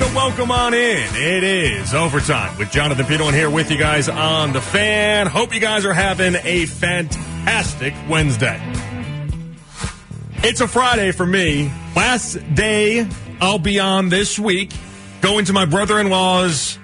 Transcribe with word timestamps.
welcome 0.00 0.50
on 0.50 0.74
in. 0.74 1.06
It 1.14 1.44
is 1.44 1.94
overtime 1.94 2.56
with 2.58 2.70
Jonathan 2.70 3.06
Peterlin 3.06 3.32
here 3.32 3.50
with 3.50 3.70
you 3.70 3.78
guys 3.78 4.08
on 4.08 4.52
the 4.52 4.60
fan. 4.60 5.26
Hope 5.26 5.54
you 5.54 5.60
guys 5.60 5.84
are 5.84 5.92
having 5.92 6.34
a 6.42 6.66
fantastic 6.66 7.94
Wednesday. 8.08 8.60
It's 10.38 10.60
a 10.60 10.68
Friday 10.68 11.12
for 11.12 11.26
me. 11.26 11.70
Last 11.94 12.34
day 12.54 13.08
I'll 13.40 13.58
be 13.58 13.78
on 13.78 14.08
this 14.08 14.38
week, 14.38 14.72
going 15.20 15.44
to 15.46 15.52
my 15.52 15.64
brother 15.64 16.00
in 16.00 16.10
law's 16.10 16.78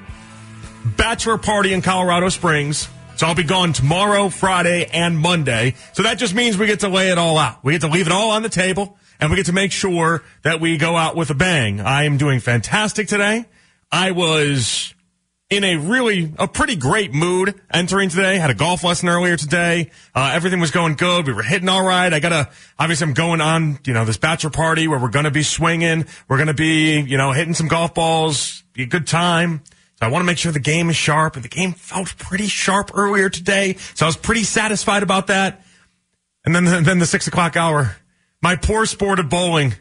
bachelor 0.96 1.38
party 1.38 1.72
in 1.72 1.82
Colorado 1.82 2.28
Springs. 2.28 2.88
So 3.16 3.26
I'll 3.26 3.34
be 3.34 3.44
gone 3.44 3.72
tomorrow, 3.72 4.28
Friday, 4.28 4.86
and 4.92 5.18
Monday. 5.18 5.74
So 5.92 6.02
that 6.02 6.18
just 6.18 6.34
means 6.34 6.58
we 6.58 6.66
get 6.66 6.80
to 6.80 6.88
lay 6.88 7.10
it 7.10 7.18
all 7.18 7.38
out. 7.38 7.62
We 7.62 7.72
get 7.72 7.82
to 7.82 7.88
leave 7.88 8.06
it 8.06 8.12
all 8.12 8.30
on 8.30 8.42
the 8.42 8.48
table 8.48 8.96
and 9.22 9.30
we 9.30 9.36
get 9.36 9.46
to 9.46 9.52
make 9.52 9.70
sure 9.70 10.24
that 10.42 10.60
we 10.60 10.76
go 10.76 10.96
out 10.96 11.14
with 11.14 11.30
a 11.30 11.34
bang. 11.34 11.80
I 11.80 12.04
am 12.04 12.18
doing 12.18 12.40
fantastic 12.40 13.06
today. 13.06 13.44
I 13.92 14.10
was 14.10 14.94
in 15.48 15.62
a 15.62 15.76
really, 15.76 16.32
a 16.40 16.48
pretty 16.48 16.74
great 16.74 17.14
mood 17.14 17.54
entering 17.72 18.08
today. 18.08 18.38
Had 18.38 18.50
a 18.50 18.54
golf 18.54 18.82
lesson 18.82 19.08
earlier 19.08 19.36
today. 19.36 19.92
Uh, 20.12 20.32
everything 20.34 20.58
was 20.58 20.72
going 20.72 20.94
good. 20.94 21.28
We 21.28 21.34
were 21.34 21.44
hitting 21.44 21.68
all 21.68 21.84
right. 21.84 22.12
I 22.12 22.18
gotta, 22.18 22.50
obviously 22.80 23.06
I'm 23.06 23.14
going 23.14 23.40
on, 23.40 23.78
you 23.86 23.92
know, 23.92 24.04
this 24.04 24.16
bachelor 24.16 24.50
party 24.50 24.88
where 24.88 24.98
we're 24.98 25.08
gonna 25.08 25.30
be 25.30 25.44
swinging. 25.44 26.04
We're 26.26 26.38
gonna 26.38 26.52
be, 26.52 26.98
you 26.98 27.16
know, 27.16 27.30
hitting 27.30 27.54
some 27.54 27.68
golf 27.68 27.94
balls. 27.94 28.64
Be 28.72 28.82
a 28.82 28.86
good 28.86 29.06
time. 29.06 29.62
So 30.00 30.06
I 30.06 30.10
want 30.10 30.22
to 30.22 30.26
make 30.26 30.38
sure 30.38 30.50
the 30.50 30.58
game 30.58 30.90
is 30.90 30.96
sharp 30.96 31.36
and 31.36 31.44
the 31.44 31.48
game 31.48 31.74
felt 31.74 32.18
pretty 32.18 32.48
sharp 32.48 32.90
earlier 32.92 33.28
today. 33.28 33.76
So 33.94 34.04
I 34.04 34.08
was 34.08 34.16
pretty 34.16 34.42
satisfied 34.42 35.04
about 35.04 35.28
that. 35.28 35.64
And 36.44 36.56
then, 36.56 36.64
the, 36.64 36.80
then 36.80 36.98
the 36.98 37.06
six 37.06 37.28
o'clock 37.28 37.56
hour, 37.56 37.94
my 38.42 38.56
poor 38.56 38.84
sport 38.86 39.20
of 39.20 39.28
bowling 39.28 39.74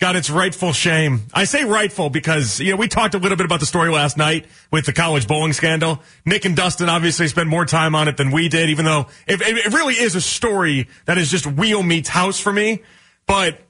got 0.00 0.14
its 0.16 0.30
rightful 0.30 0.72
shame. 0.72 1.22
I 1.34 1.44
say 1.44 1.64
rightful 1.64 2.08
because, 2.08 2.60
you 2.60 2.70
know, 2.70 2.76
we 2.76 2.88
talked 2.88 3.14
a 3.14 3.18
little 3.18 3.36
bit 3.36 3.46
about 3.46 3.60
the 3.60 3.66
story 3.66 3.90
last 3.90 4.16
night 4.16 4.46
with 4.70 4.86
the 4.86 4.92
college 4.92 5.26
bowling 5.26 5.52
scandal. 5.52 6.00
Nick 6.24 6.44
and 6.44 6.56
Dustin 6.56 6.88
obviously 6.88 7.26
spent 7.26 7.48
more 7.48 7.64
time 7.64 7.94
on 7.94 8.06
it 8.06 8.16
than 8.16 8.30
we 8.30 8.48
did, 8.48 8.70
even 8.70 8.84
though 8.84 9.08
it, 9.26 9.40
it 9.40 9.72
really 9.72 9.94
is 9.94 10.14
a 10.14 10.20
story 10.20 10.88
that 11.06 11.18
is 11.18 11.30
just 11.30 11.46
wheel 11.46 11.82
meets 11.82 12.08
house 12.08 12.38
for 12.38 12.52
me. 12.52 12.82
But 13.26 13.60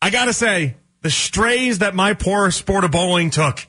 I 0.00 0.10
gotta 0.10 0.32
say, 0.32 0.76
the 1.02 1.10
strays 1.10 1.80
that 1.80 1.94
my 1.94 2.14
poor 2.14 2.50
sport 2.50 2.84
of 2.84 2.92
bowling 2.92 3.30
took, 3.30 3.66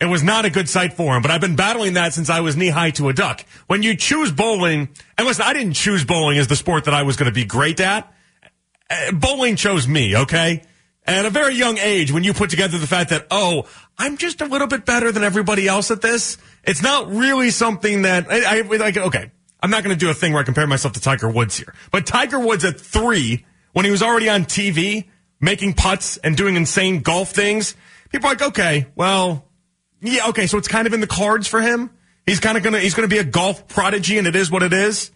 it 0.00 0.06
was 0.06 0.22
not 0.22 0.44
a 0.46 0.50
good 0.50 0.68
sight 0.68 0.94
for 0.94 1.14
him, 1.14 1.22
but 1.22 1.30
I've 1.30 1.40
been 1.40 1.56
battling 1.56 1.94
that 1.94 2.14
since 2.14 2.30
I 2.30 2.40
was 2.40 2.56
knee 2.56 2.68
high 2.68 2.90
to 2.92 3.08
a 3.10 3.12
duck. 3.12 3.44
When 3.66 3.82
you 3.82 3.96
choose 3.96 4.32
bowling, 4.32 4.88
and 5.18 5.26
listen, 5.26 5.44
I 5.46 5.52
didn't 5.52 5.74
choose 5.74 6.04
bowling 6.04 6.38
as 6.38 6.46
the 6.46 6.56
sport 6.56 6.84
that 6.84 6.94
I 6.94 7.02
was 7.02 7.16
going 7.16 7.30
to 7.30 7.34
be 7.34 7.44
great 7.44 7.80
at. 7.80 8.10
Uh, 8.90 9.12
bowling 9.12 9.56
chose 9.56 9.86
me, 9.86 10.16
okay? 10.16 10.62
At 11.06 11.24
a 11.24 11.30
very 11.30 11.54
young 11.54 11.78
age, 11.78 12.12
when 12.12 12.24
you 12.24 12.34
put 12.34 12.50
together 12.50 12.76
the 12.76 12.86
fact 12.86 13.10
that, 13.10 13.26
oh, 13.30 13.66
I'm 13.96 14.16
just 14.16 14.40
a 14.40 14.46
little 14.46 14.66
bit 14.66 14.84
better 14.84 15.12
than 15.12 15.22
everybody 15.22 15.68
else 15.68 15.90
at 15.90 16.02
this, 16.02 16.38
it's 16.64 16.82
not 16.82 17.08
really 17.08 17.50
something 17.50 18.02
that, 18.02 18.26
I, 18.30 18.58
I 18.58 18.62
like, 18.62 18.96
okay, 18.96 19.30
I'm 19.62 19.70
not 19.70 19.84
going 19.84 19.94
to 19.94 19.98
do 19.98 20.10
a 20.10 20.14
thing 20.14 20.32
where 20.32 20.42
I 20.42 20.44
compare 20.44 20.66
myself 20.66 20.94
to 20.94 21.00
Tiger 21.00 21.30
Woods 21.30 21.56
here. 21.56 21.74
But 21.90 22.06
Tiger 22.06 22.40
Woods 22.40 22.64
at 22.64 22.80
three, 22.80 23.44
when 23.72 23.84
he 23.84 23.90
was 23.90 24.02
already 24.02 24.28
on 24.28 24.44
TV, 24.44 25.08
making 25.40 25.74
putts 25.74 26.16
and 26.18 26.36
doing 26.36 26.56
insane 26.56 27.00
golf 27.00 27.30
things, 27.30 27.76
people 28.10 28.28
are 28.28 28.32
like, 28.32 28.42
okay, 28.42 28.86
well, 28.94 29.46
yeah, 30.00 30.28
okay, 30.28 30.46
so 30.46 30.58
it's 30.58 30.68
kind 30.68 30.86
of 30.86 30.92
in 30.92 31.00
the 31.00 31.06
cards 31.06 31.46
for 31.46 31.60
him. 31.60 31.90
He's 32.26 32.40
kind 32.40 32.56
of 32.56 32.62
gonna, 32.62 32.80
he's 32.80 32.94
gonna 32.94 33.08
be 33.08 33.18
a 33.18 33.24
golf 33.24 33.68
prodigy 33.68 34.18
and 34.18 34.26
it 34.26 34.36
is 34.36 34.50
what 34.50 34.62
it 34.62 34.72
is. 34.72 35.10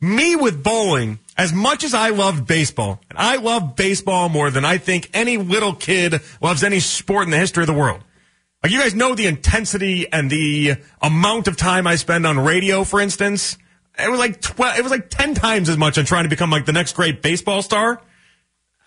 Me 0.00 0.36
with 0.36 0.62
bowling, 0.62 1.18
as 1.38 1.52
much 1.52 1.84
as 1.84 1.94
I 1.94 2.10
loved 2.10 2.46
baseball, 2.48 3.00
and 3.08 3.16
I 3.16 3.36
love 3.36 3.76
baseball 3.76 4.28
more 4.28 4.50
than 4.50 4.64
I 4.64 4.78
think 4.78 5.08
any 5.14 5.36
little 5.36 5.72
kid 5.72 6.20
loves 6.42 6.64
any 6.64 6.80
sport 6.80 7.24
in 7.24 7.30
the 7.30 7.38
history 7.38 7.62
of 7.62 7.68
the 7.68 7.72
world. 7.72 8.02
Like 8.62 8.72
you 8.72 8.80
guys 8.80 8.94
know 8.94 9.14
the 9.14 9.26
intensity 9.26 10.12
and 10.12 10.28
the 10.28 10.74
amount 11.00 11.46
of 11.46 11.56
time 11.56 11.86
I 11.86 11.94
spend 11.94 12.26
on 12.26 12.40
radio, 12.40 12.82
for 12.82 13.00
instance. 13.00 13.56
It 13.96 14.10
was 14.10 14.18
like 14.18 14.40
12, 14.40 14.78
it 14.78 14.82
was 14.82 14.90
like 14.90 15.10
10 15.10 15.34
times 15.34 15.68
as 15.68 15.76
much 15.76 15.96
on 15.96 16.04
trying 16.04 16.24
to 16.24 16.28
become 16.28 16.50
like 16.50 16.66
the 16.66 16.72
next 16.72 16.94
great 16.94 17.22
baseball 17.22 17.62
star. 17.62 18.02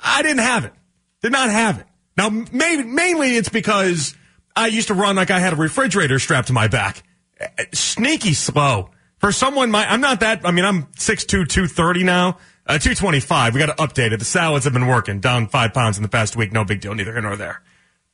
I 0.04 0.22
didn't 0.22 0.40
have 0.40 0.66
it. 0.66 0.74
Did 1.22 1.32
not 1.32 1.50
have 1.50 1.80
it. 1.80 1.86
Now, 2.18 2.30
mainly 2.30 3.38
it's 3.38 3.50
because 3.50 4.16
I 4.56 4.68
used 4.68 4.90
to 4.90 4.94
run 4.94 5.16
like 5.16 5.32
I 5.32 5.40
had 5.40 5.54
a 5.54 5.56
refrigerator 5.56 6.20
strapped 6.20 6.48
to 6.48 6.54
my 6.54 6.68
back. 6.68 7.04
Eh, 7.40 7.48
eh, 7.58 7.66
sneaky 7.74 8.34
slow. 8.34 8.90
For 9.22 9.32
someone 9.32 9.72
my, 9.72 9.86
I'm 9.88 10.02
not 10.02 10.20
that, 10.22 10.42
I 10.44 10.52
mean, 10.52 10.66
I'm 10.66 10.84
6'2", 10.88 11.28
230 11.28 12.04
now. 12.04 12.40
Uh, 12.66 12.78
225. 12.78 13.54
We 13.54 13.60
got 13.60 13.76
to 13.76 13.84
update 13.84 14.12
it. 14.12 14.18
The 14.18 14.26
salads 14.26 14.66
have 14.66 14.74
been 14.74 14.88
working. 14.88 15.20
Down 15.20 15.48
five 15.48 15.74
pounds 15.74 15.98
in 15.98 16.04
the 16.04 16.10
past 16.10 16.36
week. 16.36 16.52
No 16.52 16.64
big 16.64 16.82
deal. 16.82 16.94
Neither 16.94 17.12
here 17.12 17.22
nor 17.22 17.36
there. 17.36 17.62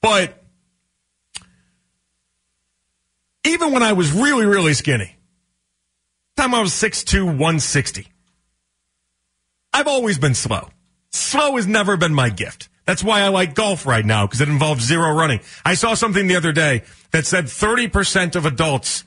But 0.01 0.41
even 3.45 3.71
when 3.71 3.83
I 3.83 3.93
was 3.93 4.11
really, 4.11 4.45
really 4.45 4.73
skinny, 4.73 5.15
time 6.35 6.53
I 6.53 6.61
was 6.61 6.71
6'2", 6.71 7.25
160. 7.25 8.07
I've 9.73 9.87
always 9.87 10.17
been 10.17 10.33
slow. 10.33 10.69
Slow 11.11 11.55
has 11.55 11.67
never 11.67 11.97
been 11.97 12.13
my 12.13 12.29
gift. 12.29 12.69
That's 12.85 13.03
why 13.03 13.21
I 13.21 13.27
like 13.27 13.53
golf 13.53 13.85
right 13.85 14.05
now 14.05 14.25
because 14.25 14.41
it 14.41 14.49
involves 14.49 14.85
zero 14.85 15.11
running. 15.11 15.41
I 15.65 15.73
saw 15.75 15.93
something 15.93 16.27
the 16.27 16.35
other 16.37 16.53
day 16.53 16.83
that 17.11 17.25
said 17.25 17.45
30% 17.45 18.35
of 18.35 18.45
adults, 18.45 19.03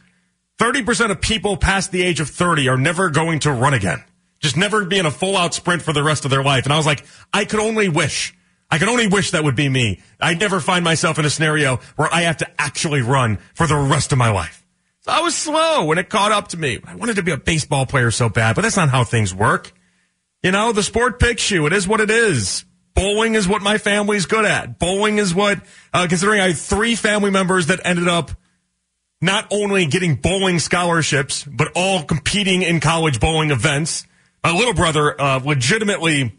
30% 0.61 1.11
of 1.11 1.23
people 1.23 1.57
past 1.57 1.91
the 1.91 2.03
age 2.03 2.21
of 2.21 2.29
30 2.29 2.69
are 2.69 2.77
never 2.77 3.09
going 3.09 3.39
to 3.41 3.51
run 3.51 3.73
again. 3.73 4.05
Just 4.41 4.59
never 4.59 4.85
be 4.85 4.99
in 4.99 5.07
a 5.07 5.11
full 5.11 5.35
out 5.35 5.55
sprint 5.55 5.81
for 5.81 5.95
the 5.95 6.03
rest 6.03 6.27
of 6.27 6.31
their 6.31 6.45
life. 6.45 6.65
And 6.65 6.73
I 6.73 6.77
was 6.77 6.85
like, 6.85 7.03
I 7.33 7.47
could 7.47 7.61
only 7.61 7.89
wish. 7.89 8.35
I 8.71 8.77
could 8.77 8.89
only 8.89 9.07
wish 9.09 9.31
that 9.31 9.43
would 9.43 9.57
be 9.57 9.71
me. 9.71 10.03
I'd 10.21 10.39
never 10.39 10.61
find 10.61 10.85
myself 10.85 11.19
in 11.19 11.25
a 11.25 11.31
scenario 11.31 11.79
where 11.97 12.13
I 12.13 12.23
have 12.23 12.37
to 12.39 12.61
actually 12.61 13.01
run 13.01 13.39
for 13.55 13.67
the 13.67 13.75
rest 13.75 14.13
of 14.13 14.19
my 14.19 14.31
life. 14.31 14.67
So 15.01 15.13
I 15.13 15.21
was 15.21 15.35
slow 15.35 15.87
when 15.87 15.97
it 15.97 16.11
caught 16.11 16.31
up 16.31 16.49
to 16.49 16.59
me. 16.59 16.79
I 16.85 16.95
wanted 16.95 17.17
to 17.17 17.23
be 17.23 17.33
a 17.33 17.39
baseball 17.39 17.87
player 17.87 18.11
so 18.11 18.29
bad, 18.29 18.55
but 18.55 18.61
that's 18.61 18.77
not 18.77 18.91
how 18.91 19.03
things 19.03 19.35
work. 19.35 19.73
You 20.43 20.51
know, 20.51 20.73
the 20.73 20.83
sport 20.83 21.19
picks 21.19 21.51
you. 21.51 21.65
It 21.65 21.73
is 21.73 21.89
what 21.89 22.03
it 22.03 22.11
is. 22.11 22.67
Bowling 22.95 23.35
is 23.35 23.49
what 23.49 23.63
my 23.63 23.79
family's 23.79 24.27
good 24.27 24.45
at. 24.45 24.79
Bowling 24.79 25.17
is 25.17 25.35
what, 25.35 25.59
uh, 25.95 26.07
considering 26.07 26.41
I 26.43 26.49
had 26.49 26.59
three 26.59 26.97
family 26.97 27.31
members 27.31 27.69
that 27.69 27.81
ended 27.83 28.09
up 28.09 28.33
not 29.21 29.47
only 29.51 29.87
getting 29.87 30.15
bowling 30.15 30.59
scholarships, 30.59 31.45
but 31.45 31.71
all 31.75 32.03
competing 32.05 32.63
in 32.63 32.81
college 32.81 33.21
bowling 33.21 33.51
events. 33.51 34.07
My 34.43 34.53
little 34.53 34.73
brother, 34.73 35.21
uh, 35.21 35.41
legitimately, 35.45 36.35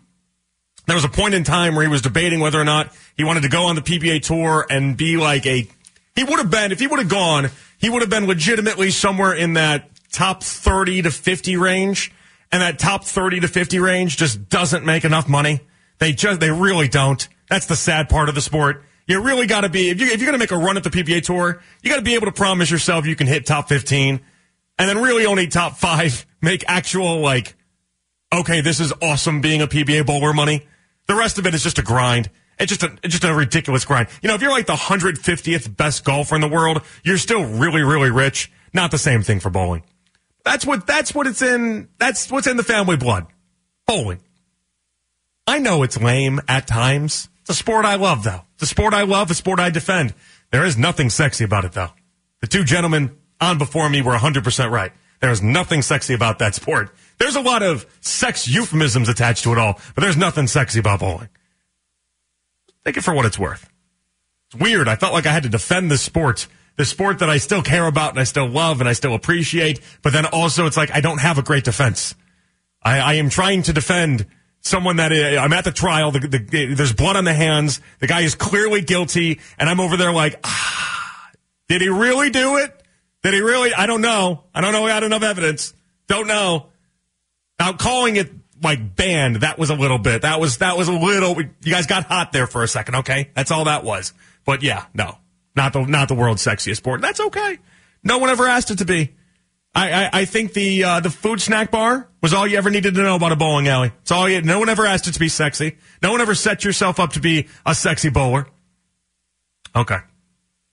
there 0.88 0.96
was 0.96 1.06
a 1.06 1.10
point 1.10 1.36
in 1.36 1.44
time 1.44 1.76
where 1.76 1.84
he 1.84 1.92
was 1.92 2.02
debating 2.02 2.40
whether 2.40 2.60
or 2.60 2.66
not 2.66 2.92
he 3.16 3.24
wanted 3.24 3.44
to 3.44 3.50
go 3.50 3.66
on 3.66 3.76
the 3.76 3.82
PBA 3.82 4.24
tour 4.24 4.66
and 4.70 4.98
be 4.98 5.18
like 5.18 5.46
a, 5.46 5.68
he 6.16 6.24
would 6.24 6.40
have 6.40 6.50
been, 6.50 6.72
if 6.72 6.80
he 6.80 6.88
would 6.88 7.00
have 7.00 7.10
gone, 7.10 7.52
he 7.78 7.90
would 7.90 8.02
have 8.02 8.10
been 8.10 8.26
legitimately 8.26 8.90
somewhere 8.90 9.34
in 9.34 9.54
that 9.54 9.90
top 10.12 10.44
30 10.44 11.04
to 11.04 11.12
50 11.12 11.58
range. 11.58 12.12
And 12.52 12.62
that 12.62 12.80
top 12.80 13.06
30 13.06 13.42
to 13.42 13.48
50 13.48 13.80
range 13.80 14.18
just 14.18 14.50
doesn't 14.50 14.84
make 14.86 15.06
enough 15.06 15.30
money. 15.30 15.62
They 16.00 16.12
just, 16.12 16.40
they 16.40 16.52
really 16.52 16.88
don't. 16.90 17.26
That's 17.48 17.68
the 17.68 17.76
sad 17.76 18.10
part 18.10 18.28
of 18.28 18.36
the 18.36 18.42
sport. 18.42 18.84
You 19.12 19.22
really 19.22 19.46
got 19.46 19.62
to 19.62 19.70
be, 19.70 19.90
if, 19.90 20.00
you, 20.00 20.08
if 20.08 20.22
you're 20.22 20.32
going 20.32 20.40
to 20.40 20.40
make 20.40 20.52
a 20.52 20.58
run 20.58 20.78
at 20.78 20.86
the 20.86 20.90
PBA 20.90 21.24
tour, 21.24 21.62
you 21.82 21.90
got 21.90 21.98
to 21.98 22.02
be 22.02 22.16
able 22.16 22.28
to 22.28 22.32
promise 22.32 22.72
yourself 22.72 23.06
you 23.06 23.18
can 23.18 23.28
hit 23.28 23.46
top 23.46 23.68
15 23.68 24.22
and 24.80 24.90
then 24.90 25.02
really 25.02 25.26
only 25.26 25.48
top 25.48 25.76
five 25.76 26.26
make 26.42 26.64
actual 26.66 27.20
like, 27.20 27.56
okay, 28.32 28.62
this 28.62 28.80
is 28.80 28.94
awesome 29.02 29.42
being 29.42 29.62
a 29.62 29.68
PBA 29.68 30.06
bowler 30.06 30.32
money. 30.32 30.66
The 31.08 31.16
rest 31.16 31.38
of 31.38 31.46
it 31.46 31.54
is 31.54 31.62
just 31.62 31.78
a 31.78 31.82
grind. 31.82 32.30
It's 32.58 32.70
just 32.70 32.84
a, 32.84 32.98
it's 33.04 33.12
just 33.12 33.26
a 33.26 33.34
ridiculous 33.34 33.84
grind. 33.84 34.08
You 34.22 34.30
know, 34.30 34.36
if 34.36 34.42
you're 34.42 34.52
like 34.52 34.68
the 34.68 34.76
150th 34.76 35.76
best 35.76 36.06
golfer 36.06 36.36
in 36.36 36.42
the 36.42 36.48
world, 36.48 36.82
you're 37.04 37.18
still 37.18 37.44
really, 37.44 37.82
really 37.82 38.12
rich. 38.12 38.50
Not 38.74 38.92
the 38.92 38.98
same 38.98 39.24
thing 39.24 39.42
for 39.42 39.50
bowling. 39.50 39.84
That's 40.46 40.66
what, 40.66 40.88
that's 40.88 41.14
what 41.14 41.28
it's 41.28 41.42
in, 41.42 41.90
that's 41.98 42.32
what's 42.32 42.48
in 42.48 42.56
the 42.56 42.64
family 42.64 42.96
blood. 42.96 43.28
Bowling. 43.86 44.22
I 45.46 45.60
know 45.60 45.84
it's 45.84 46.00
lame 46.00 46.40
at 46.48 46.66
times. 46.66 47.28
It's 47.42 47.50
a 47.50 47.54
sport 47.54 47.86
I 47.86 47.96
love, 47.96 48.24
though. 48.24 48.42
It's 48.54 48.64
a 48.64 48.68
sport 48.68 48.94
I 48.94 49.04
love, 49.04 49.32
a 49.32 49.34
sport 49.34 49.60
I 49.60 49.70
defend. 49.70 50.14
There 50.52 50.66
is 50.66 50.78
nothing 50.78 51.10
sexy 51.10 51.44
about 51.44 51.66
it, 51.66 51.72
though. 51.72 51.90
The 52.42 52.48
two 52.48 52.64
gentlemen 52.64 53.18
on 53.40 53.58
before 53.58 53.90
me 53.90 54.02
were 54.02 54.16
100% 54.16 54.72
right. 54.72 54.92
There 55.20 55.32
is 55.32 55.42
nothing 55.42 55.82
sexy 55.82 56.14
about 56.14 56.40
that 56.40 56.56
sport. 56.56 56.94
There's 57.20 57.36
a 57.36 57.42
lot 57.42 57.62
of 57.62 57.86
sex 58.02 58.48
euphemisms 58.48 59.10
attached 59.10 59.44
to 59.44 59.52
it 59.52 59.58
all, 59.58 59.80
but 59.96 60.02
there's 60.02 60.18
nothing 60.18 60.48
sexy 60.48 60.80
about 60.80 61.00
bowling. 61.00 61.30
Take 62.86 62.98
it 62.98 63.02
for 63.02 63.14
what 63.14 63.26
it's 63.26 63.38
worth. 63.38 63.70
It's 64.48 64.62
weird. 64.62 64.88
I 64.88 64.96
felt 64.96 65.14
like 65.14 65.28
I 65.28 65.32
had 65.32 65.44
to 65.44 65.50
defend 65.50 65.92
this 65.92 66.02
sport 66.02 66.48
the 66.78 66.86
sport 66.86 67.20
that 67.20 67.30
I 67.30 67.38
still 67.38 67.62
care 67.62 67.86
about 67.86 68.12
and 68.12 68.20
I 68.20 68.24
still 68.24 68.48
love 68.48 68.80
and 68.80 68.90
I 68.90 68.94
still 68.94 69.14
appreciate. 69.14 69.80
But 70.02 70.14
then 70.14 70.26
also 70.26 70.66
it's 70.66 70.78
like 70.78 70.92
I 70.92 71.02
don't 71.02 71.20
have 71.20 71.38
a 71.38 71.44
great 71.44 71.64
defense. 71.64 72.16
I, 72.82 73.00
I 73.00 73.14
am 73.14 73.30
trying 73.30 73.64
to 73.64 73.74
defend 73.74 74.26
someone 74.62 74.98
that 74.98 75.12
uh, 75.12 75.40
I'm 75.42 75.54
at 75.54 75.64
the 75.64 75.72
trial. 75.72 76.12
The, 76.12 76.20
the, 76.20 76.74
there's 76.74 76.94
blood 76.94 77.16
on 77.16 77.26
the 77.26 77.34
hands. 77.34 77.82
The 78.00 78.08
guy 78.08 78.22
is 78.22 78.36
clearly 78.36 78.82
guilty, 78.82 79.40
and 79.58 79.70
I'm 79.70 79.80
over 79.80 79.98
there 79.98 80.14
like, 80.14 80.40
ah, 80.44 81.32
did 81.68 81.82
he 81.82 81.90
really 81.90 82.30
do 82.30 82.58
it? 82.58 82.82
Did 83.24 83.34
he 83.34 83.42
really? 83.42 83.74
I 83.74 83.86
don't 83.86 84.02
know. 84.02 84.44
I 84.54 84.62
don't 84.62 84.72
know. 84.72 84.84
We 84.84 84.90
had 84.90 85.04
enough 85.04 85.24
evidence. 85.24 85.74
Don't 86.08 86.28
know. 86.28 86.68
Now 87.60 87.74
calling 87.74 88.16
it 88.16 88.32
like 88.64 88.96
banned, 88.96 89.38
that 89.38 89.58
was 89.58 89.70
a 89.70 89.76
little 89.76 89.98
bit. 89.98 90.22
That 90.22 90.40
was 90.40 90.58
that 90.58 90.78
was 90.78 90.88
a 90.88 90.94
little. 90.94 91.40
You 91.42 91.72
guys 91.72 91.88
got 91.88 92.06
hot 92.06 92.32
there 92.32 92.48
for 92.48 92.64
a 92.64 92.68
second. 92.68 92.96
Okay, 92.98 93.30
that's 93.36 93.52
all 93.52 93.66
that 93.66 93.84
was. 93.84 94.14
But 94.46 94.64
yeah, 94.64 94.86
no, 94.94 95.18
not 95.56 95.74
the 95.74 95.86
not 95.86 96.08
the 96.08 96.16
world's 96.16 96.44
sexiest 96.44 96.78
sport. 96.78 97.02
That's 97.02 97.20
okay. 97.20 97.60
No 98.04 98.18
one 98.18 98.30
ever 98.30 98.48
asked 98.48 98.72
it 98.72 98.80
to 98.80 98.86
be. 98.86 99.14
I, 99.74 99.92
I, 99.92 100.10
I 100.14 100.26
think 100.26 100.54
the 100.54 100.84
uh, 100.84 101.00
the 101.00 101.10
food 101.10 101.42
snack 101.42 101.72
bar 101.72 102.10
was 102.22 102.34
all 102.34 102.46
you 102.46 102.58
ever 102.58 102.70
needed 102.70 102.96
to 102.96 103.02
know 103.02 103.16
about 103.16 103.32
a 103.32 103.38
bowling 103.38 103.68
alley. 103.68 103.92
It's 104.02 104.12
all 104.12 104.28
you. 104.28 104.42
No 104.42 104.60
one 104.60 104.70
ever 104.70 104.86
asked 104.86 105.08
it 105.08 105.14
to 105.14 105.20
be 105.20 105.30
sexy. 105.30 105.78
No 106.02 106.12
one 106.12 106.20
ever 106.20 106.36
set 106.36 106.64
yourself 106.64 107.00
up 107.00 107.14
to 107.14 107.22
be 107.22 107.48
a 107.66 107.74
sexy 107.74 108.10
bowler. 108.10 108.48
Okay. 109.76 109.98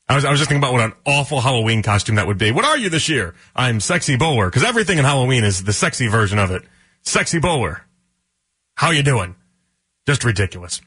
I 0.09 0.15
was 0.15 0.25
I 0.25 0.31
was 0.31 0.41
just 0.41 0.49
thinking 0.49 0.63
about 0.63 0.73
what 0.73 0.83
an 0.83 0.93
awful 1.07 1.41
Halloween 1.41 1.83
costume 1.83 2.17
that 2.17 2.27
would 2.27 2.39
be. 2.39 2.51
What 2.51 2.65
are 2.65 2.77
you 2.77 2.89
this 2.89 3.09
year? 3.09 3.35
I'm 3.55 3.79
sexy 3.79 4.17
bowler 4.17 4.47
because 4.47 4.65
everything 4.65 4.99
in 4.99 5.05
Halloween 5.05 5.45
is 5.45 5.63
the 5.63 5.73
sexy 5.73 6.09
version 6.09 6.39
of 6.39 6.51
it. 6.51 6.63
Sexy 7.03 7.39
bowler. 7.39 7.83
How 8.75 8.91
you 8.91 9.03
doing? 9.03 9.37
Just 10.07 10.25
ridiculous. 10.25 10.81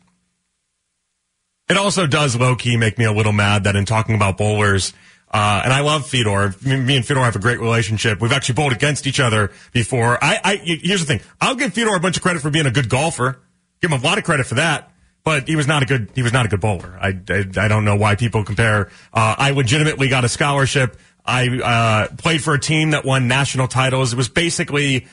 It 1.69 1.77
also 1.77 2.07
does 2.07 2.35
low 2.35 2.55
key 2.55 2.75
make 2.75 2.97
me 2.97 3.05
a 3.05 3.13
little 3.13 3.31
mad 3.31 3.63
that 3.63 3.77
in 3.77 3.85
talking 3.85 4.15
about 4.15 4.37
bowlers 4.37 4.93
uh, 5.31 5.62
and 5.63 5.72
I 5.72 5.80
love 5.80 6.06
Fedor. 6.06 6.54
Me 6.62 6.98
and 6.98 7.06
Fedor 7.06 7.22
have 7.22 7.38
a 7.38 7.39
great 7.39 7.60
relationship. 7.60 8.19
We've 8.19 8.33
actually 8.33 8.56
bowled 8.56 8.74
against 8.74 9.07
each 9.07 9.19
other 9.19 9.51
before. 9.72 10.22
I, 10.22 10.39
I, 10.44 10.56
here's 10.57 11.00
the 11.00 11.06
thing. 11.07 11.22
I'll 11.39 11.56
give 11.56 11.74
Fedor 11.74 11.95
a 11.95 12.00
bunch 12.01 12.18
of 12.18 12.24
credit 12.24 12.42
for 12.42 12.50
being 12.50 12.66
a 12.66 12.72
good 12.72 12.89
golfer. 12.89 13.39
Give 13.81 13.92
him 13.92 14.01
a 14.01 14.04
lot 14.04 14.18
of 14.18 14.25
credit 14.25 14.45
for 14.45 14.56
that. 14.56 14.92
But 15.24 15.48
he 15.48 15.56
was 15.56 15.68
not 15.68 15.83
a 15.83 15.86
good, 15.86 16.10
he 16.16 16.24
was 16.24 16.33
not 16.33 16.45
a 16.45 16.50
good 16.50 16.60
bowler. 16.60 16.98
I, 17.00 17.10
I, 17.30 17.45
I 17.56 17.68
don't 17.68 17.86
know 17.86 17.95
why 17.95 18.16
people 18.16 18.44
compare. 18.44 18.88
Uh, 19.13 19.36
I 19.38 19.51
legitimately 19.51 20.10
got 20.10 20.25
a 20.25 20.30
scholarship. 20.30 20.98
I, 21.25 21.48
uh, 21.48 22.16
played 22.16 22.44
for 22.44 22.56
a 22.56 22.60
team 22.60 22.92
that 22.92 23.06
won 23.06 23.28
national 23.28 23.68
titles. 23.68 24.13
It 24.13 24.16
was 24.18 24.30
basically 24.30 25.07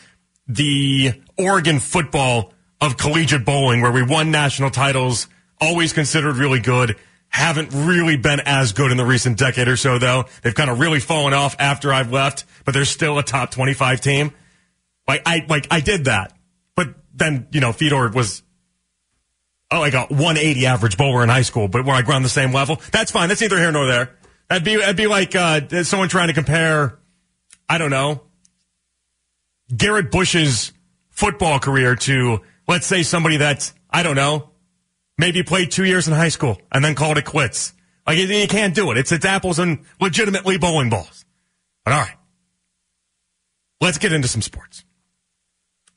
the 0.49 1.13
Oregon 1.37 1.79
football 1.79 2.55
of 2.81 2.97
collegiate 2.97 3.45
bowling 3.45 3.83
where 3.83 3.93
we 3.93 4.03
won 4.03 4.31
national 4.31 4.71
titles, 4.71 5.29
always 5.61 5.93
considered 5.93 6.37
really 6.37 6.61
good 6.61 6.97
haven't 7.29 7.71
really 7.73 8.17
been 8.17 8.41
as 8.41 8.73
good 8.73 8.91
in 8.91 8.97
the 8.97 9.05
recent 9.05 9.39
decade 9.39 9.69
or 9.69 9.77
so, 9.77 9.99
though. 9.99 10.25
They've 10.43 10.55
kind 10.55 10.71
of 10.71 10.81
really 10.81 11.01
fallen 11.01 11.35
off 11.35 11.57
after 11.59 11.93
I've 11.93 12.13
left, 12.13 12.45
but 12.65 12.75
they're 12.75 12.85
still 12.85 13.19
a 13.19 13.23
top 13.23 13.51
25 13.51 14.01
team. 14.01 14.33
Like, 15.07 15.23
I, 15.27 15.45
like, 15.49 15.67
I 15.71 15.81
did 15.81 16.07
that. 16.07 16.33
But 16.75 16.95
then, 17.15 17.47
you 17.53 17.61
know, 17.61 17.73
Fedor 17.73 18.11
was, 18.11 18.43
oh, 19.71 19.81
like 19.81 19.95
a 19.95 20.07
180 20.07 20.67
average 20.67 20.97
bowler 20.97 21.23
in 21.23 21.29
high 21.29 21.43
school, 21.43 21.69
but 21.69 21.85
where 21.85 21.95
I 21.95 22.03
ground 22.03 22.25
the 22.25 22.31
same 22.31 22.53
level. 22.53 22.81
That's 22.93 23.11
fine. 23.11 23.29
That's 23.29 23.41
neither 23.41 23.59
here 23.59 23.73
nor 23.73 23.87
there. 23.87 24.17
That'd 24.49 24.65
be, 24.65 24.77
that'd 24.77 24.97
be 24.97 25.07
like, 25.07 25.37
uh, 25.37 25.85
someone 25.85 26.09
trying 26.09 26.29
to 26.29 26.35
compare, 26.35 26.99
I 27.69 27.79
don't 27.79 27.91
know, 27.91 28.23
Garrett 29.75 30.11
Bush's 30.11 30.73
football 31.11 31.59
career 31.59 31.95
to, 31.95 32.41
let's 32.67 32.87
say 32.87 33.03
somebody 33.03 33.37
that's, 33.37 33.75
I 33.91 34.03
don't 34.03 34.17
know, 34.17 34.51
maybe 35.19 35.43
played 35.43 35.71
two 35.71 35.85
years 35.85 36.09
in 36.09 36.15
high 36.15 36.31
school 36.31 36.59
and 36.73 36.85
then 36.85 36.95
called 36.95 37.19
it 37.19 37.25
quits. 37.25 37.75
Like 38.07 38.17
you 38.19 38.49
can't 38.49 38.75
do 38.75 38.91
it. 38.91 38.97
It's 38.97 39.13
it's 39.13 39.27
apples 39.27 39.59
and 39.59 39.85
legitimately 40.01 40.57
bowling 40.57 40.89
balls. 40.89 41.27
But 41.85 41.93
all 41.93 42.01
right, 42.01 42.17
let's 43.81 43.99
get 43.99 44.13
into 44.13 44.29
some 44.29 44.41
sports 44.41 44.85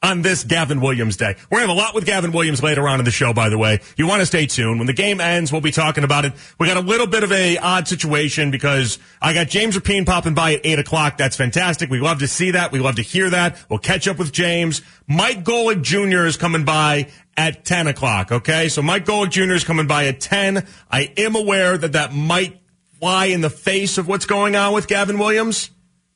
on 0.03 0.23
this 0.23 0.43
Gavin 0.43 0.81
Williams 0.81 1.15
day. 1.15 1.35
We're 1.49 1.59
going 1.59 1.67
to 1.67 1.73
have 1.73 1.77
a 1.77 1.79
lot 1.79 1.93
with 1.93 2.05
Gavin 2.05 2.31
Williams 2.31 2.63
later 2.63 2.87
on 2.87 2.99
in 2.99 3.05
the 3.05 3.11
show, 3.11 3.33
by 3.33 3.49
the 3.49 3.57
way. 3.57 3.79
You 3.97 4.07
want 4.07 4.21
to 4.21 4.25
stay 4.25 4.47
tuned. 4.47 4.79
When 4.79 4.87
the 4.87 4.93
game 4.93 5.21
ends, 5.21 5.51
we'll 5.51 5.61
be 5.61 5.71
talking 5.71 6.03
about 6.03 6.25
it. 6.25 6.33
We 6.59 6.67
got 6.67 6.77
a 6.77 6.81
little 6.81 7.05
bit 7.05 7.23
of 7.23 7.31
a 7.31 7.57
odd 7.57 7.87
situation 7.87 8.49
because 8.49 8.97
I 9.21 9.33
got 9.33 9.47
James 9.47 9.77
Rapien 9.77 10.05
popping 10.05 10.33
by 10.33 10.55
at 10.55 10.61
8 10.63 10.79
o'clock. 10.79 11.17
That's 11.17 11.35
fantastic. 11.35 11.89
We 11.89 11.99
love 11.99 12.19
to 12.19 12.27
see 12.27 12.51
that. 12.51 12.71
We 12.71 12.79
love 12.79 12.95
to 12.95 13.03
hear 13.03 13.29
that. 13.29 13.63
We'll 13.69 13.79
catch 13.79 14.07
up 14.07 14.17
with 14.17 14.31
James. 14.31 14.81
Mike 15.07 15.43
Golic 15.43 15.83
Jr. 15.83 16.25
is 16.25 16.35
coming 16.35 16.65
by 16.65 17.09
at 17.37 17.63
10 17.63 17.87
o'clock, 17.87 18.31
okay? 18.31 18.69
So 18.69 18.81
Mike 18.81 19.05
Golic 19.05 19.29
Jr. 19.29 19.53
is 19.53 19.63
coming 19.63 19.87
by 19.87 20.05
at 20.05 20.19
10. 20.19 20.65
I 20.89 21.13
am 21.17 21.35
aware 21.35 21.77
that 21.77 21.93
that 21.93 22.13
might 22.13 22.59
fly 22.99 23.25
in 23.25 23.41
the 23.41 23.49
face 23.49 23.97
of 23.97 24.07
what's 24.07 24.25
going 24.25 24.55
on 24.55 24.73
with 24.73 24.87
Gavin 24.87 25.19
Williams. 25.19 25.69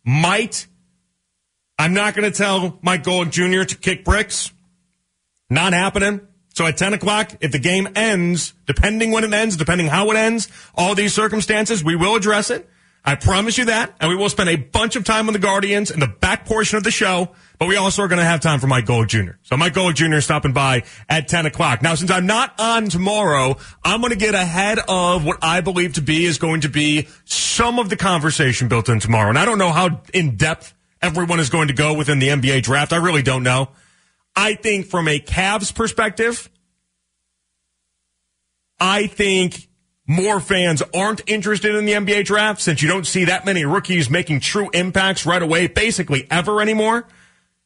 Might 0.03 0.67
I'm 1.77 1.94
not 1.94 2.16
going 2.16 2.31
to 2.31 2.36
tell 2.36 2.80
Mike 2.81 3.04
Golic 3.04 3.31
Jr. 3.31 3.66
to 3.66 3.75
kick 3.75 4.06
bricks. 4.06 4.51
Not 5.50 5.74
happening. 5.74 6.22
So 6.56 6.66
at 6.66 6.77
10 6.77 6.94
o'clock, 6.94 7.31
if 7.42 7.51
the 7.51 7.60
game 7.60 7.89
ends, 7.95 8.54
depending 8.66 9.12
when 9.12 9.25
it 9.25 9.33
ends, 9.33 9.57
depending 9.57 9.88
how 9.88 10.10
it 10.12 10.16
ends, 10.16 10.48
all 10.74 10.95
these 10.95 11.13
circumstances, 11.13 11.83
we 11.83 11.98
will 11.98 12.16
address 12.16 12.50
it. 12.50 12.69
I 13.04 13.16
promise 13.16 13.57
you 13.57 13.66
that. 13.66 13.94
And 14.00 14.10
we 14.10 14.16
will 14.16 14.30
spend 14.30 14.50
a 14.50 14.56
bunch 14.56 14.95
of 14.95 15.04
time 15.04 15.27
on 15.27 15.33
the 15.33 15.39
Guardians 15.39 15.92
in 15.92 16.00
the 16.00 16.07
back 16.07 16.45
portion 16.45 16.77
of 16.77 16.83
the 16.83 16.92
show. 16.92 17.30
But 17.60 17.68
we 17.68 17.75
also 17.75 18.01
are 18.01 18.07
going 18.07 18.19
to 18.19 18.25
have 18.25 18.39
time 18.39 18.60
for 18.60 18.68
Mike 18.68 18.86
Golic 18.86 19.07
Jr. 19.07 19.33
So 19.44 19.56
Mike 19.56 19.74
Golic 19.74 19.95
Jr. 19.95 20.16
is 20.16 20.25
stopping 20.25 20.54
by 20.54 20.83
at 21.07 21.28
10 21.28 21.45
o'clock. 21.45 21.81
Now, 21.81 21.95
since 21.95 22.10
I'm 22.10 22.25
not 22.25 22.60
on 22.60 22.89
tomorrow, 22.89 23.57
I'm 23.83 24.01
going 24.01 24.12
to 24.12 24.18
get 24.18 24.33
ahead 24.33 24.80
of 24.88 25.25
what 25.25 25.38
I 25.42 25.62
believe 25.62 25.94
to 25.94 26.01
be 26.01 26.25
is 26.25 26.38
going 26.38 26.62
to 26.62 26.69
be 26.69 27.07
some 27.25 27.80
of 27.80 27.89
the 27.89 27.95
conversation 27.95 28.68
built 28.68 28.89
in 28.89 29.00
tomorrow. 29.00 29.30
And 29.30 29.38
I 29.38 29.45
don't 29.45 29.60
know 29.60 29.71
how 29.71 30.01
in 30.13 30.36
depth 30.36 30.74
everyone 31.06 31.40
is 31.40 31.52
going 31.52 31.68
to 31.68 31.74
go 31.74 31.94
within 31.94 32.18
the 32.18 32.30
NBA 32.30 32.63
draft. 32.63 32.92
I 32.92 32.98
really 32.98 33.22
don't 33.22 33.44
know. 33.44 33.69
I 34.36 34.56
think 34.56 34.88
from 34.88 35.07
a 35.07 35.19
Cavs 35.19 35.74
perspective, 35.74 36.50
I 38.80 39.06
think 39.06 39.69
more 40.07 40.40
fans 40.40 40.81
aren't 40.94 41.22
interested 41.28 41.75
in 41.75 41.86
the 41.86 41.94
NBA 41.94 42.25
draft 42.25 42.60
since 42.60 42.81
you 42.81 42.88
don't 42.88 43.06
see 43.06 43.25
that 43.25 43.46
many 43.46 43.66
rookies 43.66 44.10
making 44.10 44.40
true 44.40 44.69
impacts 44.74 45.25
right 45.25 45.42
away, 45.42 45.68
basically 45.68 46.28
ever 46.31 46.60
anymore. 46.60 47.07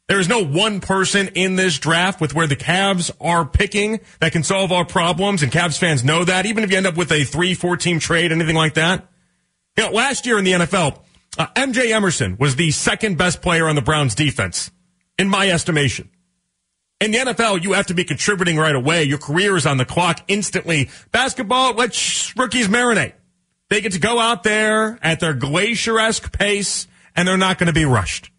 There 0.10 0.20
is 0.20 0.28
no 0.28 0.44
one 0.44 0.82
person 0.82 1.30
in 1.30 1.56
this 1.56 1.80
draft 1.80 2.20
with 2.20 2.34
where 2.34 2.48
the 2.48 2.56
Cavs 2.56 3.10
are 3.22 3.46
picking 3.46 4.00
that 4.20 4.34
can 4.34 4.44
solve 4.44 4.72
our 4.72 4.84
problems, 4.84 5.44
and 5.44 5.52
Cavs 5.52 5.78
fans 5.80 6.04
know 6.04 6.26
that. 6.26 6.46
Even 6.46 6.64
if 6.64 6.72
you 6.72 6.78
end 6.78 6.88
up 6.88 6.98
with 6.98 7.12
a 7.12 7.24
three, 7.24 7.54
four 7.54 7.78
team 7.78 8.00
trade, 8.00 8.32
anything 8.32 8.56
like 8.56 8.74
that. 8.74 9.08
You 9.78 9.86
know, 9.86 9.92
last 9.92 10.26
year 10.26 10.38
in 10.38 10.44
the 10.44 10.52
NFL, 10.52 11.00
uh, 11.38 11.48
MJ 11.56 11.92
Emerson 11.92 12.38
was 12.40 12.56
the 12.56 12.72
second 12.72 13.18
best 13.18 13.42
player 13.42 13.68
on 13.68 13.76
the 13.76 13.81
Browns 13.81 14.16
defense, 14.16 14.71
in 15.18 15.30
my 15.30 15.50
estimation. 15.50 16.09
In 17.00 17.12
the 17.12 17.19
NFL, 17.19 17.64
you 17.64 17.74
have 17.74 17.88
to 17.88 17.94
be 17.94 18.04
contributing 18.04 18.57
right 18.57 18.76
away. 18.76 19.04
Your 19.04 19.19
career 19.19 19.56
is 19.56 19.66
on 19.66 19.78
the 19.78 19.86
clock 19.86 20.21
instantly. 20.28 20.90
Basketball, 21.12 21.74
let 21.74 21.92
rookies 22.36 22.68
marinate. 22.68 23.14
They 23.69 23.81
get 23.81 23.94
to 23.94 24.00
go 24.00 24.19
out 24.19 24.44
there 24.44 25.00
at 25.02 25.19
their 25.19 25.33
glacier-esque 25.33 26.38
pace, 26.38 26.88
and 27.16 27.28
they're 27.28 27.38
not 27.38 27.57
going 27.57 27.68
to 27.68 27.74
be 27.74 27.86
rushed. 27.86 28.31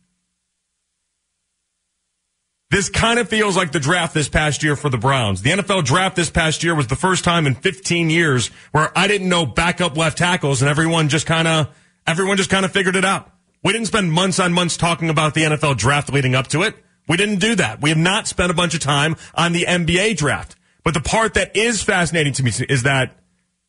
This 2.70 2.88
kind 2.88 3.18
of 3.18 3.28
feels 3.28 3.56
like 3.56 3.72
the 3.72 3.80
draft 3.80 4.14
this 4.14 4.28
past 4.28 4.62
year 4.62 4.76
for 4.76 4.90
the 4.90 4.98
Browns. 4.98 5.42
The 5.42 5.50
NFL 5.50 5.84
draft 5.84 6.14
this 6.14 6.30
past 6.30 6.62
year 6.62 6.74
was 6.74 6.86
the 6.86 6.96
first 6.96 7.24
time 7.24 7.46
in 7.46 7.54
15 7.54 8.10
years 8.10 8.48
where 8.70 8.96
I 8.96 9.08
didn't 9.08 9.28
know 9.28 9.44
backup 9.44 9.96
left 9.96 10.18
tackles 10.18 10.62
and 10.62 10.68
everyone 10.68 11.08
just 11.08 11.26
kind 11.26 11.48
of 11.48 11.68
Everyone 12.10 12.36
just 12.36 12.50
kind 12.50 12.64
of 12.64 12.72
figured 12.72 12.96
it 12.96 13.04
out. 13.04 13.30
We 13.62 13.72
didn't 13.72 13.86
spend 13.86 14.10
months 14.10 14.40
on 14.40 14.52
months 14.52 14.76
talking 14.76 15.10
about 15.10 15.34
the 15.34 15.42
NFL 15.42 15.76
draft 15.76 16.12
leading 16.12 16.34
up 16.34 16.48
to 16.48 16.62
it. 16.62 16.74
We 17.06 17.16
didn't 17.16 17.38
do 17.38 17.54
that. 17.54 17.80
We 17.80 17.90
have 17.90 17.98
not 17.98 18.26
spent 18.26 18.50
a 18.50 18.54
bunch 18.54 18.74
of 18.74 18.80
time 18.80 19.14
on 19.34 19.52
the 19.52 19.62
NBA 19.62 20.16
draft. 20.16 20.56
But 20.82 20.94
the 20.94 21.00
part 21.00 21.34
that 21.34 21.56
is 21.56 21.82
fascinating 21.82 22.32
to 22.32 22.42
me 22.42 22.50
is 22.68 22.82
that 22.82 23.16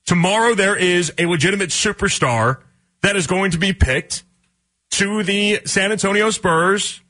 tomorrow 0.08 0.56
there 0.56 0.76
is 0.76 1.14
a 1.20 1.28
legitimate 1.28 1.70
superstar 1.70 2.64
that 3.02 3.16
is 3.16 3.28
going 3.28 3.52
to 3.52 3.60
be 3.60 3.74
picked 3.74 4.24
to 4.92 5.22
the 5.22 5.62
San 5.66 5.92
Antonio 5.92 6.32
Spurs. 6.32 7.02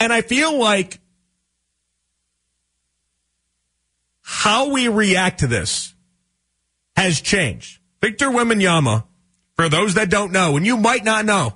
And 0.00 0.12
I 0.12 0.22
feel 0.22 0.58
like 0.58 0.98
how 4.22 4.70
we 4.70 4.88
react 4.88 5.40
to 5.40 5.46
this 5.46 5.94
has 6.98 7.20
changed. 7.20 7.78
Victor 8.00 8.26
Wembanyama, 8.26 9.04
for 9.54 9.68
those 9.68 9.94
that 9.94 10.10
don't 10.10 10.32
know, 10.32 10.56
and 10.56 10.66
you 10.66 10.76
might 10.76 11.04
not 11.04 11.24
know, 11.24 11.54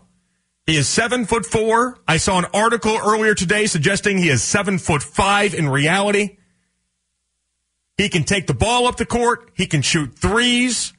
he 0.67 0.77
is 0.77 0.87
seven 0.87 1.25
foot 1.25 1.45
four. 1.45 1.99
I 2.07 2.19
saw 2.19 2.39
an 2.39 2.45
article 2.55 2.97
earlier 2.97 3.35
today 3.35 3.67
suggesting 3.67 4.19
he 4.19 4.29
is 4.29 4.41
seven 4.41 4.79
foot 4.79 5.03
five 5.03 5.53
in 5.53 5.69
reality. 5.69 6.37
He 7.97 8.09
can 8.09 8.23
take 8.23 8.47
the 8.47 8.55
ball 8.55 8.87
up 8.87 8.97
the 8.97 9.05
court. 9.05 9.51
He 9.55 9.67
can 9.67 9.83
shoot 9.83 10.17
threes. 10.17 10.93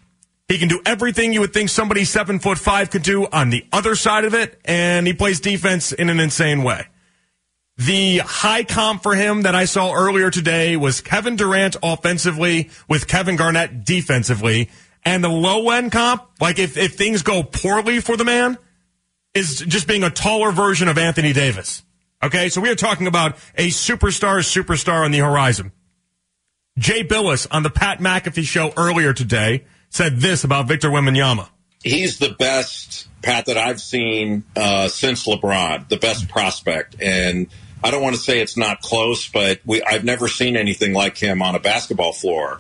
He 0.50 0.58
can 0.58 0.68
do 0.68 0.82
everything 0.86 1.32
you 1.32 1.40
would 1.40 1.54
think 1.54 1.70
somebody 1.70 2.04
seven 2.04 2.40
foot 2.40 2.58
five 2.58 2.90
could 2.90 3.04
do 3.04 3.26
on 3.28 3.50
the 3.50 3.66
other 3.72 3.96
side 3.96 4.26
of 4.26 4.34
it, 4.34 4.60
and 4.66 5.08
he 5.08 5.14
plays 5.14 5.40
defense 5.40 5.94
in 5.94 6.10
an 6.10 6.20
insane 6.20 6.64
way. 6.64 6.86
The 7.78 8.20
high 8.20 8.64
comp 8.64 9.02
for 9.02 9.16
him 9.16 9.44
that 9.44 9.56
I 9.56 9.66
saw 9.66 9.94
earlier 9.94 10.30
today 10.30 10.78
was 10.78 11.02
Kevin 11.02 11.36
Durant 11.36 11.76
offensively 11.82 12.70
with 12.88 13.08
Kevin 13.08 13.36
Garnett 13.36 13.84
defensively. 13.84 14.70
And 15.04 15.24
the 15.24 15.30
low 15.30 15.70
end 15.72 15.92
comp, 15.92 16.24
like 16.40 16.60
if, 16.60 16.78
if 16.78 16.96
things 16.96 17.24
go 17.24 17.44
poorly 17.44 18.00
for 18.00 18.16
the 18.16 18.24
man, 18.24 18.58
is 19.34 19.60
just 19.60 19.88
being 19.88 20.04
a 20.04 20.12
taller 20.12 20.52
version 20.52 20.88
of 20.88 20.98
Anthony 20.98 21.34
Davis. 21.34 21.82
Okay, 22.22 22.48
so 22.50 22.62
we 22.62 22.70
are 22.70 22.76
talking 22.76 23.08
about 23.08 23.36
a 23.56 23.68
superstar 23.68 24.40
superstar 24.40 25.04
on 25.04 25.12
the 25.12 25.20
horizon. 25.20 25.72
Jay 26.78 27.04
Bilas 27.04 27.48
on 27.52 27.64
the 27.64 27.70
Pat 27.70 28.00
McAfee 28.00 28.46
show 28.46 28.72
earlier 28.78 29.14
today 29.14 29.66
said 29.90 30.18
this 30.18 30.44
about 30.44 30.68
Victor 30.68 30.90
Wembanyama. 30.90 31.50
He's 31.84 32.18
the 32.18 32.30
best, 32.30 33.10
Pat, 33.22 33.48
that 33.48 33.58
I've 33.58 33.82
seen 33.82 34.44
uh, 34.56 34.88
since 34.88 35.28
LeBron, 35.28 35.90
the 35.90 35.98
best 35.98 36.30
prospect. 36.30 36.96
And 37.02 37.48
I 37.84 37.92
don't 37.92 38.02
want 38.02 38.16
to 38.16 38.22
say 38.22 38.40
it's 38.40 38.58
not 38.58 38.82
close, 38.82 39.28
but 39.28 39.60
we, 39.66 39.84
I've 39.84 40.04
never 40.04 40.28
seen 40.28 40.56
anything 40.56 40.94
like 40.94 41.18
him 41.18 41.42
on 41.42 41.56
a 41.56 41.60
basketball 41.60 42.14
floor. 42.14 42.60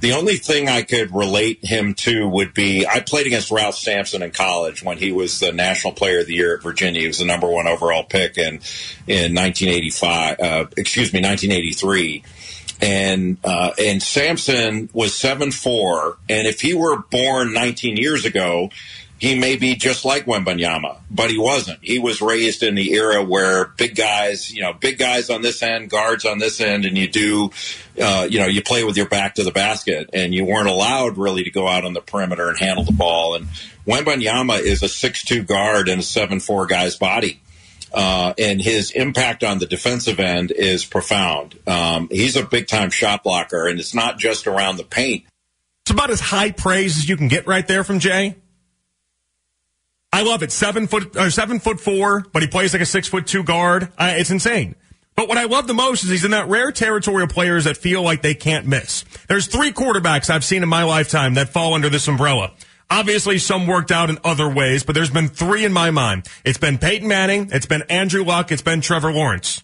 The 0.00 0.12
only 0.12 0.36
thing 0.36 0.68
I 0.68 0.80
could 0.82 1.14
relate 1.14 1.58
him 1.62 1.92
to 1.94 2.26
would 2.26 2.54
be 2.54 2.86
I 2.86 3.00
played 3.00 3.26
against 3.26 3.50
Ralph 3.50 3.74
Sampson 3.74 4.22
in 4.22 4.30
college 4.30 4.82
when 4.82 4.96
he 4.96 5.12
was 5.12 5.40
the 5.40 5.52
National 5.52 5.92
Player 5.92 6.20
of 6.20 6.26
the 6.26 6.34
Year 6.34 6.56
at 6.56 6.62
Virginia. 6.62 7.02
He 7.02 7.06
was 7.06 7.18
the 7.18 7.26
number 7.26 7.46
one 7.46 7.66
overall 7.66 8.04
pick 8.04 8.38
in 8.38 8.60
in 9.06 9.34
1985. 9.34 10.40
Uh, 10.40 10.66
excuse 10.78 11.12
me, 11.12 11.20
1983 11.20 12.24
and 12.80 13.36
uh, 13.44 13.72
and 13.78 14.02
Sampson 14.02 14.88
was 14.92 15.14
seven 15.14 15.50
four, 15.50 16.16
and 16.28 16.46
if 16.46 16.60
he 16.60 16.74
were 16.74 16.96
born 16.96 17.52
19 17.52 17.96
years 17.96 18.24
ago, 18.24 18.70
he 19.20 19.38
may 19.38 19.56
be 19.56 19.74
just 19.74 20.06
like 20.06 20.24
Wembanyama, 20.24 20.96
but 21.10 21.30
he 21.30 21.36
wasn't. 21.36 21.78
He 21.82 21.98
was 21.98 22.22
raised 22.22 22.62
in 22.62 22.74
the 22.74 22.94
era 22.94 23.22
where 23.22 23.66
big 23.66 23.94
guys, 23.94 24.50
you 24.50 24.62
know, 24.62 24.72
big 24.72 24.96
guys 24.96 25.28
on 25.28 25.42
this 25.42 25.62
end, 25.62 25.90
guards 25.90 26.24
on 26.24 26.38
this 26.38 26.58
end, 26.58 26.86
and 26.86 26.96
you 26.96 27.06
do, 27.06 27.50
uh, 28.00 28.26
you 28.30 28.38
know, 28.38 28.46
you 28.46 28.62
play 28.62 28.82
with 28.82 28.96
your 28.96 29.08
back 29.08 29.34
to 29.34 29.44
the 29.44 29.50
basket, 29.50 30.08
and 30.14 30.34
you 30.34 30.46
weren't 30.46 30.70
allowed 30.70 31.18
really 31.18 31.44
to 31.44 31.50
go 31.50 31.68
out 31.68 31.84
on 31.84 31.92
the 31.92 32.00
perimeter 32.00 32.48
and 32.48 32.58
handle 32.58 32.82
the 32.82 32.94
ball. 32.94 33.34
And 33.34 33.46
Wembanyama 33.86 34.60
is 34.60 34.82
a 34.82 34.88
six 34.88 35.22
two 35.22 35.42
guard 35.42 35.90
and 35.90 36.00
a 36.00 36.04
seven 36.04 36.40
four 36.40 36.66
guy's 36.66 36.96
body. 36.96 37.42
Uh, 37.92 38.32
and 38.38 38.62
his 38.62 38.90
impact 38.92 39.44
on 39.44 39.58
the 39.58 39.66
defensive 39.66 40.18
end 40.18 40.50
is 40.50 40.86
profound. 40.86 41.58
Um, 41.66 42.08
he's 42.10 42.36
a 42.36 42.42
big 42.42 42.68
time 42.68 42.88
shot 42.88 43.22
blocker, 43.22 43.66
and 43.66 43.78
it's 43.78 43.94
not 43.94 44.18
just 44.18 44.46
around 44.46 44.78
the 44.78 44.84
paint. 44.84 45.24
It's 45.82 45.90
about 45.90 46.08
as 46.08 46.20
high 46.20 46.52
praise 46.52 46.96
as 46.96 47.06
you 47.06 47.18
can 47.18 47.28
get 47.28 47.46
right 47.46 47.66
there 47.68 47.84
from 47.84 47.98
Jay. 47.98 48.36
I 50.12 50.22
love 50.22 50.42
it. 50.42 50.52
Seven 50.52 50.86
foot, 50.86 51.16
or 51.16 51.30
seven 51.30 51.60
foot 51.60 51.80
four, 51.80 52.24
but 52.32 52.42
he 52.42 52.48
plays 52.48 52.72
like 52.72 52.82
a 52.82 52.86
six 52.86 53.08
foot 53.08 53.26
two 53.26 53.44
guard. 53.44 53.84
Uh, 53.96 54.14
it's 54.16 54.30
insane. 54.30 54.74
But 55.16 55.28
what 55.28 55.38
I 55.38 55.44
love 55.44 55.66
the 55.66 55.74
most 55.74 56.02
is 56.02 56.10
he's 56.10 56.24
in 56.24 56.30
that 56.30 56.48
rare 56.48 56.72
territory 56.72 57.22
of 57.22 57.28
players 57.28 57.64
that 57.64 57.76
feel 57.76 58.02
like 58.02 58.22
they 58.22 58.34
can't 58.34 58.66
miss. 58.66 59.04
There's 59.28 59.46
three 59.46 59.70
quarterbacks 59.70 60.30
I've 60.30 60.44
seen 60.44 60.62
in 60.62 60.68
my 60.68 60.84
lifetime 60.84 61.34
that 61.34 61.50
fall 61.50 61.74
under 61.74 61.90
this 61.90 62.08
umbrella. 62.08 62.52
Obviously, 62.88 63.38
some 63.38 63.66
worked 63.66 63.92
out 63.92 64.10
in 64.10 64.18
other 64.24 64.48
ways, 64.48 64.82
but 64.82 64.94
there's 64.94 65.10
been 65.10 65.28
three 65.28 65.64
in 65.64 65.72
my 65.72 65.90
mind. 65.90 66.26
It's 66.44 66.58
been 66.58 66.78
Peyton 66.78 67.06
Manning, 67.06 67.50
it's 67.52 67.66
been 67.66 67.82
Andrew 67.90 68.24
Luck, 68.24 68.50
it's 68.50 68.62
been 68.62 68.80
Trevor 68.80 69.12
Lawrence. 69.12 69.62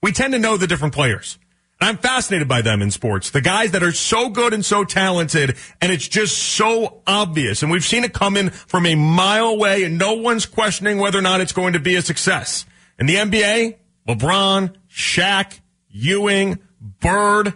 We 0.00 0.12
tend 0.12 0.32
to 0.32 0.38
know 0.38 0.56
the 0.56 0.66
different 0.66 0.94
players. 0.94 1.38
And 1.80 1.88
I'm 1.88 1.98
fascinated 1.98 2.48
by 2.48 2.62
them 2.62 2.82
in 2.82 2.90
sports. 2.90 3.30
The 3.30 3.40
guys 3.40 3.70
that 3.70 3.82
are 3.84 3.92
so 3.92 4.30
good 4.30 4.52
and 4.52 4.64
so 4.64 4.84
talented, 4.84 5.56
and 5.80 5.92
it's 5.92 6.08
just 6.08 6.36
so 6.36 7.02
obvious. 7.06 7.62
And 7.62 7.70
we've 7.70 7.84
seen 7.84 8.02
it 8.02 8.12
coming 8.12 8.50
from 8.50 8.84
a 8.84 8.96
mile 8.96 9.48
away, 9.48 9.84
and 9.84 9.96
no 9.96 10.14
one's 10.14 10.44
questioning 10.44 10.98
whether 10.98 11.18
or 11.18 11.22
not 11.22 11.40
it's 11.40 11.52
going 11.52 11.74
to 11.74 11.80
be 11.80 11.94
a 11.94 12.02
success. 12.02 12.66
In 12.98 13.06
the 13.06 13.14
NBA, 13.14 13.76
LeBron, 14.08 14.74
Shaq, 14.90 15.60
Ewing, 15.88 16.58
Bird, 16.80 17.54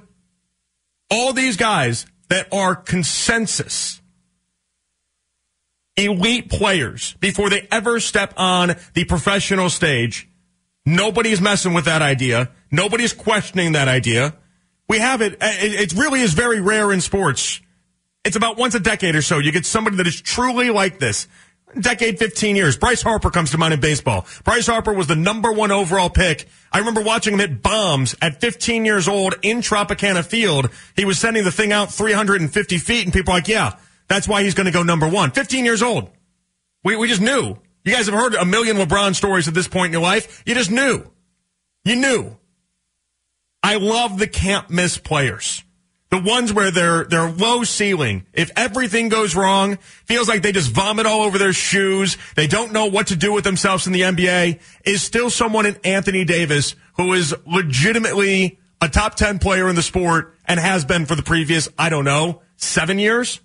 all 1.10 1.32
these 1.32 1.56
guys 1.56 2.06
that 2.28 2.46
are 2.52 2.76
consensus 2.76 4.00
elite 5.96 6.48
players 6.48 7.14
before 7.20 7.50
they 7.50 7.66
ever 7.70 8.00
step 8.00 8.32
on 8.36 8.76
the 8.94 9.04
professional 9.04 9.68
stage. 9.68 10.28
Nobody's 10.84 11.40
messing 11.40 11.74
with 11.74 11.84
that 11.84 12.02
idea. 12.02 12.50
Nobody's 12.70 13.12
questioning 13.12 13.72
that 13.72 13.88
idea. 13.88 14.34
We 14.88 14.98
have 14.98 15.22
uh, 15.22 15.30
it. 15.32 15.36
It 15.40 15.92
really 15.94 16.20
is 16.20 16.34
very 16.34 16.60
rare 16.60 16.92
in 16.92 17.00
sports. 17.00 17.60
It's 18.24 18.36
about 18.36 18.56
once 18.56 18.74
a 18.74 18.80
decade 18.80 19.14
or 19.14 19.22
so. 19.22 19.38
You 19.38 19.52
get 19.52 19.66
somebody 19.66 19.96
that 19.96 20.06
is 20.06 20.20
truly 20.20 20.70
like 20.70 20.98
this. 20.98 21.26
Decade, 21.78 22.18
15 22.18 22.54
years. 22.54 22.76
Bryce 22.76 23.02
Harper 23.02 23.30
comes 23.30 23.50
to 23.52 23.58
mind 23.58 23.72
in 23.72 23.80
baseball. 23.80 24.26
Bryce 24.44 24.66
Harper 24.66 24.92
was 24.92 25.06
the 25.06 25.16
number 25.16 25.50
one 25.50 25.70
overall 25.70 26.10
pick. 26.10 26.46
I 26.70 26.78
remember 26.78 27.00
watching 27.00 27.32
him 27.32 27.38
hit 27.38 27.62
bombs 27.62 28.14
at 28.20 28.40
15 28.40 28.84
years 28.84 29.08
old 29.08 29.34
in 29.42 29.58
Tropicana 29.58 30.24
Field. 30.24 30.68
He 30.94 31.04
was 31.04 31.18
sending 31.18 31.44
the 31.44 31.52
thing 31.52 31.72
out 31.72 31.90
350 31.90 32.78
feet 32.78 33.04
and 33.04 33.12
people 33.12 33.32
are 33.32 33.38
like, 33.38 33.48
yeah, 33.48 33.76
that's 34.08 34.28
why 34.28 34.42
he's 34.42 34.54
going 34.54 34.66
to 34.66 34.72
go 34.72 34.82
number 34.82 35.08
one. 35.08 35.30
15 35.30 35.64
years 35.64 35.82
old. 35.82 36.10
We, 36.84 36.96
we 36.96 37.08
just 37.08 37.22
knew. 37.22 37.56
You 37.84 37.92
guys 37.92 38.06
have 38.06 38.14
heard 38.14 38.34
a 38.34 38.44
million 38.44 38.76
LeBron 38.76 39.14
stories 39.14 39.48
at 39.48 39.54
this 39.54 39.68
point 39.68 39.86
in 39.86 39.92
your 39.92 40.02
life. 40.02 40.42
You 40.46 40.54
just 40.54 40.70
knew. 40.70 41.04
You 41.84 41.96
knew. 41.96 42.36
I 43.62 43.76
love 43.76 44.18
the 44.18 44.26
can't 44.26 44.70
miss 44.70 44.98
players. 44.98 45.64
The 46.10 46.20
ones 46.20 46.52
where 46.52 46.70
they're, 46.70 47.04
they're 47.04 47.30
low 47.30 47.64
ceiling. 47.64 48.26
If 48.34 48.50
everything 48.54 49.08
goes 49.08 49.34
wrong, 49.34 49.78
feels 50.04 50.28
like 50.28 50.42
they 50.42 50.52
just 50.52 50.70
vomit 50.70 51.06
all 51.06 51.22
over 51.22 51.38
their 51.38 51.54
shoes. 51.54 52.18
They 52.36 52.46
don't 52.46 52.72
know 52.72 52.86
what 52.86 53.06
to 53.06 53.16
do 53.16 53.32
with 53.32 53.44
themselves 53.44 53.86
in 53.86 53.94
the 53.94 54.02
NBA 54.02 54.60
is 54.84 55.02
still 55.02 55.30
someone 55.30 55.64
in 55.64 55.76
Anthony 55.84 56.24
Davis 56.24 56.74
who 56.98 57.14
is 57.14 57.34
legitimately 57.46 58.58
a 58.82 58.88
top 58.88 59.14
10 59.14 59.38
player 59.38 59.68
in 59.68 59.74
the 59.74 59.82
sport 59.82 60.34
and 60.44 60.60
has 60.60 60.84
been 60.84 61.06
for 61.06 61.14
the 61.14 61.22
previous, 61.22 61.68
I 61.78 61.88
don't 61.88 62.04
know, 62.04 62.42
seven 62.56 62.98
years. 62.98 63.40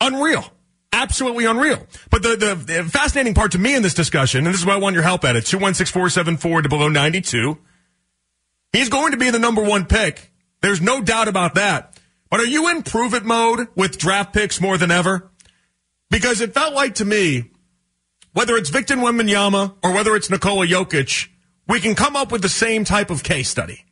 Unreal. 0.00 0.50
Absolutely 0.94 1.44
unreal. 1.44 1.84
But 2.08 2.22
the, 2.22 2.36
the, 2.36 2.54
the 2.54 2.84
fascinating 2.84 3.34
part 3.34 3.50
to 3.52 3.58
me 3.58 3.74
in 3.74 3.82
this 3.82 3.94
discussion, 3.94 4.46
and 4.46 4.54
this 4.54 4.60
is 4.60 4.66
why 4.66 4.74
I 4.74 4.76
want 4.76 4.94
your 4.94 5.02
help 5.02 5.24
at 5.24 5.34
it, 5.34 5.42
216-474 5.42 6.62
to 6.62 6.68
below 6.68 6.88
92. 6.88 7.58
He's 8.72 8.88
going 8.88 9.10
to 9.10 9.16
be 9.16 9.30
the 9.30 9.40
number 9.40 9.60
one 9.60 9.86
pick. 9.86 10.30
There's 10.60 10.80
no 10.80 11.02
doubt 11.02 11.26
about 11.26 11.56
that. 11.56 11.98
But 12.30 12.38
are 12.38 12.46
you 12.46 12.70
in 12.70 12.84
prove 12.84 13.12
it 13.12 13.24
mode 13.24 13.66
with 13.74 13.98
draft 13.98 14.32
picks 14.32 14.60
more 14.60 14.78
than 14.78 14.92
ever? 14.92 15.32
Because 16.10 16.40
it 16.40 16.54
felt 16.54 16.74
like 16.74 16.94
to 16.96 17.04
me, 17.04 17.50
whether 18.32 18.54
it's 18.54 18.70
Victor 18.70 18.94
Wembanyama 18.94 19.74
or 19.82 19.92
whether 19.92 20.14
it's 20.14 20.30
Nikola 20.30 20.64
Jokic, 20.64 21.28
we 21.66 21.80
can 21.80 21.96
come 21.96 22.14
up 22.14 22.30
with 22.30 22.42
the 22.42 22.48
same 22.48 22.84
type 22.84 23.10
of 23.10 23.24
case 23.24 23.48
study. 23.48 23.84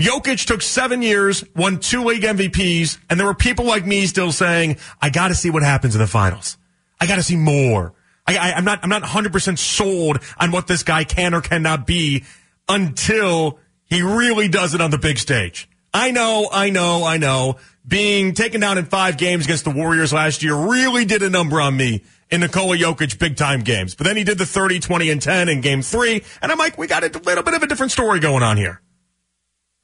Jokic 0.00 0.44
took 0.44 0.60
seven 0.60 1.02
years, 1.02 1.44
won 1.54 1.78
two 1.78 2.02
league 2.02 2.22
MVPs, 2.22 2.98
and 3.08 3.18
there 3.18 3.26
were 3.26 3.34
people 3.34 3.64
like 3.64 3.86
me 3.86 4.06
still 4.06 4.32
saying, 4.32 4.78
I 5.00 5.10
gotta 5.10 5.36
see 5.36 5.50
what 5.50 5.62
happens 5.62 5.94
in 5.94 6.00
the 6.00 6.08
finals. 6.08 6.58
I 7.00 7.06
gotta 7.06 7.22
see 7.22 7.36
more. 7.36 7.94
I, 8.26 8.52
am 8.52 8.64
not, 8.64 8.80
I'm 8.82 8.88
not 8.88 9.02
100% 9.02 9.58
sold 9.58 10.18
on 10.38 10.50
what 10.50 10.66
this 10.66 10.82
guy 10.82 11.04
can 11.04 11.34
or 11.34 11.40
cannot 11.40 11.86
be 11.86 12.24
until 12.68 13.58
he 13.84 14.02
really 14.02 14.48
does 14.48 14.74
it 14.74 14.80
on 14.80 14.90
the 14.90 14.98
big 14.98 15.18
stage. 15.18 15.68
I 15.92 16.10
know, 16.10 16.48
I 16.50 16.70
know, 16.70 17.04
I 17.04 17.18
know. 17.18 17.56
Being 17.86 18.32
taken 18.34 18.60
down 18.60 18.78
in 18.78 18.86
five 18.86 19.18
games 19.18 19.44
against 19.44 19.64
the 19.64 19.70
Warriors 19.70 20.12
last 20.12 20.42
year 20.42 20.56
really 20.56 21.04
did 21.04 21.22
a 21.22 21.30
number 21.30 21.60
on 21.60 21.76
me 21.76 22.02
in 22.30 22.40
Nikola 22.40 22.76
Jokic 22.76 23.18
big 23.18 23.36
time 23.36 23.60
games. 23.60 23.94
But 23.94 24.04
then 24.04 24.16
he 24.16 24.24
did 24.24 24.38
the 24.38 24.46
30, 24.46 24.80
20, 24.80 25.10
and 25.10 25.22
10 25.22 25.48
in 25.50 25.60
game 25.60 25.82
three. 25.82 26.24
And 26.42 26.50
I'm 26.50 26.58
like, 26.58 26.78
we 26.78 26.86
got 26.86 27.04
a 27.04 27.18
little 27.18 27.44
bit 27.44 27.54
of 27.54 27.62
a 27.62 27.66
different 27.66 27.92
story 27.92 28.18
going 28.18 28.42
on 28.42 28.56
here. 28.56 28.80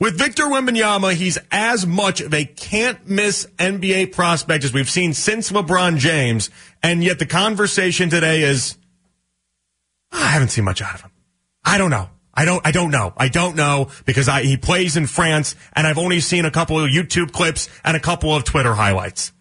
With 0.00 0.16
Victor 0.16 0.44
Wembanyama, 0.44 1.12
he's 1.12 1.36
as 1.50 1.86
much 1.86 2.22
of 2.22 2.32
a 2.32 2.46
can't 2.46 3.06
miss 3.06 3.46
NBA 3.58 4.12
prospect 4.12 4.64
as 4.64 4.72
we've 4.72 4.88
seen 4.88 5.12
since 5.12 5.52
LeBron 5.52 5.98
James. 5.98 6.48
And 6.82 7.04
yet 7.04 7.18
the 7.18 7.26
conversation 7.26 8.08
today 8.08 8.40
is, 8.42 8.78
ah, 10.10 10.24
I 10.24 10.28
haven't 10.28 10.48
seen 10.48 10.64
much 10.64 10.80
out 10.80 10.94
of 10.94 11.02
him. 11.02 11.10
I 11.66 11.76
don't 11.76 11.90
know. 11.90 12.08
I 12.32 12.46
don't, 12.46 12.66
I 12.66 12.70
don't 12.70 12.90
know. 12.90 13.12
I 13.18 13.28
don't 13.28 13.56
know 13.56 13.90
because 14.06 14.26
I, 14.26 14.42
he 14.42 14.56
plays 14.56 14.96
in 14.96 15.06
France 15.06 15.54
and 15.74 15.86
I've 15.86 15.98
only 15.98 16.20
seen 16.20 16.46
a 16.46 16.50
couple 16.50 16.82
of 16.82 16.88
YouTube 16.88 17.32
clips 17.32 17.68
and 17.84 17.94
a 17.94 18.00
couple 18.00 18.34
of 18.34 18.44
Twitter 18.44 18.72
highlights. 18.72 19.32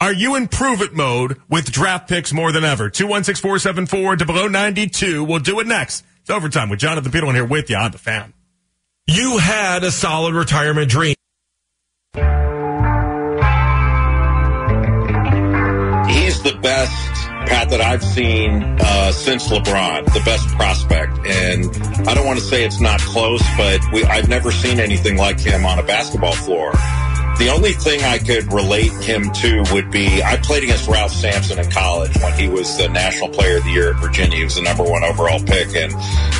Are 0.00 0.12
you 0.12 0.36
in 0.36 0.46
prove 0.46 0.80
it 0.80 0.94
mode 0.94 1.40
with 1.48 1.72
draft 1.72 2.08
picks 2.08 2.32
more 2.32 2.52
than 2.52 2.62
ever? 2.62 2.88
216474 2.88 4.16
to 4.16 4.26
below 4.26 4.46
92. 4.46 5.24
We'll 5.24 5.40
do 5.40 5.58
it 5.58 5.66
next. 5.66 6.04
It's 6.20 6.30
overtime 6.30 6.68
with 6.68 6.78
Jonathan 6.78 7.10
Peterlin 7.10 7.34
here 7.34 7.44
with 7.44 7.68
you 7.68 7.76
on 7.76 7.90
the 7.90 7.98
fan. 7.98 8.32
You 9.06 9.38
had 9.38 9.82
a 9.82 9.90
solid 9.90 10.34
retirement 10.34 10.88
dream. 10.88 11.14
He's 16.08 16.42
the 16.42 16.56
best, 16.62 16.92
Pat, 17.48 17.70
that 17.70 17.80
I've 17.80 18.04
seen 18.04 18.62
uh, 18.62 19.10
since 19.12 19.48
LeBron, 19.48 20.04
the 20.12 20.22
best 20.24 20.46
prospect. 20.50 21.18
And 21.26 21.64
I 22.08 22.14
don't 22.14 22.26
want 22.26 22.38
to 22.38 22.44
say 22.44 22.64
it's 22.64 22.80
not 22.80 23.00
close, 23.00 23.42
but 23.56 23.80
we, 23.92 24.04
I've 24.04 24.28
never 24.28 24.52
seen 24.52 24.78
anything 24.78 25.16
like 25.16 25.40
him 25.40 25.66
on 25.66 25.78
a 25.80 25.82
basketball 25.82 26.34
floor. 26.34 26.72
The 27.42 27.48
only 27.48 27.72
thing 27.72 28.00
I 28.02 28.18
could 28.18 28.52
relate 28.52 28.92
him 29.02 29.32
to 29.32 29.64
would 29.72 29.90
be 29.90 30.22
I 30.22 30.36
played 30.36 30.62
against 30.62 30.86
Ralph 30.86 31.10
Sampson 31.10 31.58
in 31.58 31.68
college 31.72 32.16
when 32.18 32.32
he 32.34 32.48
was 32.48 32.78
the 32.78 32.88
National 32.88 33.30
Player 33.30 33.56
of 33.56 33.64
the 33.64 33.70
Year 33.70 33.94
at 33.94 34.00
Virginia. 34.00 34.36
He 34.36 34.44
was 34.44 34.54
the 34.54 34.62
number 34.62 34.84
one 34.84 35.02
overall 35.02 35.40
pick 35.40 35.70
in 35.70 35.90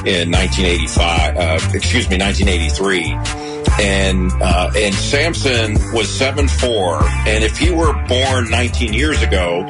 in 0.06 0.30
1985. 0.30 1.36
Uh, 1.36 1.58
excuse 1.74 2.08
me, 2.08 2.18
1983 2.18 3.61
and 3.80 4.30
uh, 4.42 4.70
and 4.76 4.94
Sampson 4.94 5.74
was 5.92 6.08
seven 6.08 6.48
four, 6.48 7.02
and 7.26 7.44
if 7.44 7.56
he 7.56 7.70
were 7.70 7.92
born 8.06 8.50
19 8.50 8.92
years 8.92 9.22
ago, 9.22 9.64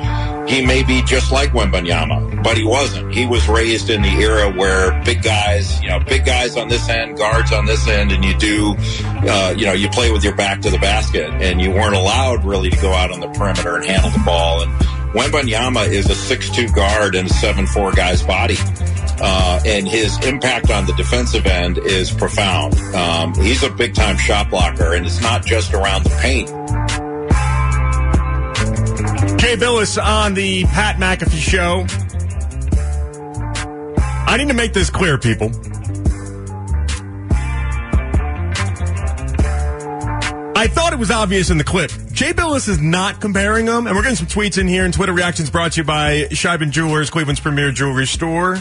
he 0.48 0.64
may 0.64 0.82
be 0.82 1.02
just 1.02 1.30
like 1.32 1.50
Wembanyama, 1.50 2.42
but 2.42 2.56
he 2.56 2.64
wasn't. 2.64 3.14
He 3.14 3.26
was 3.26 3.48
raised 3.48 3.90
in 3.90 4.02
the 4.02 4.08
era 4.08 4.50
where 4.50 5.02
big 5.04 5.22
guys, 5.22 5.80
you 5.82 5.88
know, 5.88 6.00
big 6.00 6.24
guys 6.24 6.56
on 6.56 6.68
this 6.68 6.88
end, 6.88 7.16
guards 7.16 7.52
on 7.52 7.66
this 7.66 7.86
end, 7.86 8.12
and 8.12 8.24
you 8.24 8.36
do, 8.38 8.74
uh, 9.28 9.54
you 9.56 9.66
know, 9.66 9.72
you 9.72 9.88
play 9.88 10.10
with 10.10 10.24
your 10.24 10.34
back 10.34 10.60
to 10.62 10.70
the 10.70 10.78
basket, 10.78 11.30
and 11.30 11.60
you 11.60 11.70
weren't 11.70 11.94
allowed 11.94 12.44
really 12.44 12.70
to 12.70 12.76
go 12.80 12.92
out 12.92 13.10
on 13.10 13.20
the 13.20 13.28
perimeter 13.28 13.76
and 13.76 13.84
handle 13.84 14.10
the 14.10 14.22
ball. 14.24 14.62
And 14.62 14.72
Wembanyama 15.12 15.88
is 15.88 16.08
a 16.08 16.14
six-two 16.14 16.68
guard 16.68 17.14
and 17.14 17.30
a 17.30 17.34
seven-four 17.34 17.92
guy's 17.92 18.22
body. 18.22 18.56
Uh, 19.24 19.60
and 19.64 19.86
his 19.86 20.18
impact 20.26 20.70
on 20.70 20.86
the 20.86 20.92
defensive 20.94 21.46
end 21.46 21.78
is 21.78 22.10
profound. 22.10 22.74
Um, 22.94 23.34
he's 23.34 23.62
a 23.62 23.70
big 23.70 23.94
time 23.94 24.16
shot 24.16 24.50
blocker, 24.50 24.94
and 24.94 25.06
it's 25.06 25.20
not 25.20 25.44
just 25.44 25.74
around 25.74 26.04
the 26.04 26.10
paint. 26.20 26.48
Jay 29.38 29.56
Bilas 29.56 30.02
on 30.02 30.34
the 30.34 30.64
Pat 30.64 30.96
McAfee 30.96 31.38
show. 31.38 31.86
I 34.26 34.36
need 34.38 34.48
to 34.48 34.54
make 34.54 34.72
this 34.72 34.88
clear, 34.88 35.18
people. 35.18 35.48
I 40.56 40.68
thought 40.68 40.92
it 40.92 40.98
was 40.98 41.10
obvious 41.10 41.50
in 41.50 41.58
the 41.58 41.64
clip. 41.64 41.90
Jay 42.22 42.32
Bilas 42.32 42.68
is 42.68 42.80
not 42.80 43.20
comparing 43.20 43.66
them, 43.66 43.88
and 43.88 43.96
we're 43.96 44.02
getting 44.02 44.14
some 44.14 44.28
tweets 44.28 44.56
in 44.56 44.68
here 44.68 44.84
and 44.84 44.94
Twitter 44.94 45.12
reactions 45.12 45.50
brought 45.50 45.72
to 45.72 45.80
you 45.80 45.84
by 45.84 46.20
Sheiban 46.30 46.70
Jewelers, 46.70 47.10
Cleveland's 47.10 47.40
premier 47.40 47.72
jewelry 47.72 48.06
store. 48.06 48.58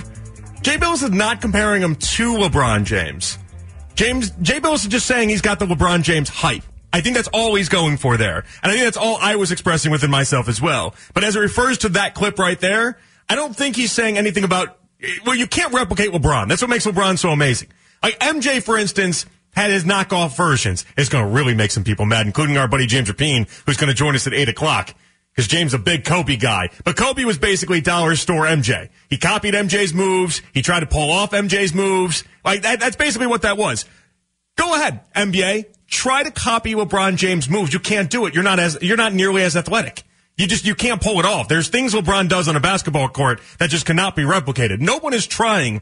Jay 0.63 0.77
Bilas 0.77 1.03
is 1.03 1.11
not 1.11 1.41
comparing 1.41 1.83
him 1.83 1.93
to 1.93 2.33
LeBron 2.33 2.85
James. 2.85 3.37
James 3.93 4.31
Jay 4.41 4.59
Bilas 4.59 4.77
is 4.77 4.87
just 4.87 5.05
saying 5.05 5.29
he's 5.29 5.41
got 5.43 5.59
the 5.59 5.67
LeBron 5.67 6.01
James 6.01 6.27
hype. 6.27 6.63
I 6.91 7.01
think 7.01 7.15
that's 7.15 7.27
all 7.27 7.53
he's 7.53 7.69
going 7.69 7.97
for 7.97 8.17
there. 8.17 8.45
And 8.63 8.71
I 8.71 8.73
think 8.73 8.83
that's 8.83 8.97
all 8.97 9.19
I 9.21 9.35
was 9.35 9.51
expressing 9.51 9.91
within 9.91 10.09
myself 10.09 10.49
as 10.49 10.59
well. 10.59 10.95
But 11.13 11.23
as 11.23 11.35
it 11.35 11.39
refers 11.41 11.77
to 11.77 11.89
that 11.89 12.15
clip 12.15 12.39
right 12.39 12.59
there, 12.59 12.97
I 13.29 13.35
don't 13.35 13.55
think 13.55 13.75
he's 13.75 13.91
saying 13.91 14.17
anything 14.17 14.43
about, 14.43 14.79
well, 15.23 15.35
you 15.35 15.45
can't 15.45 15.71
replicate 15.71 16.09
LeBron. 16.09 16.47
That's 16.47 16.63
what 16.63 16.71
makes 16.71 16.87
LeBron 16.87 17.19
so 17.19 17.29
amazing. 17.29 17.67
Like 18.01 18.17
MJ, 18.17 18.63
for 18.63 18.75
instance, 18.75 19.27
had 19.53 19.71
his 19.71 19.83
knockoff 19.83 20.35
versions. 20.35 20.85
It's 20.97 21.09
going 21.09 21.25
to 21.25 21.31
really 21.31 21.53
make 21.53 21.71
some 21.71 21.83
people 21.83 22.05
mad, 22.05 22.25
including 22.25 22.57
our 22.57 22.67
buddy 22.67 22.87
James 22.87 23.09
Rapien, 23.09 23.47
who's 23.65 23.77
going 23.77 23.89
to 23.89 23.93
join 23.93 24.15
us 24.15 24.27
at 24.27 24.33
8 24.33 24.49
o'clock. 24.49 24.93
Because 25.31 25.47
James 25.47 25.73
a 25.73 25.79
big 25.79 26.03
Kobe 26.03 26.35
guy. 26.35 26.69
But 26.83 26.97
Kobe 26.97 27.23
was 27.23 27.37
basically 27.37 27.79
dollar 27.79 28.17
store 28.17 28.43
MJ. 28.43 28.89
He 29.09 29.17
copied 29.17 29.53
MJ's 29.53 29.93
moves. 29.93 30.41
He 30.53 30.61
tried 30.61 30.81
to 30.81 30.85
pull 30.85 31.09
off 31.09 31.31
MJ's 31.31 31.73
moves. 31.73 32.25
Like 32.43 32.63
that, 32.63 32.81
that's 32.81 32.97
basically 32.97 33.27
what 33.27 33.43
that 33.43 33.57
was. 33.57 33.85
Go 34.57 34.75
ahead, 34.75 34.99
NBA. 35.15 35.67
Try 35.87 36.23
to 36.23 36.31
copy 36.31 36.73
LeBron 36.73 37.15
James 37.15 37.49
moves. 37.49 37.71
You 37.71 37.79
can't 37.79 38.09
do 38.09 38.25
it. 38.25 38.33
You're 38.33 38.43
not 38.43 38.59
as, 38.59 38.77
you're 38.81 38.97
not 38.97 39.13
nearly 39.13 39.41
as 39.43 39.55
athletic. 39.55 40.03
You 40.37 40.47
just, 40.47 40.65
you 40.65 40.75
can't 40.75 41.01
pull 41.01 41.19
it 41.19 41.25
off. 41.25 41.47
There's 41.47 41.69
things 41.69 41.93
LeBron 41.93 42.27
does 42.27 42.49
on 42.49 42.55
a 42.57 42.59
basketball 42.59 43.07
court 43.07 43.39
that 43.59 43.69
just 43.69 43.85
cannot 43.85 44.15
be 44.15 44.23
replicated. 44.23 44.79
No 44.79 44.99
one 44.99 45.13
is 45.13 45.27
trying 45.27 45.81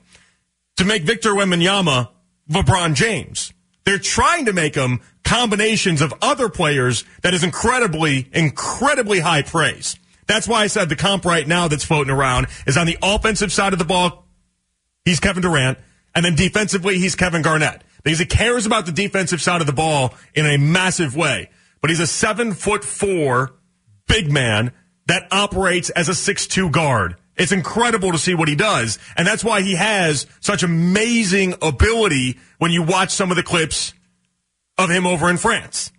to 0.78 0.86
make 0.86 1.04
Victor 1.04 1.32
Wembanyama 1.32 2.10
LeBron 2.50 2.94
James. 2.94 3.54
They're 3.86 3.98
trying 4.00 4.46
to 4.46 4.54
make 4.54 4.76
him 4.76 5.02
combinations 5.24 6.02
of 6.02 6.14
other 6.22 6.50
players 6.50 7.06
that 7.22 7.34
is 7.34 7.44
incredibly, 7.44 8.30
incredibly 8.34 9.20
high 9.20 9.42
praise. 9.42 9.96
That's 10.28 10.48
why 10.48 10.62
I 10.62 10.68
said 10.68 10.90
the 10.90 10.96
comp 10.96 11.26
right 11.26 11.48
now 11.48 11.68
that's 11.68 11.84
floating 11.84 12.14
around 12.14 12.48
is 12.68 12.78
on 12.78 12.86
the 12.86 12.98
offensive 13.02 13.52
side 13.52 13.74
of 13.74 13.80
the 13.80 13.86
ball. 13.86 14.28
He's 15.06 15.20
Kevin 15.20 15.42
Durant. 15.42 15.80
And 16.16 16.26
then 16.26 16.36
defensively, 16.36 16.98
he's 17.00 17.16
Kevin 17.16 17.42
Garnett 17.42 17.84
because 18.04 18.20
he 18.20 18.26
cares 18.26 18.66
about 18.66 18.86
the 18.86 18.92
defensive 18.92 19.42
side 19.42 19.62
of 19.62 19.68
the 19.68 19.74
ball 19.74 20.14
in 20.34 20.46
a 20.46 20.58
massive 20.58 21.16
way. 21.16 21.50
But 21.82 21.90
he's 21.90 22.00
a 22.00 22.08
seven 22.08 22.54
foot 22.54 22.84
four 22.84 23.56
big 24.08 24.32
man 24.32 24.72
that 25.08 25.28
operates 25.32 25.90
as 25.92 26.10
a 26.10 26.16
six 26.16 26.48
two 26.48 26.70
guard. 26.70 27.16
It's 27.40 27.54
incredible 27.54 28.12
to 28.12 28.18
see 28.18 28.36
what 28.36 28.50
he 28.50 28.56
does. 28.56 29.00
And 29.16 29.26
that's 29.26 29.44
why 29.44 29.62
he 29.62 29.76
has 29.76 30.28
such 30.42 30.62
amazing 30.62 31.56
ability 31.62 32.38
when 32.58 32.72
you 32.72 32.84
watch 32.84 33.12
some 33.12 33.32
of 33.32 33.38
the 33.38 33.44
clips 33.44 33.94
of 34.78 34.90
him 34.90 35.08
over 35.08 35.30
in 35.30 35.38
France. 35.38 35.92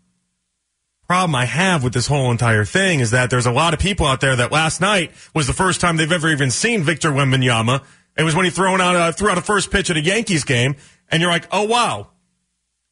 Problem 1.09 1.35
I 1.35 1.46
have 1.46 1.83
with 1.83 1.94
this 1.94 2.07
whole 2.07 2.31
entire 2.31 2.64
thing 2.64 3.00
is 3.00 3.11
that 3.11 3.31
there's 3.31 3.46
a 3.46 3.50
lot 3.50 3.74
of 3.74 3.81
people 3.81 4.07
out 4.07 4.20
there 4.20 4.37
that 4.37 4.53
last 4.53 4.81
night 4.81 5.12
was 5.35 5.46
the 5.46 5.53
first 5.53 5.81
time 5.81 5.96
they've 5.96 6.12
ever 6.12 6.29
even 6.29 6.50
seen 6.50 6.85
Victor 6.85 7.11
Wembanyama. 7.11 7.83
It 8.16 8.22
was 8.22 8.37
when 8.37 8.44
he 8.44 8.50
threw 8.50 8.68
out 8.68 8.94
a, 8.94 9.12
threw 9.12 9.31
out 9.31 9.38
a 9.38 9.42
first 9.42 9.70
pitch 9.70 9.90
at 9.90 9.96
a 9.96 10.00
Yankees 10.00 10.44
game, 10.44 10.76
and 11.09 11.20
you're 11.20 11.31
like, 11.31 11.48
oh 11.50 11.64
wow, 11.64 12.11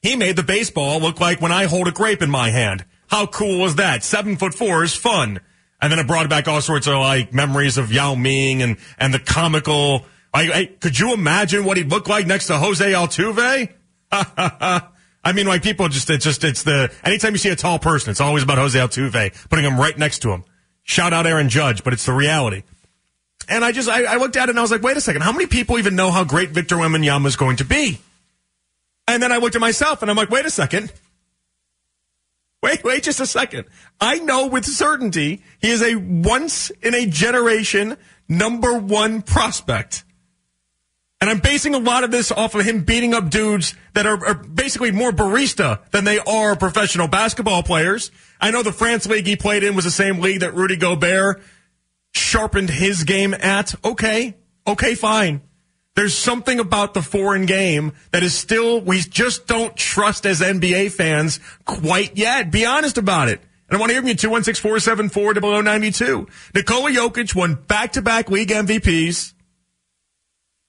he 0.02 0.16
made 0.16 0.36
the 0.36 0.42
baseball 0.42 1.00
look 1.00 1.20
like 1.20 1.40
when 1.40 1.52
I 1.52 1.66
hold 1.66 1.86
a 1.86 1.92
grape 1.92 2.22
in 2.22 2.30
my 2.30 2.50
hand. 2.50 2.84
How 3.08 3.26
cool 3.26 3.60
was 3.60 3.76
that? 3.76 4.02
Seven 4.02 4.36
foot 4.36 4.54
four 4.54 4.82
is 4.82 4.94
fun. 4.94 5.40
And 5.80 5.92
then 5.92 5.98
it 5.98 6.06
brought 6.06 6.28
back 6.28 6.48
all 6.48 6.60
sorts 6.60 6.86
of 6.86 6.94
like 6.94 7.32
memories 7.32 7.78
of 7.78 7.92
Yao 7.92 8.14
Ming 8.14 8.62
and, 8.62 8.76
and 8.98 9.14
the 9.14 9.18
comical. 9.18 10.04
Like, 10.34 10.80
could 10.80 10.98
you 10.98 11.14
imagine 11.14 11.64
what 11.64 11.76
he'd 11.76 11.90
look 11.90 12.08
like 12.08 12.26
next 12.26 12.48
to 12.48 12.58
Jose 12.58 12.84
Altuve? 12.84 13.72
I 14.12 15.32
mean, 15.32 15.46
like 15.46 15.62
people 15.62 15.88
just, 15.88 16.10
it's 16.10 16.24
just, 16.24 16.44
it's 16.44 16.62
the, 16.62 16.92
anytime 17.04 17.32
you 17.32 17.38
see 17.38 17.50
a 17.50 17.56
tall 17.56 17.78
person, 17.78 18.10
it's 18.10 18.20
always 18.20 18.42
about 18.42 18.58
Jose 18.58 18.78
Altuve, 18.78 19.48
putting 19.48 19.64
him 19.64 19.78
right 19.78 19.96
next 19.96 20.20
to 20.20 20.30
him. 20.30 20.44
Shout 20.82 21.12
out 21.12 21.26
Aaron 21.26 21.48
Judge, 21.48 21.84
but 21.84 21.92
it's 21.92 22.06
the 22.06 22.12
reality. 22.12 22.62
And 23.48 23.64
I 23.64 23.72
just, 23.72 23.88
I, 23.88 24.04
I 24.04 24.16
looked 24.16 24.36
at 24.36 24.48
it 24.48 24.50
and 24.50 24.58
I 24.58 24.62
was 24.62 24.70
like, 24.70 24.82
wait 24.82 24.96
a 24.96 25.00
second, 25.00 25.22
how 25.22 25.32
many 25.32 25.46
people 25.46 25.78
even 25.78 25.96
know 25.96 26.10
how 26.10 26.24
great 26.24 26.50
Victor 26.50 26.76
Wembanyama 26.76 27.26
is 27.26 27.36
going 27.36 27.56
to 27.56 27.64
be? 27.64 28.00
And 29.06 29.22
then 29.22 29.32
I 29.32 29.38
looked 29.38 29.54
at 29.54 29.60
myself 29.60 30.02
and 30.02 30.10
I'm 30.10 30.16
like, 30.16 30.30
wait 30.30 30.44
a 30.44 30.50
second. 30.50 30.92
Wait, 32.62 32.82
wait 32.82 33.04
just 33.04 33.20
a 33.20 33.26
second. 33.26 33.66
I 34.00 34.18
know 34.18 34.48
with 34.48 34.64
certainty 34.64 35.42
he 35.60 35.70
is 35.70 35.82
a 35.82 35.94
once 35.94 36.70
in 36.70 36.94
a 36.94 37.06
generation 37.06 37.96
number 38.28 38.76
one 38.76 39.22
prospect. 39.22 40.04
And 41.20 41.28
I'm 41.28 41.40
basing 41.40 41.74
a 41.74 41.78
lot 41.78 42.04
of 42.04 42.10
this 42.12 42.30
off 42.30 42.54
of 42.54 42.64
him 42.64 42.84
beating 42.84 43.12
up 43.12 43.28
dudes 43.28 43.74
that 43.94 44.06
are, 44.06 44.24
are, 44.24 44.34
basically 44.34 44.92
more 44.92 45.10
barista 45.10 45.88
than 45.90 46.04
they 46.04 46.20
are 46.20 46.54
professional 46.54 47.08
basketball 47.08 47.64
players. 47.64 48.12
I 48.40 48.52
know 48.52 48.62
the 48.62 48.72
France 48.72 49.06
league 49.06 49.26
he 49.26 49.34
played 49.34 49.64
in 49.64 49.74
was 49.74 49.84
the 49.84 49.90
same 49.90 50.20
league 50.20 50.40
that 50.40 50.54
Rudy 50.54 50.76
Gobert 50.76 51.42
sharpened 52.12 52.70
his 52.70 53.02
game 53.02 53.34
at. 53.34 53.74
Okay. 53.84 54.36
Okay, 54.66 54.94
fine. 54.94 55.40
There's 55.98 56.14
something 56.14 56.60
about 56.60 56.94
the 56.94 57.02
foreign 57.02 57.44
game 57.44 57.92
that 58.12 58.22
is 58.22 58.32
still, 58.32 58.80
we 58.80 59.00
just 59.00 59.48
don't 59.48 59.74
trust 59.74 60.26
as 60.26 60.40
NBA 60.40 60.92
fans 60.92 61.40
quite 61.64 62.16
yet. 62.16 62.52
Be 62.52 62.64
honest 62.64 62.98
about 62.98 63.28
it. 63.28 63.40
And 63.68 63.76
I 63.76 63.80
want 63.80 63.90
to 63.90 63.94
hear 63.94 64.02
from 64.02 64.10
you, 64.10 64.14
216 64.14 64.62
474 64.62 65.34
0092. 65.64 66.28
Nikola 66.54 66.92
Jokic 66.92 67.34
won 67.34 67.56
back-to-back 67.56 68.30
league 68.30 68.50
MVPs. 68.50 69.32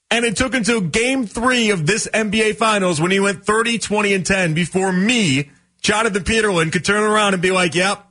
And 0.09 0.25
it 0.25 0.35
took 0.35 0.55
until 0.55 0.81
game 0.81 1.27
three 1.27 1.69
of 1.69 1.85
this 1.85 2.07
NBA 2.11 2.55
finals 2.55 2.99
when 2.99 3.11
he 3.11 3.19
went 3.19 3.45
30, 3.45 3.77
20, 3.77 4.13
and 4.15 4.25
10 4.25 4.55
before 4.55 4.91
me, 4.91 5.51
Jonathan 5.79 6.23
Peterlin, 6.23 6.71
could 6.71 6.83
turn 6.83 7.03
around 7.03 7.35
and 7.35 7.41
be 7.43 7.51
like, 7.51 7.75
yep. 7.75 8.03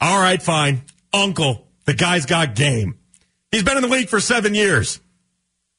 All 0.00 0.18
right, 0.18 0.40
fine. 0.40 0.80
Uncle, 1.12 1.66
the 1.84 1.92
guy's 1.92 2.24
got 2.24 2.54
game. 2.54 2.96
He's 3.52 3.64
been 3.64 3.76
in 3.76 3.82
the 3.82 3.88
league 3.90 4.08
for 4.08 4.18
seven 4.18 4.54
years. 4.54 4.98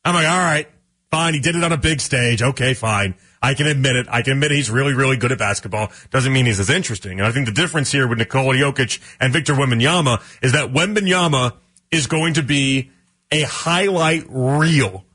I'm 0.03 0.15
like, 0.15 0.27
all 0.27 0.37
right, 0.37 0.67
fine. 1.09 1.33
He 1.33 1.39
did 1.39 1.55
it 1.55 1.63
on 1.63 1.71
a 1.71 1.77
big 1.77 2.01
stage. 2.01 2.41
Okay, 2.41 2.73
fine. 2.73 3.15
I 3.41 3.53
can 3.53 3.67
admit 3.67 3.95
it. 3.95 4.07
I 4.09 4.21
can 4.21 4.33
admit 4.33 4.51
he's 4.51 4.69
really, 4.69 4.93
really 4.93 5.17
good 5.17 5.31
at 5.31 5.39
basketball. 5.39 5.91
Doesn't 6.11 6.31
mean 6.31 6.45
he's 6.45 6.59
as 6.59 6.69
interesting. 6.69 7.19
And 7.19 7.27
I 7.27 7.31
think 7.31 7.47
the 7.47 7.51
difference 7.51 7.91
here 7.91 8.07
with 8.07 8.19
Nikola 8.19 8.55
Jokic 8.55 8.99
and 9.19 9.33
Victor 9.33 9.53
Wembanyama 9.53 10.21
is 10.43 10.51
that 10.51 10.71
Wembanyama 10.71 11.55
is 11.89 12.07
going 12.07 12.35
to 12.35 12.43
be 12.43 12.91
a 13.31 13.41
highlight 13.41 14.25
reel. 14.29 15.05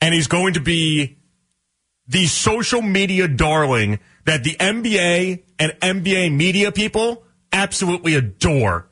And 0.00 0.14
he's 0.14 0.26
going 0.26 0.54
to 0.54 0.60
be 0.60 1.18
the 2.06 2.26
social 2.26 2.82
media 2.82 3.28
darling 3.28 4.00
that 4.24 4.42
the 4.42 4.56
NBA 4.56 5.42
and 5.58 5.72
NBA 5.80 6.34
media 6.34 6.72
people 6.72 7.24
absolutely 7.52 8.14
adore. 8.14 8.87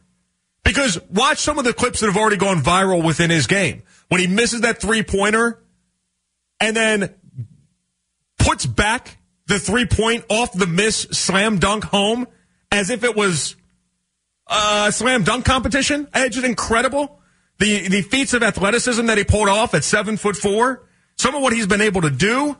Because 0.67 1.01
watch 1.11 1.39
some 1.39 1.61
of 1.61 1.65
the 1.65 1.73
clips 1.73 2.01
that 2.01 2.07
have 2.07 2.17
already 2.17 2.37
gone 2.37 2.61
viral 2.61 3.05
within 3.05 3.31
his 3.31 3.47
game 3.47 3.85
when 4.09 4.21
he 4.21 4.27
misses 4.27 4.63
that 4.63 4.81
three 4.81 5.05
pointer 5.05 5.63
and 6.61 6.77
then 6.77 7.15
puts 8.37 8.67
back 8.67 9.19
the 9.47 9.61
three 9.61 9.87
point 9.87 10.25
off 10.29 10.53
the 10.53 10.67
miss 10.67 11.03
slam 11.13 11.61
dunk 11.61 11.85
home 11.85 12.27
as 12.73 12.91
if 12.91 13.05
it 13.05 13.15
was 13.15 13.55
a 14.49 14.91
slam 14.91 15.23
dunk 15.23 15.45
competition. 15.45 16.09
It's 16.13 16.35
just 16.35 16.47
incredible. 16.47 17.21
The, 17.59 17.87
the 17.87 18.03
feats 18.03 18.35
of 18.35 18.43
athleticism 18.43 19.07
that 19.07 19.19
he 19.19 19.25
pulled 19.25 19.49
off 19.49 19.73
at 19.73 19.85
seven 19.85 20.17
foot 20.17 20.37
four, 20.37 20.85
some 21.17 21.37
of 21.37 21.43
what 21.43 21.53
he's 21.53 21.69
been 21.69 21.81
able 21.81 22.03
to 22.03 22.11
do, 22.11 22.57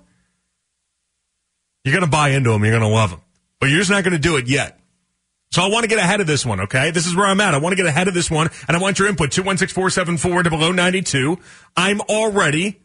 you're 1.85 1.93
going 1.93 2.05
to 2.05 2.11
buy 2.11 2.31
into 2.31 2.53
him. 2.53 2.65
You're 2.65 2.79
going 2.79 2.89
to 2.89 2.95
love 2.95 3.11
him, 3.11 3.21
but 3.59 3.69
you're 3.69 3.81
just 3.81 3.91
not 3.91 4.05
going 4.05 4.15
to 4.15 4.21
do 4.21 4.37
it 4.37 4.47
yet. 4.47 4.79
So 5.51 5.63
I 5.63 5.69
want 5.69 5.85
to 5.85 5.89
get 5.89 5.99
ahead 5.99 6.21
of 6.21 6.27
this 6.27 6.45
one, 6.45 6.61
okay? 6.63 6.91
This 6.91 7.07
is 7.07 7.15
where 7.15 7.27
I'm 7.27 7.41
at. 7.41 7.55
I 7.55 7.59
want 7.59 7.73
to 7.73 7.77
get 7.77 7.87
ahead 7.87 8.09
of 8.09 8.15
this 8.15 8.31
one, 8.31 8.51
and 8.69 8.77
I 8.77 8.81
want 8.81 8.99
your 8.99 9.09
input. 9.09 9.31
216-474 9.31 10.45
to 10.45 10.51
below 10.51 10.73
92. 10.73 11.39
I'm 11.77 12.01
already 12.03 12.81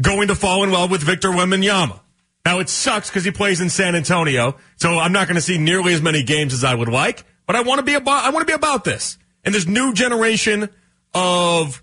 going 0.00 0.28
to 0.28 0.34
fall 0.34 0.62
in 0.64 0.70
love 0.70 0.90
with 0.90 1.02
Victor 1.02 1.30
Wembanyama. 1.30 2.00
Now 2.44 2.60
it 2.60 2.68
sucks 2.68 3.10
because 3.10 3.24
he 3.24 3.30
plays 3.30 3.60
in 3.60 3.68
San 3.68 3.94
Antonio, 3.94 4.56
so 4.76 4.98
I'm 4.98 5.12
not 5.12 5.26
going 5.28 5.34
to 5.34 5.42
see 5.42 5.58
nearly 5.58 5.92
as 5.92 6.00
many 6.00 6.22
games 6.22 6.54
as 6.54 6.64
I 6.64 6.74
would 6.74 6.88
like. 6.88 7.24
But 7.46 7.56
I 7.56 7.62
want 7.62 7.78
to 7.78 7.84
be 7.84 7.94
about 7.94 8.24
I 8.24 8.30
want 8.30 8.46
to 8.46 8.50
be 8.50 8.54
about 8.54 8.84
this 8.84 9.18
and 9.44 9.54
this 9.54 9.66
new 9.66 9.92
generation 9.92 10.68
of 11.14 11.82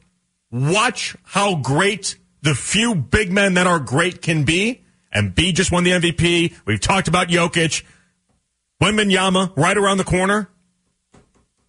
watch 0.51 1.15
how 1.23 1.55
great 1.55 2.17
the 2.41 2.55
few 2.55 2.95
big 2.95 3.31
men 3.31 3.55
that 3.55 3.67
are 3.67 3.79
great 3.79 4.21
can 4.21 4.43
be. 4.43 4.83
Embiid 5.15 5.55
just 5.55 5.71
won 5.71 5.83
the 5.83 5.91
MVP. 5.91 6.53
We've 6.65 6.79
talked 6.79 7.07
about 7.07 7.27
Jokic. 7.29 7.83
Wembanyama 8.81 9.55
right 9.55 9.77
around 9.77 9.97
the 9.97 10.03
corner. 10.03 10.49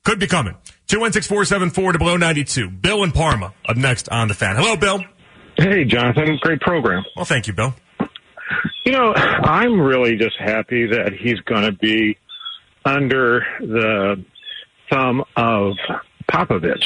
Could 0.05 0.19
be 0.21 0.27
coming. 0.27 0.55
216-474 0.89 1.93
to 1.93 1.99
below 1.99 2.17
92. 2.17 2.71
Bill 2.71 3.03
and 3.03 3.13
Parma 3.13 3.53
up 3.69 3.77
next 3.77 4.09
on 4.09 4.29
the 4.29 4.35
fan. 4.35 4.57
Hello, 4.57 4.77
Bill. 4.77 5.05
Hey, 5.57 5.85
Jonathan. 5.85 6.39
Great 6.43 6.61
program. 6.61 7.05
Well, 7.17 7.25
thank 7.25 7.47
you, 7.47 7.53
Bill. 7.53 7.75
You 8.85 8.93
know, 8.93 9.13
I'm 9.15 9.81
really 9.81 10.17
just 10.17 10.37
happy 10.39 10.87
that 10.87 11.13
he's 11.13 11.41
going 11.41 11.65
to 11.65 11.73
be 11.73 12.17
under 12.85 13.45
the 13.59 14.25
thumb 14.89 15.25
of 15.37 15.73
Popovich. 16.31 16.85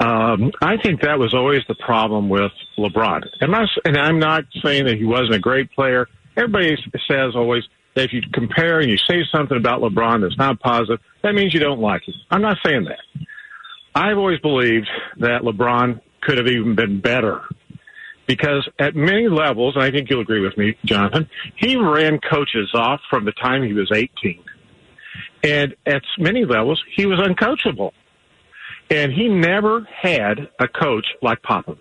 Um, 0.00 0.52
I 0.62 0.76
think 0.82 1.02
that 1.02 1.18
was 1.18 1.34
always 1.34 1.62
the 1.68 1.74
problem 1.74 2.28
with 2.28 2.52
LeBron. 2.78 3.22
And, 3.40 3.54
and 3.84 3.96
I'm 3.98 4.18
not 4.18 4.44
saying 4.62 4.86
that 4.86 4.96
he 4.96 5.04
wasn't 5.04 5.34
a 5.34 5.38
great 5.38 5.70
player. 5.72 6.06
Everybody 6.36 6.76
says 7.08 7.34
always 7.34 7.64
that 7.96 8.04
if 8.04 8.12
you 8.12 8.22
compare 8.32 8.78
and 8.78 8.88
you 8.88 8.96
say 8.96 9.24
something 9.32 9.56
about 9.56 9.80
LeBron 9.80 10.20
that's 10.20 10.38
not 10.38 10.60
positive, 10.60 11.00
that 11.22 11.34
means 11.34 11.52
you 11.52 11.60
don't 11.60 11.80
like 11.80 12.06
him. 12.06 12.14
I'm 12.30 12.42
not 12.42 12.58
saying 12.64 12.84
that. 12.84 13.00
I've 13.94 14.18
always 14.18 14.38
believed 14.40 14.88
that 15.18 15.42
LeBron 15.42 16.00
could 16.20 16.38
have 16.38 16.46
even 16.46 16.76
been 16.76 17.00
better 17.00 17.42
because 18.26 18.68
at 18.78 18.94
many 18.94 19.28
levels, 19.28 19.74
and 19.76 19.84
I 19.84 19.90
think 19.90 20.10
you'll 20.10 20.20
agree 20.20 20.40
with 20.40 20.56
me, 20.58 20.76
Jonathan, 20.84 21.28
he 21.56 21.76
ran 21.76 22.18
coaches 22.18 22.70
off 22.74 23.00
from 23.08 23.24
the 23.24 23.32
time 23.32 23.62
he 23.62 23.72
was 23.72 23.90
18. 23.92 24.42
And 25.42 25.74
at 25.86 26.02
many 26.18 26.44
levels, 26.44 26.82
he 26.94 27.06
was 27.06 27.18
uncoachable. 27.20 27.92
And 28.90 29.12
he 29.12 29.28
never 29.28 29.86
had 30.02 30.48
a 30.60 30.68
coach 30.68 31.06
like 31.22 31.40
Popovich. 31.42 31.78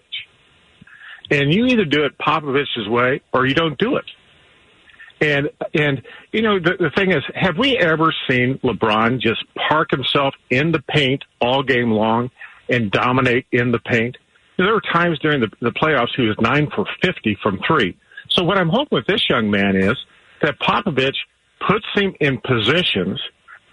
And 1.31 1.53
you 1.53 1.65
either 1.65 1.85
do 1.85 2.05
it 2.05 2.17
Popovich's 2.17 2.87
way 2.87 3.21
or 3.33 3.45
you 3.45 3.55
don't 3.55 3.77
do 3.77 3.97
it. 3.97 4.05
And 5.21 5.49
and 5.73 6.01
you 6.33 6.41
know 6.41 6.59
the 6.59 6.73
the 6.77 6.91
thing 6.95 7.11
is, 7.11 7.23
have 7.33 7.57
we 7.57 7.77
ever 7.77 8.13
seen 8.29 8.59
LeBron 8.63 9.21
just 9.21 9.43
park 9.69 9.91
himself 9.91 10.35
in 10.49 10.71
the 10.71 10.81
paint 10.81 11.23
all 11.39 11.63
game 11.63 11.91
long 11.91 12.31
and 12.69 12.91
dominate 12.91 13.45
in 13.51 13.71
the 13.71 13.79
paint? 13.79 14.17
There 14.57 14.73
were 14.73 14.81
times 14.81 15.19
during 15.19 15.41
the, 15.41 15.49
the 15.61 15.71
playoffs 15.71 16.15
he 16.15 16.23
was 16.23 16.35
nine 16.39 16.69
for 16.75 16.85
fifty 17.01 17.37
from 17.41 17.59
three. 17.65 17.97
So 18.29 18.43
what 18.43 18.57
I'm 18.57 18.69
hoping 18.69 18.97
with 18.97 19.07
this 19.07 19.29
young 19.29 19.49
man 19.49 19.75
is 19.75 19.95
that 20.41 20.59
Popovich 20.59 21.15
puts 21.65 21.85
him 21.95 22.13
in 22.19 22.39
positions 22.41 23.21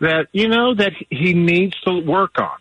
that 0.00 0.26
you 0.32 0.48
know 0.48 0.74
that 0.74 0.92
he 1.10 1.34
needs 1.34 1.78
to 1.80 1.98
work 1.98 2.38
on 2.38 2.58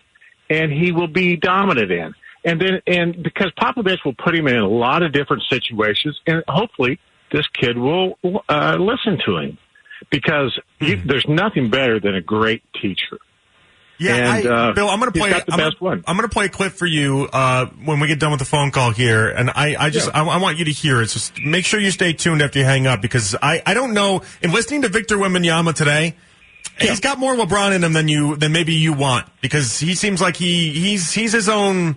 and 0.49 0.71
he 0.71 0.91
will 0.91 1.07
be 1.07 1.37
dominant 1.37 1.91
in. 1.91 2.13
And 2.43 2.59
then, 2.59 2.81
and 2.87 3.23
because 3.23 3.51
Popovich 3.59 4.03
will 4.03 4.15
put 4.15 4.35
him 4.35 4.47
in 4.47 4.57
a 4.57 4.67
lot 4.67 5.03
of 5.03 5.13
different 5.13 5.43
situations, 5.49 6.19
and 6.25 6.43
hopefully 6.47 6.99
this 7.31 7.47
kid 7.47 7.77
will 7.77 8.17
uh, 8.49 8.77
listen 8.79 9.19
to 9.25 9.37
him 9.37 9.57
because 10.09 10.57
Hmm. 10.79 11.07
there's 11.07 11.27
nothing 11.27 11.69
better 11.69 11.99
than 11.99 12.15
a 12.15 12.21
great 12.21 12.63
teacher. 12.81 13.17
Yeah, 13.99 14.15
And, 14.15 14.47
I, 14.47 14.51
uh, 14.51 14.73
Bill, 14.73 14.89
I'm 14.89 14.99
going 14.99 15.11
to 15.11 15.19
play. 15.19 15.31
I'm 15.31 15.39
best 15.41 15.51
gonna, 15.57 15.75
one. 15.77 16.03
I'm 16.07 16.17
going 16.17 16.27
to 16.27 16.33
play 16.33 16.45
a 16.45 16.49
clip 16.49 16.73
for 16.73 16.87
you 16.87 17.29
uh, 17.31 17.67
when 17.85 17.99
we 17.99 18.07
get 18.07 18.19
done 18.19 18.31
with 18.31 18.39
the 18.39 18.45
phone 18.47 18.71
call 18.71 18.89
here, 18.89 19.29
and 19.29 19.51
I, 19.51 19.75
I 19.79 19.89
just 19.91 20.09
I, 20.15 20.25
I 20.25 20.37
want 20.37 20.57
you 20.57 20.65
to 20.65 20.71
hear 20.71 21.03
it. 21.03 21.09
Just 21.09 21.39
make 21.39 21.65
sure 21.65 21.79
you 21.79 21.91
stay 21.91 22.11
tuned 22.13 22.41
after 22.41 22.57
you 22.57 22.65
hang 22.65 22.87
up 22.87 22.99
because 22.99 23.35
I, 23.43 23.61
I 23.63 23.75
don't 23.75 23.93
know. 23.93 24.23
In 24.41 24.51
listening 24.51 24.81
to 24.81 24.89
Victor 24.89 25.17
Wembanyama 25.17 25.75
today, 25.75 26.15
he's 26.79 26.99
got 26.99 27.19
more 27.19 27.35
LeBron 27.35 27.75
in 27.75 27.83
him 27.83 27.93
than 27.93 28.07
you 28.07 28.35
than 28.37 28.51
maybe 28.51 28.73
you 28.73 28.93
want 28.93 29.27
because 29.39 29.77
he 29.79 29.93
seems 29.93 30.19
like 30.19 30.35
he 30.35 30.71
he's 30.71 31.11
he's 31.11 31.31
his 31.31 31.47
own. 31.47 31.95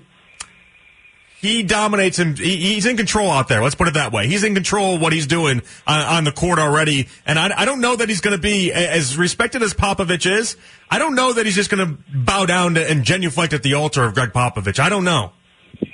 He 1.44 1.62
dominates 1.62 2.18
him. 2.18 2.37
He, 2.37 2.57
he's 2.57 2.87
in 2.87 2.96
control 2.96 3.30
out 3.30 3.48
there. 3.48 3.62
Let's 3.62 3.74
put 3.74 3.87
it 3.87 3.94
that 3.94 4.12
way. 4.12 4.28
He's 4.28 4.44
in 4.44 4.54
control 4.54 4.94
of 4.94 5.02
what 5.02 5.12
he's 5.12 5.26
doing 5.26 5.61
on, 5.87 6.00
on 6.00 6.24
the 6.24 6.33
court 6.33 6.59
already. 6.59 7.09
And 7.26 7.38
I, 7.38 7.50
I 7.54 7.64
don't 7.66 7.83
know 7.83 7.94
that 7.94 8.09
he's 8.09 8.22
going 8.22 8.35
to 8.35 8.40
be 8.40 8.72
as 8.72 9.18
respected 9.18 9.62
as 9.62 9.74
Popovich 9.74 10.24
is. 10.24 10.57
I 10.90 10.98
don't 10.98 11.14
know 11.14 11.35
that 11.35 11.44
he's 11.44 11.54
just 11.54 11.68
going 11.68 11.87
to 11.87 12.02
bow 12.14 12.46
down 12.46 12.76
to, 12.76 12.90
and 12.90 13.04
genuflect 13.04 13.52
at 13.52 13.62
the 13.62 13.74
altar 13.74 14.04
of 14.04 14.14
Gregg 14.14 14.30
Popovich. 14.30 14.78
I 14.78 14.88
don't 14.88 15.04
know. 15.04 15.33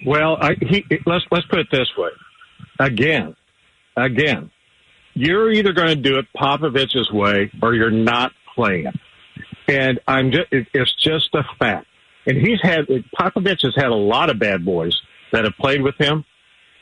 Well, 0.06 0.36
I, 0.40 0.54
he, 0.60 0.84
let's 1.04 1.24
let's 1.32 1.46
put 1.46 1.58
it 1.58 1.66
this 1.72 1.88
way. 1.98 2.10
Again, 2.78 3.34
again, 3.96 4.52
you're 5.14 5.50
either 5.50 5.72
going 5.72 5.88
to 5.88 5.96
do 5.96 6.18
it 6.18 6.26
Popovich's 6.36 7.10
way 7.10 7.50
or 7.60 7.74
you're 7.74 7.90
not 7.90 8.30
playing. 8.54 8.92
And 9.66 9.98
I'm 10.06 10.30
just, 10.30 10.46
it, 10.52 10.68
it's 10.72 10.94
just 10.94 11.34
a 11.34 11.42
fact. 11.58 11.88
And 12.26 12.36
he's 12.36 12.60
had 12.62 12.86
Popovich 13.18 13.62
has 13.62 13.74
had 13.74 13.86
a 13.88 13.96
lot 13.96 14.30
of 14.30 14.38
bad 14.38 14.64
boys 14.64 15.00
that 15.32 15.44
have 15.44 15.56
played 15.56 15.82
with 15.82 15.96
him, 15.96 16.24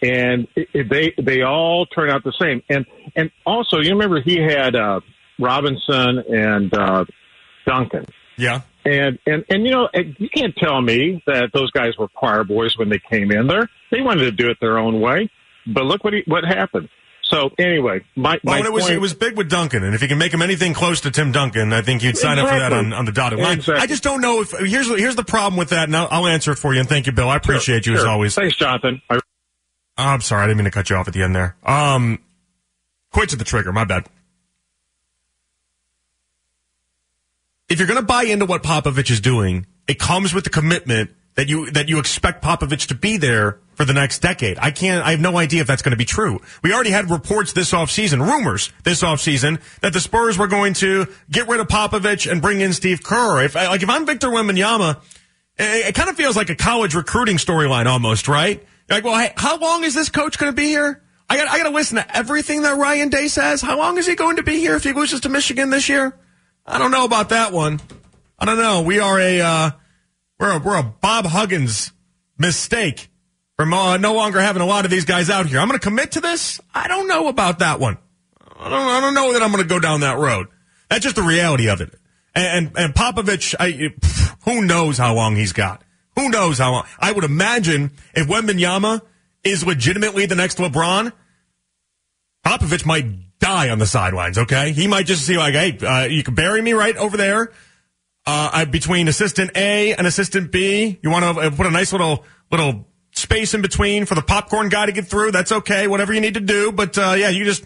and 0.03 0.49
it, 0.57 0.69
it, 0.73 0.89
they 0.89 1.15
they 1.21 1.43
all 1.43 1.87
turn 1.87 2.11
out 2.11 2.25
the 2.25 2.35
same. 2.39 2.63
And 2.69 2.87
and 3.17 3.31
also, 3.45 3.79
you 3.79 3.91
remember 3.91 4.21
he 4.21 4.37
had 4.37 4.77
uh, 4.77 5.01
Robinson 5.39 6.19
and 6.19 6.73
uh, 6.75 7.05
Duncan. 7.67 8.07
Yeah. 8.37 8.61
And, 8.85 9.19
and, 9.27 9.45
and, 9.51 9.67
you 9.67 9.73
know, 9.73 9.89
you 9.93 10.31
can't 10.31 10.57
tell 10.57 10.81
me 10.81 11.23
that 11.27 11.51
those 11.53 11.71
guys 11.73 11.99
were 11.99 12.09
choir 12.09 12.45
boys 12.45 12.79
when 12.79 12.89
they 12.89 13.01
came 13.01 13.31
in 13.33 13.47
there. 13.47 13.69
They 13.91 14.01
wanted 14.01 14.23
to 14.25 14.31
do 14.31 14.49
it 14.49 14.59
their 14.61 14.79
own 14.79 15.01
way. 15.01 15.29
But 15.67 15.85
look 15.85 16.05
what 16.05 16.15
he, 16.15 16.23
what 16.27 16.45
happened. 16.45 16.89
So 17.29 17.51
anyway, 17.59 18.01
my, 18.17 18.41
Well, 18.43 18.59
my 18.61 18.67
it 18.67 18.73
was 18.73 18.85
point, 18.85 18.95
it 18.95 19.01
was 19.01 19.13
big 19.13 19.37
with 19.37 19.51
Duncan, 19.51 19.85
and 19.85 19.95
if 19.95 20.01
you 20.01 20.09
can 20.09 20.17
make 20.17 20.33
him 20.33 20.41
anything 20.41 20.73
close 20.73 21.03
to 21.03 21.11
Tim 21.11 21.31
Duncan, 21.31 21.75
I 21.75 21.83
think 21.83 22.03
you'd 22.03 22.17
sign 22.17 22.39
up 22.39 22.49
for 22.49 22.59
that 22.59 22.73
on, 22.73 22.95
on 22.95 23.05
the 23.05 23.13
dotted 23.13 23.39
line. 23.39 23.59
Exactly. 23.59 23.83
I 23.83 23.87
just 23.87 24.03
don't 24.03 24.23
know 24.23 24.41
if 24.41 24.53
here's 24.53 24.89
here's 24.89 25.15
the 25.17 25.25
problem 25.25 25.59
with 25.59 25.69
that, 25.71 25.89
and 25.89 25.97
I'll, 25.97 26.09
I'll 26.11 26.27
answer 26.27 26.53
it 26.53 26.57
for 26.57 26.73
you. 26.73 26.81
And 26.81 26.89
thank 26.89 27.05
you, 27.07 27.13
Bill. 27.13 27.29
I 27.29 27.37
appreciate 27.37 27.87
you 27.87 27.95
as 27.95 28.05
always. 28.05 28.35
Thanks, 28.35 28.57
Jonathan. 28.57 29.03
I- 29.11 29.21
I'm 30.01 30.21
sorry, 30.21 30.45
I 30.45 30.47
didn't 30.47 30.59
mean 30.59 30.65
to 30.67 30.71
cut 30.71 30.89
you 30.91 30.97
off 30.97 31.09
at 31.09 31.13
the 31.15 31.23
end 31.23 31.35
there. 31.35 31.57
Um, 31.65 32.21
quit 33.13 33.31
to 33.31 33.37
the 33.37 33.45
trigger. 33.45 33.73
My 33.73 33.85
bad. 33.85 34.07
If 37.69 37.79
you're 37.79 37.89
going 37.89 38.01
to 38.01 38.07
buy 38.07 38.23
into 38.23 38.47
what 38.47 38.63
Popovich 38.63 39.11
is 39.11 39.21
doing, 39.21 39.67
it 39.87 39.99
comes 39.99 40.33
with 40.33 40.45
the 40.45 40.51
commitment 40.51 41.11
that 41.35 41.49
you 41.49 41.71
that 41.73 41.89
you 41.89 41.99
expect 41.99 42.43
Popovich 42.43 42.87
to 42.89 42.95
be 42.95 43.17
there 43.19 43.59
for 43.79 43.85
the 43.85 43.95
next 43.95 44.19
decade. 44.19 44.59
I 44.59 44.73
can't. 44.73 45.07
I 45.07 45.13
have 45.13 45.21
no 45.21 45.39
idea 45.39 45.61
if 45.61 45.69
that's 45.69 45.83
going 45.83 45.93
to 45.93 45.97
be 45.97 46.05
true. 46.05 46.41
We 46.65 46.75
already 46.75 46.91
had 46.91 47.13
reports 47.13 47.53
this 47.53 47.71
offseason, 47.71 48.21
rumors 48.29 48.73
this 48.83 49.05
offseason 49.05 49.61
that 49.83 49.93
the 49.93 50.01
Spurs 50.01 50.37
were 50.37 50.49
going 50.49 50.75
to 50.75 51.07
get 51.31 51.47
rid 51.47 51.61
of 51.61 51.69
Popovich 51.69 52.29
and 52.29 52.43
bring 52.43 52.61
in 52.61 52.73
Steve 52.73 53.05
Kerr. 53.05 53.41
If 53.45 53.55
like 53.55 53.81
if 53.81 53.89
I'm 53.89 54.05
Victor 54.05 54.31
Wembanyama, 54.31 55.01
it, 55.57 55.87
it 55.87 55.95
kind 55.95 56.11
of 56.11 56.17
feels 56.17 56.37
like 56.37 56.51
a 56.51 56.57
college 56.57 56.97
recruiting 56.97 57.37
storyline 57.37 57.87
almost, 57.87 58.27
right? 58.27 58.67
Like, 58.91 59.05
well, 59.05 59.17
hey, 59.17 59.33
how 59.37 59.59
long 59.59 59.85
is 59.85 59.95
this 59.95 60.09
coach 60.09 60.39
going 60.39 60.51
to 60.51 60.57
be 60.57 60.67
here? 60.67 61.01
I 61.31 61.37
got 61.37 61.47
I 61.47 61.59
got 61.59 61.69
to 61.69 61.75
listen 61.75 61.99
to 61.99 62.17
everything 62.17 62.63
that 62.63 62.77
Ryan 62.77 63.11
Day 63.11 63.29
says. 63.29 63.63
How 63.63 63.79
long 63.79 63.97
is 63.97 64.09
he 64.09 64.17
going 64.17 64.37
to 64.37 64.43
be 64.43 64.59
here 64.59 64.75
if 64.75 64.83
he 64.83 64.93
loses 64.93 65.21
to 65.21 65.29
Michigan 65.29 65.71
this 65.71 65.89
year? 65.89 66.19
I 66.67 66.79
don't 66.79 66.91
know 66.91 67.05
about 67.05 67.29
that 67.29 67.53
one. 67.53 67.79
I 68.41 68.45
don't 68.45 68.59
know. 68.59 68.83
We 68.83 68.99
are 68.99 69.21
a 69.21 69.41
uh, 69.41 69.71
we're 70.41 70.57
a, 70.57 70.59
we're 70.59 70.79
a 70.81 70.83
Bob 70.83 71.27
Huggins 71.27 71.93
mistake 72.39 73.09
from 73.59 73.75
uh, 73.75 73.97
no 73.97 74.15
longer 74.15 74.41
having 74.41 74.63
a 74.63 74.67
lot 74.67 74.85
of 74.85 74.91
these 74.91 75.05
guys 75.05 75.29
out 75.29 75.47
here. 75.47 75.59
I'm 75.59 75.67
going 75.67 75.79
to 75.79 75.85
commit 75.85 76.13
to 76.13 76.21
this. 76.21 76.61
I 76.73 76.87
don't 76.87 77.09
know 77.09 77.27
about 77.27 77.59
that 77.59 77.81
one. 77.81 77.99
I 78.57 78.69
don't, 78.69 78.89
I 78.89 79.01
don't 79.01 79.15
know 79.15 79.33
that 79.33 79.43
I'm 79.43 79.51
going 79.51 79.63
to 79.63 79.69
go 79.69 79.81
down 79.81 80.01
that 80.01 80.17
road. 80.17 80.47
That's 80.89 81.03
just 81.03 81.17
the 81.17 81.23
reality 81.23 81.69
of 81.69 81.81
it. 81.81 81.93
And 82.37 82.69
and, 82.69 82.79
and 82.79 82.95
Popovich, 82.95 83.57
I, 83.59 83.91
who 84.45 84.65
knows 84.65 84.97
how 84.97 85.15
long 85.15 85.35
he's 85.35 85.53
got? 85.53 85.83
Who 86.17 86.29
knows 86.29 86.59
how 86.59 86.71
long? 86.71 86.87
I 87.01 87.11
would 87.11 87.25
imagine 87.25 87.91
if 88.15 88.29
Wembanyama 88.29 89.01
is 89.43 89.67
legitimately 89.67 90.27
the 90.27 90.37
next 90.37 90.59
LeBron, 90.59 91.13
Popovich 92.47 92.87
might 92.87 93.39
die 93.41 93.71
on 93.71 93.81
the 93.81 93.87
sidelines. 93.87 94.39
Okay, 94.39 94.71
he 94.71 94.87
might 94.87 95.07
just 95.07 95.27
see 95.27 95.37
like, 95.37 95.55
hey, 95.55 95.79
uh, 95.85 96.05
you 96.05 96.23
can 96.23 96.35
bury 96.35 96.63
me 96.63 96.75
right 96.75 96.97
over 96.97 97.17
there. 97.17 97.53
Uh, 98.25 98.67
between 98.67 99.09
assistant 99.09 99.51
A 99.57 99.95
and 99.95 100.07
assistant 100.07 100.53
B, 100.53 100.99
you 101.03 101.11
want 101.11 101.39
to 101.39 101.51
put 101.51 101.67
a 101.67 101.71
nice 101.71 101.93
little 101.93 102.25
little 102.53 102.88
space 103.19 103.55
in 103.55 103.63
between 103.63 104.07
for 104.07 104.15
the 104.15 104.23
popcorn 104.23 104.69
guy 104.69 104.87
to 104.87 104.93
get 104.93 105.07
through. 105.07 105.33
That's 105.33 105.53
okay. 105.53 105.87
Whatever 105.87 106.13
you 106.13 106.21
need 106.21 106.35
to 106.35 106.41
do, 106.41 106.73
but 106.73 106.97
uh, 106.97 107.15
yeah, 107.17 107.29
you 107.29 107.45
just 107.45 107.65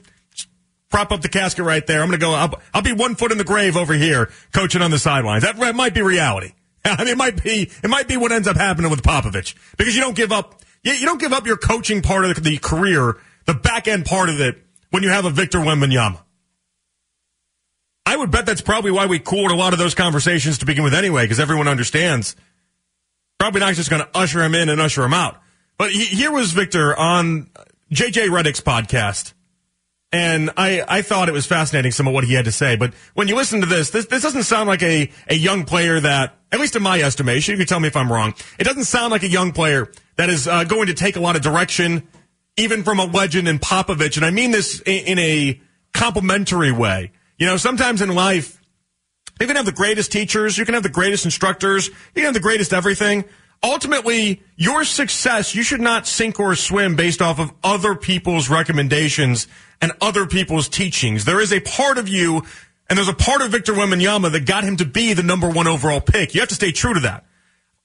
prop 0.91 1.13
up 1.13 1.23
the 1.23 1.29
casket 1.29 1.65
right 1.65 1.87
there. 1.87 2.03
I'm 2.03 2.09
going 2.09 2.19
to 2.19 2.25
go. 2.25 2.33
I'll, 2.33 2.61
I'll 2.75 2.83
be 2.83 2.93
one 2.93 3.15
foot 3.15 3.33
in 3.33 3.39
the 3.39 3.45
grave 3.45 3.77
over 3.77 3.95
here, 3.95 4.31
coaching 4.53 4.83
on 4.83 4.91
the 4.91 4.99
sidelines. 4.99 5.43
That, 5.43 5.57
that 5.57 5.75
might 5.75 5.95
be 5.95 6.03
reality. 6.03 6.53
I 6.85 7.05
mean, 7.05 7.09
it 7.09 7.19
might 7.19 7.43
be 7.43 7.71
it 7.83 7.89
might 7.89 8.09
be 8.09 8.17
what 8.17 8.33
ends 8.33 8.49
up 8.49 8.57
happening 8.57 8.91
with 8.91 9.03
Popovich 9.03 9.55
because 9.77 9.95
you 9.95 10.01
don't 10.01 10.17
give 10.17 10.33
up 10.33 10.61
you, 10.83 10.93
you 10.93 11.07
don't 11.07 11.21
give 11.21 11.33
up 11.33 11.47
your 11.47 11.57
coaching 11.57 12.03
part 12.03 12.25
of 12.25 12.35
the, 12.35 12.41
the 12.41 12.59
career, 12.59 13.19
the 13.47 13.55
back 13.55 13.87
end 13.89 14.05
part 14.05 14.29
of 14.29 14.41
it 14.41 14.59
when 14.91 15.03
you 15.03 15.11
have 15.11 15.25
a 15.25 15.31
Victor 15.31 15.59
Wembanyama. 15.59 16.21
I 18.05 18.13
I 18.13 18.17
would 18.17 18.31
bet 18.31 18.45
that's 18.45 18.61
probably 18.61 18.91
why 18.91 19.07
we 19.07 19.19
cooled 19.19 19.53
a 19.53 19.55
lot 19.55 19.73
of 19.73 19.79
those 19.79 19.95
conversations 19.95 20.59
to 20.59 20.67
begin 20.67 20.85
with 20.85 20.93
anyway, 20.93 21.25
because 21.25 21.41
everyone 21.41 21.67
understands. 21.67 22.37
Probably 23.39 23.61
not 23.61 23.73
just 23.73 23.89
going 23.89 24.03
to 24.03 24.09
usher 24.15 24.43
him 24.43 24.55
in 24.55 24.69
and 24.69 24.83
usher 24.83 25.03
him 25.03 25.15
out. 25.15 25.41
But 25.83 25.91
he, 25.91 26.05
here 26.05 26.31
was 26.31 26.53
Victor 26.53 26.97
on 26.97 27.51
JJ 27.93 28.29
Redick's 28.29 28.61
podcast. 28.61 29.33
And 30.13 30.53
I, 30.57 30.85
I 30.87 31.03
thought 31.03 31.29
it 31.29 31.33
was 31.33 31.45
fascinating 31.45 31.91
some 31.91 32.07
of 32.07 32.15
what 32.15 32.23
he 32.23 32.35
had 32.35 32.45
to 32.45 32.53
say. 32.53 32.77
But 32.77 32.95
when 33.15 33.27
you 33.27 33.35
listen 33.35 33.63
to 33.63 33.67
this, 33.67 33.91
this, 33.91 34.07
this 34.07 34.23
doesn't 34.23 34.45
sound 34.45 34.69
like 34.69 34.85
a, 34.85 35.11
a 35.27 35.35
young 35.35 35.65
player 35.65 35.99
that, 35.99 36.37
at 36.53 36.61
least 36.61 36.77
in 36.77 36.85
my 36.85 37.03
estimation, 37.03 37.55
you 37.55 37.59
can 37.59 37.67
tell 37.67 37.81
me 37.81 37.89
if 37.89 37.97
I'm 37.97 38.13
wrong, 38.13 38.33
it 38.61 38.63
doesn't 38.63 38.85
sound 38.85 39.11
like 39.11 39.25
a 39.25 39.29
young 39.29 39.51
player 39.51 39.91
that 40.15 40.31
is 40.31 40.47
uh, 40.47 40.63
going 40.63 40.87
to 40.87 40.95
take 40.95 41.17
a 41.17 41.21
lot 41.21 41.35
of 41.35 41.43
direction, 41.43 42.07
even 42.57 42.85
from 42.85 43.01
a 43.01 43.07
legend 43.07 43.49
in 43.49 43.59
Popovich. 43.59 44.17
And 44.17 44.25
I 44.25 44.31
mean 44.31 44.53
this 44.53 44.81
in, 44.83 45.05
in 45.05 45.19
a 45.19 45.61
complimentary 45.93 46.71
way. 46.71 47.11
You 47.39 47.47
know, 47.47 47.57
sometimes 47.57 48.03
in 48.03 48.15
life, 48.15 48.63
you 49.41 49.49
can 49.49 49.57
have 49.57 49.67
the 49.67 49.73
greatest 49.73 50.13
teachers, 50.13 50.57
you 50.57 50.65
can 50.65 50.75
have 50.75 50.85
the 50.85 50.89
greatest 50.89 51.25
instructors, 51.25 51.89
you 51.89 51.95
can 52.15 52.27
have 52.27 52.35
the 52.35 52.39
greatest 52.39 52.73
everything. 52.73 53.25
Ultimately, 53.65 54.43
your 54.57 54.83
success, 54.83 55.55
you 55.55 55.63
should 55.63 55.81
not 55.81 56.07
sink 56.07 56.41
or 56.41 56.57
swim 56.57 56.97
based 56.97 57.23
off 57.23 57.39
of 57.39 57.53
other 57.63 57.95
people's 57.95 58.49
recommendations 58.49 59.47
and 59.81 59.93
other 60.01 60.27
people's 60.27 60.69
teachings. 60.69 61.25
There 61.25 61.41
is 61.41 61.53
a 61.53 61.61
part 61.61 61.97
of 61.97 62.09
you, 62.09 62.43
and 62.91 62.97
there's 62.97 63.09
a 63.09 63.15
part 63.15 63.41
of 63.41 63.53
Victor 63.53 63.73
Wembanyama 63.73 64.33
that 64.33 64.47
got 64.47 64.65
him 64.65 64.77
to 64.79 64.85
be 64.85 65.13
the 65.13 65.23
number 65.23 65.49
one 65.49 65.69
overall 65.69 66.01
pick. 66.01 66.35
You 66.35 66.41
have 66.41 66.49
to 66.49 66.57
stay 66.57 66.73
true 66.73 66.95
to 66.95 67.01
that. 67.01 67.25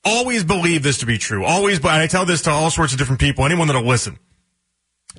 Always 0.04 0.44
believe 0.44 0.82
this 0.82 1.00
to 1.00 1.06
be 1.06 1.18
true. 1.18 1.46
Always, 1.46 1.80
but 1.80 1.92
I 1.92 2.08
tell 2.08 2.26
this 2.26 2.44
to 2.44 2.50
all 2.50 2.72
sorts 2.72 2.94
of 2.94 3.00
different 3.00 3.20
people, 3.20 3.46
anyone 3.46 3.68
that'll 3.68 3.84
listen. 3.84 4.18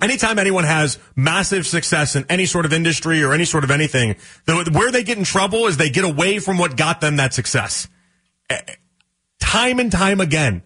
Anytime 0.01 0.39
anyone 0.39 0.65
has 0.65 0.99
massive 1.15 1.67
success 1.67 2.17
in 2.17 2.25
any 2.29 2.47
sort 2.47 2.65
of 2.65 2.73
industry 2.73 3.23
or 3.23 3.33
any 3.33 3.45
sort 3.45 3.65
of 3.65 3.71
anything, 3.71 4.17
where 4.47 4.91
they 4.91 5.03
get 5.03 5.19
in 5.19 5.25
trouble 5.25 5.67
is 5.67 5.77
they 5.77 5.91
get 5.91 6.05
away 6.05 6.39
from 6.39 6.59
what 6.59 6.77
got 6.77 7.01
them 7.01 7.17
that 7.17 7.35
success. 7.35 7.89
Time 9.49 9.79
and 9.79 9.91
time 9.91 10.21
again, 10.21 10.63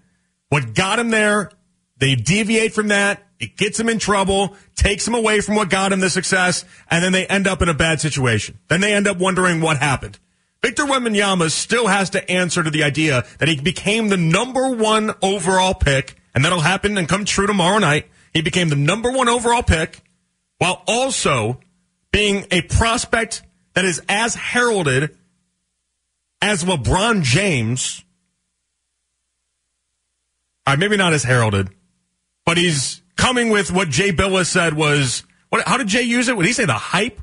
what 0.48 0.74
got 0.74 0.98
him 0.98 1.10
there, 1.10 1.52
they 1.98 2.16
deviate 2.16 2.74
from 2.74 2.88
that. 2.88 3.22
It 3.38 3.56
gets 3.56 3.78
them 3.78 3.88
in 3.88 4.00
trouble, 4.00 4.56
takes 4.74 5.04
them 5.04 5.14
away 5.14 5.40
from 5.40 5.54
what 5.54 5.70
got 5.70 5.90
them 5.90 6.00
the 6.00 6.10
success, 6.10 6.64
and 6.90 7.04
then 7.04 7.12
they 7.12 7.24
end 7.24 7.46
up 7.46 7.62
in 7.62 7.68
a 7.68 7.74
bad 7.74 8.00
situation. 8.00 8.58
Then 8.66 8.80
they 8.80 8.92
end 8.92 9.06
up 9.06 9.18
wondering 9.18 9.60
what 9.60 9.76
happened. 9.76 10.18
Victor 10.62 10.82
Wembanyama 10.82 11.52
still 11.52 11.86
has 11.86 12.10
to 12.10 12.28
answer 12.28 12.64
to 12.64 12.70
the 12.70 12.82
idea 12.82 13.24
that 13.38 13.46
he 13.46 13.60
became 13.60 14.08
the 14.08 14.16
number 14.16 14.70
one 14.70 15.14
overall 15.22 15.74
pick, 15.74 16.16
and 16.34 16.44
that'll 16.44 16.58
happen 16.58 16.98
and 16.98 17.08
come 17.08 17.24
true 17.24 17.46
tomorrow 17.46 17.78
night. 17.78 18.08
He 18.34 18.42
became 18.42 18.68
the 18.68 18.74
number 18.74 19.12
one 19.12 19.28
overall 19.28 19.62
pick 19.62 20.00
while 20.58 20.82
also 20.88 21.60
being 22.10 22.46
a 22.50 22.62
prospect 22.62 23.42
that 23.74 23.84
is 23.84 24.02
as 24.08 24.34
heralded 24.34 25.16
as 26.40 26.64
LeBron 26.64 27.22
James. 27.22 28.02
All 30.66 30.72
right, 30.72 30.78
maybe 30.78 30.96
not 30.96 31.12
as 31.12 31.24
heralded, 31.24 31.70
but 32.46 32.56
he's 32.56 33.02
coming 33.16 33.50
with 33.50 33.72
what 33.72 33.88
Jay 33.88 34.12
Bilas 34.12 34.46
said 34.46 34.74
was 34.74 35.24
what? 35.48 35.66
How 35.66 35.76
did 35.76 35.88
Jay 35.88 36.02
use 36.02 36.28
it? 36.28 36.36
Would 36.36 36.46
he 36.46 36.52
say 36.52 36.64
the 36.64 36.72
hype? 36.74 37.20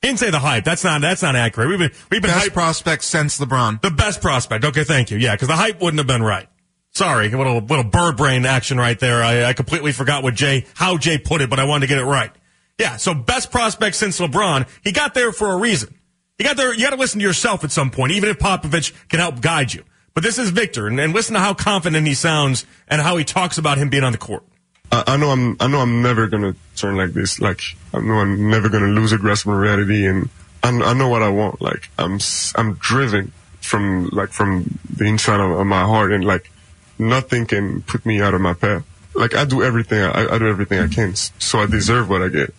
He 0.00 0.08
didn't 0.08 0.20
say 0.20 0.30
the 0.30 0.38
hype. 0.38 0.64
That's 0.64 0.84
not 0.84 1.00
that's 1.00 1.22
not 1.22 1.36
accurate. 1.36 1.68
We've 1.68 1.78
been 1.78 1.92
we've 2.10 2.22
been 2.22 2.30
Best 2.30 2.44
hype, 2.44 2.52
prospect 2.52 3.04
since 3.04 3.38
LeBron. 3.38 3.82
the 3.82 3.90
best 3.90 4.20
prospect. 4.20 4.64
Okay, 4.64 4.84
thank 4.84 5.10
you. 5.10 5.18
Yeah, 5.18 5.34
because 5.34 5.48
the 5.48 5.56
hype 5.56 5.80
wouldn't 5.80 5.98
have 5.98 6.06
been 6.06 6.22
right. 6.22 6.48
Sorry, 6.92 7.30
a 7.30 7.36
little 7.36 7.60
little 7.60 7.84
bird 7.84 8.16
brain 8.16 8.46
action 8.46 8.78
right 8.78 8.98
there. 8.98 9.22
I, 9.22 9.44
I 9.44 9.52
completely 9.52 9.92
forgot 9.92 10.22
what 10.22 10.34
Jay 10.34 10.66
how 10.74 10.96
Jay 10.96 11.18
put 11.18 11.40
it, 11.42 11.50
but 11.50 11.58
I 11.60 11.64
wanted 11.64 11.86
to 11.86 11.94
get 11.94 11.98
it 11.98 12.04
right. 12.04 12.30
Yeah, 12.78 12.96
so 12.96 13.12
best 13.12 13.50
prospect 13.50 13.96
since 13.96 14.20
LeBron. 14.20 14.68
He 14.84 14.92
got 14.92 15.12
there 15.12 15.32
for 15.32 15.50
a 15.50 15.56
reason. 15.56 15.94
You 16.38 16.44
got 16.46 16.56
there. 16.56 16.72
You 16.72 16.84
got 16.84 16.90
to 16.90 16.96
listen 16.96 17.18
to 17.18 17.26
yourself 17.26 17.64
at 17.64 17.72
some 17.72 17.90
point, 17.90 18.12
even 18.12 18.30
if 18.30 18.38
Popovich 18.38 18.92
can 19.08 19.18
help 19.18 19.40
guide 19.40 19.74
you. 19.74 19.82
But 20.18 20.24
this 20.24 20.38
is 20.40 20.50
Victor, 20.50 20.88
and, 20.88 20.98
and 20.98 21.12
listen 21.12 21.34
to 21.34 21.38
how 21.38 21.54
confident 21.54 22.04
he 22.04 22.14
sounds 22.14 22.66
and 22.88 23.00
how 23.00 23.18
he 23.18 23.24
talks 23.24 23.56
about 23.56 23.78
him 23.78 23.88
being 23.88 24.02
on 24.02 24.10
the 24.10 24.18
court. 24.18 24.42
I, 24.90 25.04
I 25.06 25.16
know 25.16 25.30
I'm 25.30 25.56
I 25.60 25.68
know 25.68 25.78
I'm 25.78 26.02
never 26.02 26.26
gonna 26.26 26.56
turn 26.74 26.96
like 26.96 27.12
this. 27.12 27.40
Like 27.40 27.60
I 27.94 28.00
know 28.00 28.14
I'm 28.14 28.50
never 28.50 28.68
gonna 28.68 28.88
lose 28.88 29.12
a 29.12 29.18
grasp 29.18 29.46
on 29.46 29.54
reality, 29.54 30.08
and 30.08 30.28
I, 30.60 30.70
I 30.70 30.94
know 30.94 31.08
what 31.08 31.22
I 31.22 31.28
want. 31.28 31.62
Like 31.62 31.88
I'm 31.96 32.18
I'm 32.56 32.74
driven 32.74 33.30
from 33.60 34.08
like 34.08 34.30
from 34.30 34.80
the 34.92 35.04
inside 35.04 35.38
of, 35.38 35.52
of 35.52 35.64
my 35.68 35.82
heart, 35.82 36.10
and 36.10 36.24
like 36.24 36.50
nothing 36.98 37.46
can 37.46 37.82
put 37.82 38.04
me 38.04 38.20
out 38.20 38.34
of 38.34 38.40
my 38.40 38.54
path. 38.54 38.84
Like 39.14 39.36
I 39.36 39.44
do 39.44 39.62
everything 39.62 40.02
I, 40.02 40.34
I 40.34 40.38
do 40.40 40.48
everything 40.48 40.80
I 40.80 40.88
can, 40.88 41.14
so 41.14 41.60
I 41.60 41.66
deserve 41.66 42.10
what 42.10 42.22
I 42.22 42.28
get. 42.28 42.52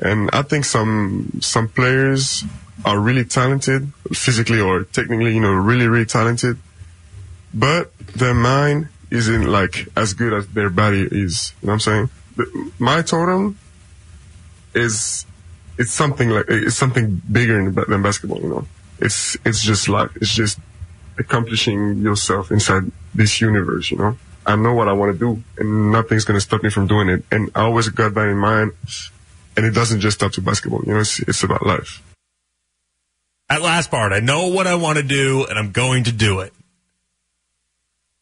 And 0.00 0.30
I 0.32 0.40
think 0.40 0.64
some 0.64 1.32
some 1.40 1.68
players 1.68 2.44
are 2.86 2.98
really 2.98 3.26
talented, 3.26 3.92
physically 4.14 4.62
or 4.62 4.84
technically, 4.84 5.34
you 5.34 5.42
know, 5.42 5.52
really 5.52 5.86
really 5.86 6.06
talented, 6.06 6.56
but 7.54 7.96
their 7.98 8.34
mind 8.34 8.88
isn't 9.10 9.46
like 9.46 9.88
as 9.96 10.12
good 10.12 10.32
as 10.32 10.46
their 10.48 10.70
body 10.70 11.02
is. 11.10 11.52
You 11.62 11.66
know 11.68 11.72
what 11.72 11.74
I'm 11.74 11.80
saying? 11.80 12.10
The- 12.36 12.72
My 12.78 13.02
totem 13.02 13.58
is 14.74 15.24
it's 15.78 15.92
something 15.92 16.30
like 16.30 16.46
it's 16.48 16.76
something 16.76 17.22
bigger 17.30 17.70
than, 17.70 18.02
basketball. 18.02 18.40
You 18.40 18.48
know, 18.48 18.66
it's 18.98 19.36
it's 19.44 19.62
just 19.62 19.88
life. 19.88 20.10
It's 20.16 20.34
just 20.34 20.58
accomplishing 21.18 21.98
yourself 21.98 22.50
inside 22.50 22.90
this 23.14 23.40
universe. 23.40 23.90
You 23.90 23.98
know, 23.98 24.16
I 24.46 24.56
know 24.56 24.74
what 24.74 24.88
I 24.88 24.92
want 24.92 25.12
to 25.12 25.18
do, 25.18 25.42
and 25.58 25.92
nothing's 25.92 26.24
gonna 26.24 26.40
stop 26.40 26.62
me 26.62 26.70
from 26.70 26.86
doing 26.86 27.08
it. 27.08 27.24
And 27.30 27.50
I 27.54 27.62
always 27.62 27.88
got 27.88 28.14
that 28.14 28.28
in 28.28 28.36
mind. 28.38 28.72
And 29.56 29.64
it 29.64 29.70
doesn't 29.70 30.00
just 30.00 30.18
stop 30.18 30.32
to 30.32 30.40
basketball. 30.40 30.82
You 30.84 30.94
know, 30.94 31.00
it's 31.00 31.20
it's 31.20 31.44
about 31.44 31.64
life. 31.64 32.02
That 33.48 33.62
last 33.62 33.88
part, 33.88 34.12
I 34.12 34.18
know 34.18 34.48
what 34.48 34.66
I 34.66 34.74
want 34.74 34.96
to 34.98 35.04
do, 35.04 35.46
and 35.48 35.56
I'm 35.56 35.70
going 35.70 36.04
to 36.04 36.12
do 36.12 36.40
it. 36.40 36.52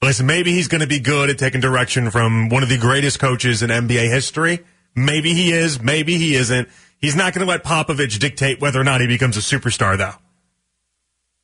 Listen, 0.03 0.27
maybe 0.27 0.51
he's 0.51 0.67
going 0.67 0.81
to 0.81 0.87
be 0.89 0.99
good 0.99 1.31
at 1.31 1.39
taking 1.39 1.61
direction 1.61 2.11
from 2.11 2.49
one 2.49 2.65
of 2.65 2.69
the 2.69 2.77
greatest 2.77 3.21
coaches 3.21 3.63
in 3.63 3.71
NBA 3.71 4.11
history. 4.11 4.61
Maybe 4.97 5.33
he 5.33 5.53
is. 5.53 5.81
Maybe 5.81 6.19
he 6.19 6.35
isn't. 6.35 6.69
He's 6.99 7.15
not 7.15 7.33
going 7.33 7.47
to 7.47 7.51
let 7.51 7.63
Popovich 7.63 8.19
dictate 8.19 8.61
whether 8.61 8.81
or 8.81 8.85
not 8.85 9.01
he 9.01 9.07
becomes 9.07 9.37
a 9.37 9.41
superstar, 9.41 9.97
though. 9.97 10.15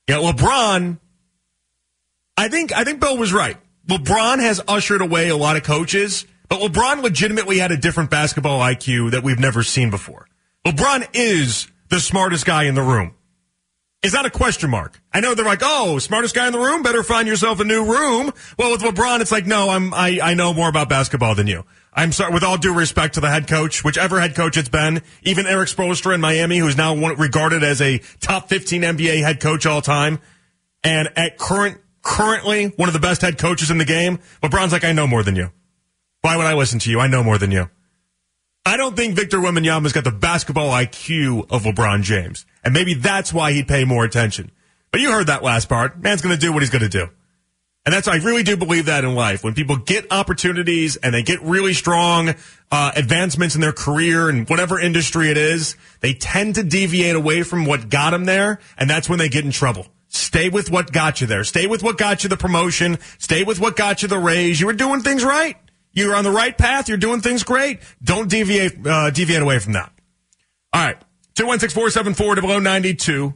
Yeah, 0.08 0.16
LeBron. 0.16 0.98
I 2.36 2.48
think 2.48 2.76
I 2.76 2.82
think 2.82 3.00
Bill 3.00 3.16
was 3.16 3.32
right. 3.32 3.56
LeBron 3.88 4.40
has 4.40 4.60
ushered 4.66 5.02
away 5.02 5.28
a 5.28 5.36
lot 5.36 5.56
of 5.56 5.62
coaches, 5.62 6.26
but 6.48 6.60
LeBron 6.60 7.02
legitimately 7.02 7.58
had 7.58 7.70
a 7.72 7.76
different 7.76 8.10
basketball 8.10 8.60
IQ 8.60 9.12
that 9.12 9.22
we've 9.22 9.38
never 9.38 9.62
seen 9.62 9.90
before. 9.90 10.26
LeBron 10.66 11.08
is 11.14 11.68
the 11.90 12.00
smartest 12.00 12.44
guy 12.44 12.64
in 12.64 12.74
the 12.74 12.82
room. 12.82 13.14
Is 14.00 14.12
that 14.12 14.24
a 14.24 14.30
question 14.30 14.70
mark? 14.70 15.00
I 15.12 15.18
know 15.18 15.34
they're 15.34 15.44
like, 15.44 15.62
oh, 15.62 15.98
smartest 15.98 16.32
guy 16.32 16.46
in 16.46 16.52
the 16.52 16.58
room, 16.60 16.84
better 16.84 17.02
find 17.02 17.26
yourself 17.26 17.58
a 17.58 17.64
new 17.64 17.84
room. 17.84 18.32
Well, 18.56 18.70
with 18.70 18.80
LeBron, 18.80 19.20
it's 19.20 19.32
like, 19.32 19.44
no, 19.44 19.70
I'm, 19.70 19.92
I, 19.92 20.20
I 20.22 20.34
know 20.34 20.54
more 20.54 20.68
about 20.68 20.88
basketball 20.88 21.34
than 21.34 21.48
you. 21.48 21.64
I'm 21.92 22.12
sorry, 22.12 22.32
with 22.32 22.44
all 22.44 22.56
due 22.56 22.72
respect 22.72 23.14
to 23.14 23.20
the 23.20 23.28
head 23.28 23.48
coach, 23.48 23.82
whichever 23.82 24.20
head 24.20 24.36
coach 24.36 24.56
it's 24.56 24.68
been, 24.68 25.02
even 25.24 25.46
Erik 25.46 25.68
Spoelstra 25.68 26.14
in 26.14 26.20
Miami, 26.20 26.58
who's 26.58 26.76
now 26.76 26.94
regarded 26.94 27.64
as 27.64 27.82
a 27.82 27.98
top 28.20 28.48
15 28.48 28.82
NBA 28.82 29.20
head 29.20 29.40
coach 29.40 29.66
all 29.66 29.82
time, 29.82 30.20
and 30.84 31.08
at 31.16 31.36
current, 31.36 31.78
currently 32.02 32.66
one 32.76 32.88
of 32.88 32.92
the 32.92 33.00
best 33.00 33.22
head 33.22 33.36
coaches 33.36 33.68
in 33.68 33.78
the 33.78 33.84
game, 33.84 34.20
LeBron's 34.44 34.70
like, 34.70 34.84
I 34.84 34.92
know 34.92 35.08
more 35.08 35.24
than 35.24 35.34
you. 35.34 35.50
Why 36.20 36.36
would 36.36 36.46
I 36.46 36.54
listen 36.54 36.78
to 36.80 36.90
you? 36.90 37.00
I 37.00 37.08
know 37.08 37.24
more 37.24 37.38
than 37.38 37.50
you. 37.50 37.68
I 38.68 38.76
don't 38.76 38.94
think 38.94 39.14
Victor 39.14 39.38
Wembanyama's 39.38 39.94
got 39.94 40.04
the 40.04 40.10
basketball 40.10 40.68
IQ 40.68 41.50
of 41.50 41.62
LeBron 41.62 42.02
James. 42.02 42.44
And 42.62 42.74
maybe 42.74 42.92
that's 42.92 43.32
why 43.32 43.52
he'd 43.52 43.66
pay 43.66 43.86
more 43.86 44.04
attention. 44.04 44.50
But 44.90 45.00
you 45.00 45.10
heard 45.10 45.28
that 45.28 45.42
last 45.42 45.70
part. 45.70 45.98
Man's 45.98 46.20
going 46.20 46.34
to 46.34 46.40
do 46.40 46.52
what 46.52 46.60
he's 46.60 46.68
going 46.68 46.82
to 46.82 46.88
do. 46.90 47.08
And 47.86 47.94
that's, 47.94 48.06
I 48.06 48.16
really 48.16 48.42
do 48.42 48.58
believe 48.58 48.84
that 48.84 49.04
in 49.04 49.14
life. 49.14 49.42
When 49.42 49.54
people 49.54 49.78
get 49.78 50.12
opportunities 50.12 50.96
and 50.96 51.14
they 51.14 51.22
get 51.22 51.40
really 51.40 51.72
strong 51.72 52.34
uh, 52.70 52.92
advancements 52.94 53.54
in 53.54 53.62
their 53.62 53.72
career 53.72 54.28
and 54.28 54.46
whatever 54.50 54.78
industry 54.78 55.30
it 55.30 55.38
is, 55.38 55.74
they 56.00 56.12
tend 56.12 56.56
to 56.56 56.62
deviate 56.62 57.16
away 57.16 57.44
from 57.44 57.64
what 57.64 57.88
got 57.88 58.10
them 58.10 58.26
there. 58.26 58.58
And 58.76 58.90
that's 58.90 59.08
when 59.08 59.18
they 59.18 59.30
get 59.30 59.46
in 59.46 59.50
trouble. 59.50 59.86
Stay 60.08 60.50
with 60.50 60.70
what 60.70 60.92
got 60.92 61.22
you 61.22 61.26
there. 61.26 61.44
Stay 61.44 61.66
with 61.66 61.82
what 61.82 61.96
got 61.96 62.22
you 62.22 62.28
the 62.28 62.36
promotion. 62.36 62.98
Stay 63.16 63.44
with 63.44 63.60
what 63.60 63.76
got 63.76 64.02
you 64.02 64.08
the 64.08 64.18
raise. 64.18 64.60
You 64.60 64.66
were 64.66 64.74
doing 64.74 65.00
things 65.00 65.24
right. 65.24 65.56
You're 65.98 66.14
on 66.14 66.24
the 66.24 66.30
right 66.30 66.56
path. 66.56 66.88
You're 66.88 66.98
doing 66.98 67.20
things 67.20 67.42
great. 67.42 67.80
Don't 68.02 68.28
deviate, 68.28 68.86
uh, 68.86 69.10
deviate 69.10 69.42
away 69.42 69.58
from 69.58 69.74
that. 69.74 69.92
All 70.72 70.84
right. 70.84 70.96
216-474-0092. 71.34 73.34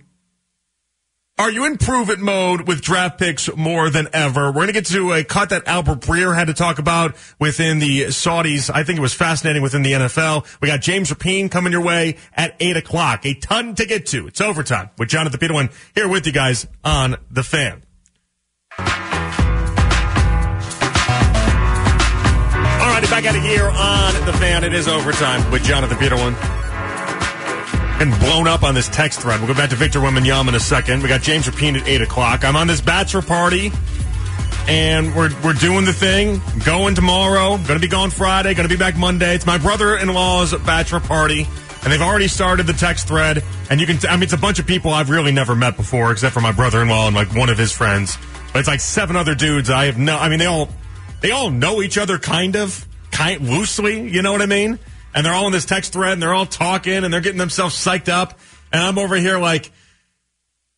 Are 1.39 1.51
you 1.51 1.65
in 1.65 1.79
prove 1.79 2.11
it 2.11 2.19
mode 2.19 2.69
with 2.69 2.83
draft 2.83 3.19
picks 3.19 3.55
more 3.57 3.91
than 3.91 4.09
ever? 4.13 4.49
We're 4.49 4.53
going 4.53 4.67
to 4.69 4.73
get 4.75 4.87
to 4.87 5.13
a 5.13 5.25
cut 5.25 5.49
that 5.49 5.67
Albert 5.67 6.01
Breer 6.01 6.37
had 6.37 6.49
to 6.49 6.55
talk 6.55 6.79
about 6.79 7.17
within 7.41 7.79
the 7.79 8.03
Saudis. 8.03 8.71
I 8.73 8.85
think 8.85 8.99
it 8.99 9.03
was 9.03 9.15
fascinating 9.15 9.63
within 9.63 9.83
the 9.83 9.93
NFL. 9.93 10.47
We 10.61 10.69
got 10.69 10.83
James 10.83 11.11
Rapien 11.11 11.51
coming 11.51 11.73
your 11.73 11.83
way 11.83 12.17
at 12.35 12.55
8 12.61 12.77
o'clock. 12.77 13.25
A 13.25 13.35
ton 13.35 13.75
to 13.77 13.87
get 13.87 14.07
to. 14.09 14.27
It's 14.27 14.41
overtime 14.41 14.91
with 14.99 15.09
Jonathan 15.09 15.41
Peterlin 15.41 15.73
here 15.95 16.07
with 16.07 16.27
you 16.27 16.33
guys 16.33 16.67
on 16.85 17.17
The 17.31 17.43
Fan. 17.43 17.83
At 23.25 23.37
it 23.37 23.43
here 23.43 23.69
on 23.69 24.27
The 24.27 24.33
Fan. 24.33 24.65
It 24.65 24.75
is 24.75 24.89
overtime 24.89 25.49
with 25.53 25.63
Jonathan 25.63 25.97
Peterlin. 25.97 26.35
and 28.01 28.11
blown 28.19 28.49
up 28.49 28.65
on 28.65 28.75
this 28.75 28.89
text 28.89 29.21
thread. 29.21 29.39
We'll 29.39 29.47
go 29.47 29.55
back 29.55 29.71
to 29.71 29.77
Victor 29.77 30.01
Wembanyama 30.01 30.49
in 30.49 30.55
a 30.57 30.61
second. 30.61 31.05
We 31.05 31.09
got 31.09 31.23
James 31.23 31.47
Rapien 31.47 31.81
at 31.81 31.87
8 31.87 32.03
o'clock. 32.03 32.45
I'm 32.45 32.57
on 32.57 32.67
this 32.67 32.81
bachelor 32.81 33.23
party, 33.23 33.71
and 34.67 35.15
we're, 35.15 35.31
we're 35.45 35.53
doing 35.53 35.85
the 35.85 35.93
thing. 35.93 36.41
Going 36.65 36.97
tomorrow. 36.97 37.59
Going 37.59 37.75
to 37.75 37.79
be 37.79 37.87
gone 37.87 38.11
Friday. 38.11 38.55
Going 38.55 38.69
to 38.69 38.75
be 38.75 38.79
back 38.79 38.97
Monday. 38.97 39.37
It's 39.37 39.47
my 39.47 39.57
brother-in-law's 39.59 40.55
bachelor 40.67 40.99
party, 41.01 41.47
and 41.85 41.93
they've 41.93 42.03
already 42.03 42.27
started 42.27 42.67
the 42.67 42.73
text 42.73 43.07
thread. 43.07 43.45
And 43.71 43.81
you 43.81 43.87
can, 43.87 43.99
t- 43.99 44.09
I 44.09 44.15
mean, 44.17 44.25
it's 44.25 44.33
a 44.33 44.39
bunch 44.39 44.59
of 44.59 44.67
people 44.67 44.91
I've 44.93 45.11
really 45.11 45.31
never 45.33 45.55
met 45.55 45.77
before, 45.77 46.11
except 46.11 46.35
for 46.35 46.41
my 46.41 46.53
brother-in-law 46.53 47.07
and 47.07 47.15
like 47.15 47.33
one 47.37 47.51
of 47.51 47.59
his 47.59 47.71
friends. 47.71 48.19
But 48.53 48.59
it's 48.59 48.69
like 48.69 48.81
seven 48.81 49.15
other 49.15 49.37
dudes 49.37 49.71
I 49.71 49.85
have 49.85 49.97
no, 49.97 50.17
I 50.19 50.29
mean, 50.29 50.41
they 50.41 50.47
all, 50.47 50.71
they 51.21 51.31
all 51.31 51.51
know 51.51 51.83
each 51.83 51.99
other 51.99 52.19
kind 52.19 52.57
of, 52.57 52.85
kind 53.13 53.49
loosely, 53.49 54.09
you 54.09 54.23
know 54.23 54.33
what 54.33 54.43
I 54.43 54.47
mean? 54.47 54.79
And 55.15 55.25
they're 55.25 55.35
all 55.35 55.47
in 55.47 55.53
this 55.53 55.67
text 55.67 55.93
thread 55.93 56.15
and 56.15 56.23
they're 56.23 56.35
all 56.35 56.47
talking 56.47 57.05
and 57.05 57.13
they're 57.13 57.21
getting 57.21 57.39
themselves 57.39 57.77
psyched 57.77 58.09
up. 58.09 58.39
And 58.73 58.83
I'm 58.83 58.99
over 58.99 59.17
here 59.17 59.39
like, 59.39 59.71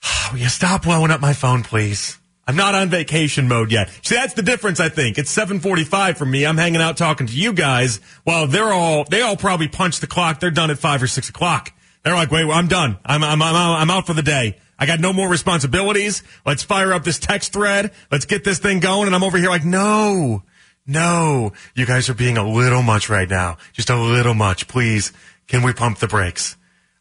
will 0.32 0.40
you 0.40 0.48
stop 0.48 0.82
blowing 0.82 1.10
up 1.10 1.20
my 1.20 1.32
phone, 1.32 1.62
please? 1.62 2.18
I'm 2.46 2.56
not 2.56 2.74
on 2.74 2.90
vacation 2.90 3.48
mode 3.48 3.72
yet. 3.72 3.88
See, 4.02 4.16
that's 4.16 4.34
the 4.34 4.42
difference, 4.42 4.78
I 4.78 4.90
think. 4.90 5.16
It's 5.16 5.30
745 5.30 6.18
for 6.18 6.26
me. 6.26 6.44
I'm 6.44 6.58
hanging 6.58 6.82
out 6.82 6.98
talking 6.98 7.26
to 7.26 7.32
you 7.32 7.54
guys 7.54 8.00
while 8.24 8.46
they're 8.46 8.72
all, 8.72 9.04
they 9.04 9.22
all 9.22 9.36
probably 9.36 9.68
punch 9.68 10.00
the 10.00 10.06
clock. 10.06 10.40
They're 10.40 10.50
done 10.50 10.70
at 10.70 10.78
five 10.78 11.02
or 11.02 11.06
six 11.06 11.30
o'clock. 11.30 11.72
They're 12.02 12.14
like, 12.14 12.30
wait, 12.30 12.44
I'm 12.44 12.68
done. 12.68 12.98
I'm, 13.04 13.24
I'm, 13.24 13.40
I'm, 13.40 13.56
I'm 13.56 13.90
out 13.90 14.06
for 14.06 14.12
the 14.12 14.22
day. 14.22 14.58
I 14.78 14.84
got 14.84 15.00
no 15.00 15.12
more 15.12 15.28
responsibilities. 15.28 16.22
Let's 16.44 16.62
fire 16.62 16.92
up 16.92 17.04
this 17.04 17.18
text 17.18 17.54
thread. 17.54 17.92
Let's 18.10 18.26
get 18.26 18.44
this 18.44 18.58
thing 18.58 18.80
going. 18.80 19.06
And 19.06 19.14
I'm 19.14 19.24
over 19.24 19.38
here 19.38 19.48
like, 19.48 19.64
no, 19.64 20.42
no, 20.86 21.52
you 21.74 21.86
guys 21.86 22.08
are 22.08 22.14
being 22.14 22.36
a 22.36 22.48
little 22.48 22.82
much 22.82 23.08
right 23.08 23.28
now. 23.28 23.56
Just 23.72 23.90
a 23.90 23.96
little 23.96 24.34
much. 24.34 24.68
Please, 24.68 25.12
can 25.46 25.62
we 25.62 25.72
pump 25.72 25.98
the 25.98 26.08
brakes? 26.08 26.56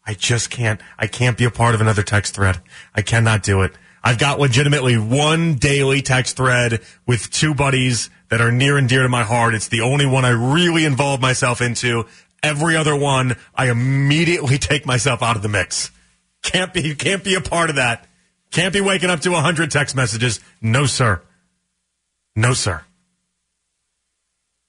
I 0.06 0.14
just 0.14 0.50
can't, 0.50 0.80
I 0.98 1.06
can't 1.06 1.38
be 1.38 1.44
a 1.44 1.50
part 1.50 1.74
of 1.74 1.80
another 1.80 2.02
text 2.02 2.34
thread. 2.34 2.60
I 2.94 3.02
cannot 3.02 3.42
do 3.42 3.62
it. 3.62 3.72
I've 4.02 4.18
got 4.18 4.38
legitimately 4.38 4.98
one 4.98 5.54
daily 5.54 6.02
text 6.02 6.36
thread 6.36 6.82
with 7.06 7.30
two 7.30 7.54
buddies 7.54 8.10
that 8.28 8.40
are 8.40 8.52
near 8.52 8.76
and 8.76 8.86
dear 8.86 9.02
to 9.02 9.08
my 9.08 9.22
heart. 9.22 9.54
It's 9.54 9.68
the 9.68 9.80
only 9.80 10.04
one 10.04 10.26
I 10.26 10.30
really 10.30 10.84
involve 10.84 11.22
myself 11.22 11.62
into. 11.62 12.04
Every 12.42 12.76
other 12.76 12.94
one, 12.94 13.36
I 13.54 13.70
immediately 13.70 14.58
take 14.58 14.84
myself 14.84 15.22
out 15.22 15.36
of 15.36 15.42
the 15.42 15.48
mix. 15.48 15.90
Can't 16.42 16.74
be, 16.74 16.94
can't 16.94 17.24
be 17.24 17.34
a 17.34 17.40
part 17.40 17.70
of 17.70 17.76
that. 17.76 18.06
Can't 18.50 18.74
be 18.74 18.82
waking 18.82 19.08
up 19.08 19.20
to 19.20 19.32
a 19.34 19.40
hundred 19.40 19.70
text 19.70 19.96
messages. 19.96 20.40
No, 20.60 20.84
sir. 20.84 21.22
No, 22.36 22.52
sir. 22.52 22.82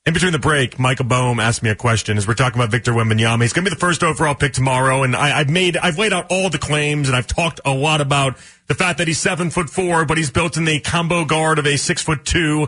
In 0.05 0.13
between 0.13 0.33
the 0.33 0.39
break, 0.39 0.77
Michael 0.77 1.05
Bohm 1.05 1.39
asked 1.39 1.63
me 1.63 1.71
a 1.71 1.75
question 1.75 2.15
as 2.15 2.27
we're 2.27 2.35
talking 2.35 2.59
about 2.59 2.69
Victor 2.69 2.91
Wembanyama. 2.91 3.41
He's 3.41 3.53
going 3.53 3.65
to 3.65 3.71
be 3.71 3.73
the 3.73 3.79
first 3.79 4.03
overall 4.03 4.35
pick 4.35 4.53
tomorrow, 4.53 5.01
and 5.01 5.15
I, 5.15 5.29
have 5.29 5.49
made, 5.49 5.77
I've 5.77 5.97
laid 5.97 6.13
out 6.13 6.27
all 6.29 6.51
the 6.51 6.59
claims, 6.59 7.07
and 7.07 7.17
I've 7.17 7.25
talked 7.25 7.59
a 7.65 7.73
lot 7.73 8.01
about 8.01 8.37
the 8.67 8.75
fact 8.75 8.99
that 8.99 9.07
he's 9.07 9.17
seven 9.17 9.49
foot 9.49 9.67
four, 9.67 10.05
but 10.05 10.17
he's 10.17 10.29
built 10.29 10.57
in 10.57 10.65
the 10.65 10.79
combo 10.79 11.25
guard 11.25 11.57
of 11.57 11.65
a 11.65 11.75
six 11.75 12.03
foot 12.03 12.23
two, 12.23 12.67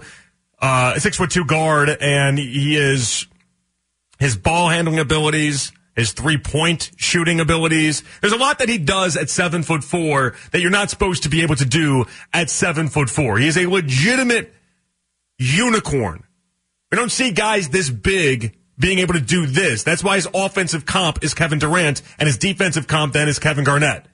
uh, 0.60 0.98
six 0.98 1.18
foot 1.18 1.30
two 1.30 1.46
guard, 1.46 1.90
and 2.02 2.40
he 2.40 2.76
is 2.76 3.28
his 4.18 4.36
ball 4.36 4.70
handling 4.70 4.98
abilities, 4.98 5.72
his 5.96 6.14
three 6.14 6.40
point 6.40 6.90
shooting 6.98 7.40
abilities. 7.40 8.02
There's 8.20 8.34
a 8.34 8.38
lot 8.38 8.58
that 8.58 8.68
he 8.68 8.80
does 8.80 9.16
at 9.16 9.30
seven 9.30 9.62
foot 9.62 9.84
four 9.84 10.34
that 10.54 10.62
you're 10.62 10.72
not 10.72 10.90
supposed 10.90 11.22
to 11.22 11.30
be 11.30 11.44
able 11.44 11.56
to 11.58 11.66
do 11.66 12.06
at 12.34 12.50
seven 12.50 12.88
foot 12.88 13.12
four. 13.12 13.38
He 13.38 13.48
is 13.48 13.60
a 13.60 13.68
legitimate 13.68 14.56
unicorn 15.38 16.24
we 16.92 16.98
don't 16.98 17.12
see 17.12 17.32
guys 17.32 17.70
this 17.70 17.90
big 17.90 18.58
being 18.80 19.00
able 19.00 19.14
to 19.14 19.22
do 19.22 19.46
this. 19.46 19.84
That's 19.84 20.04
why 20.04 20.16
his 20.16 20.28
offensive 20.34 20.86
comp 20.86 21.24
is 21.24 21.34
Kevin 21.34 21.60
Durant 21.60 22.02
and 22.20 22.28
his 22.28 22.38
defensive 22.38 22.88
comp 22.88 23.14
then 23.14 23.28
is 23.28 23.40
Kevin 23.40 23.64
Garnett. 23.64 24.06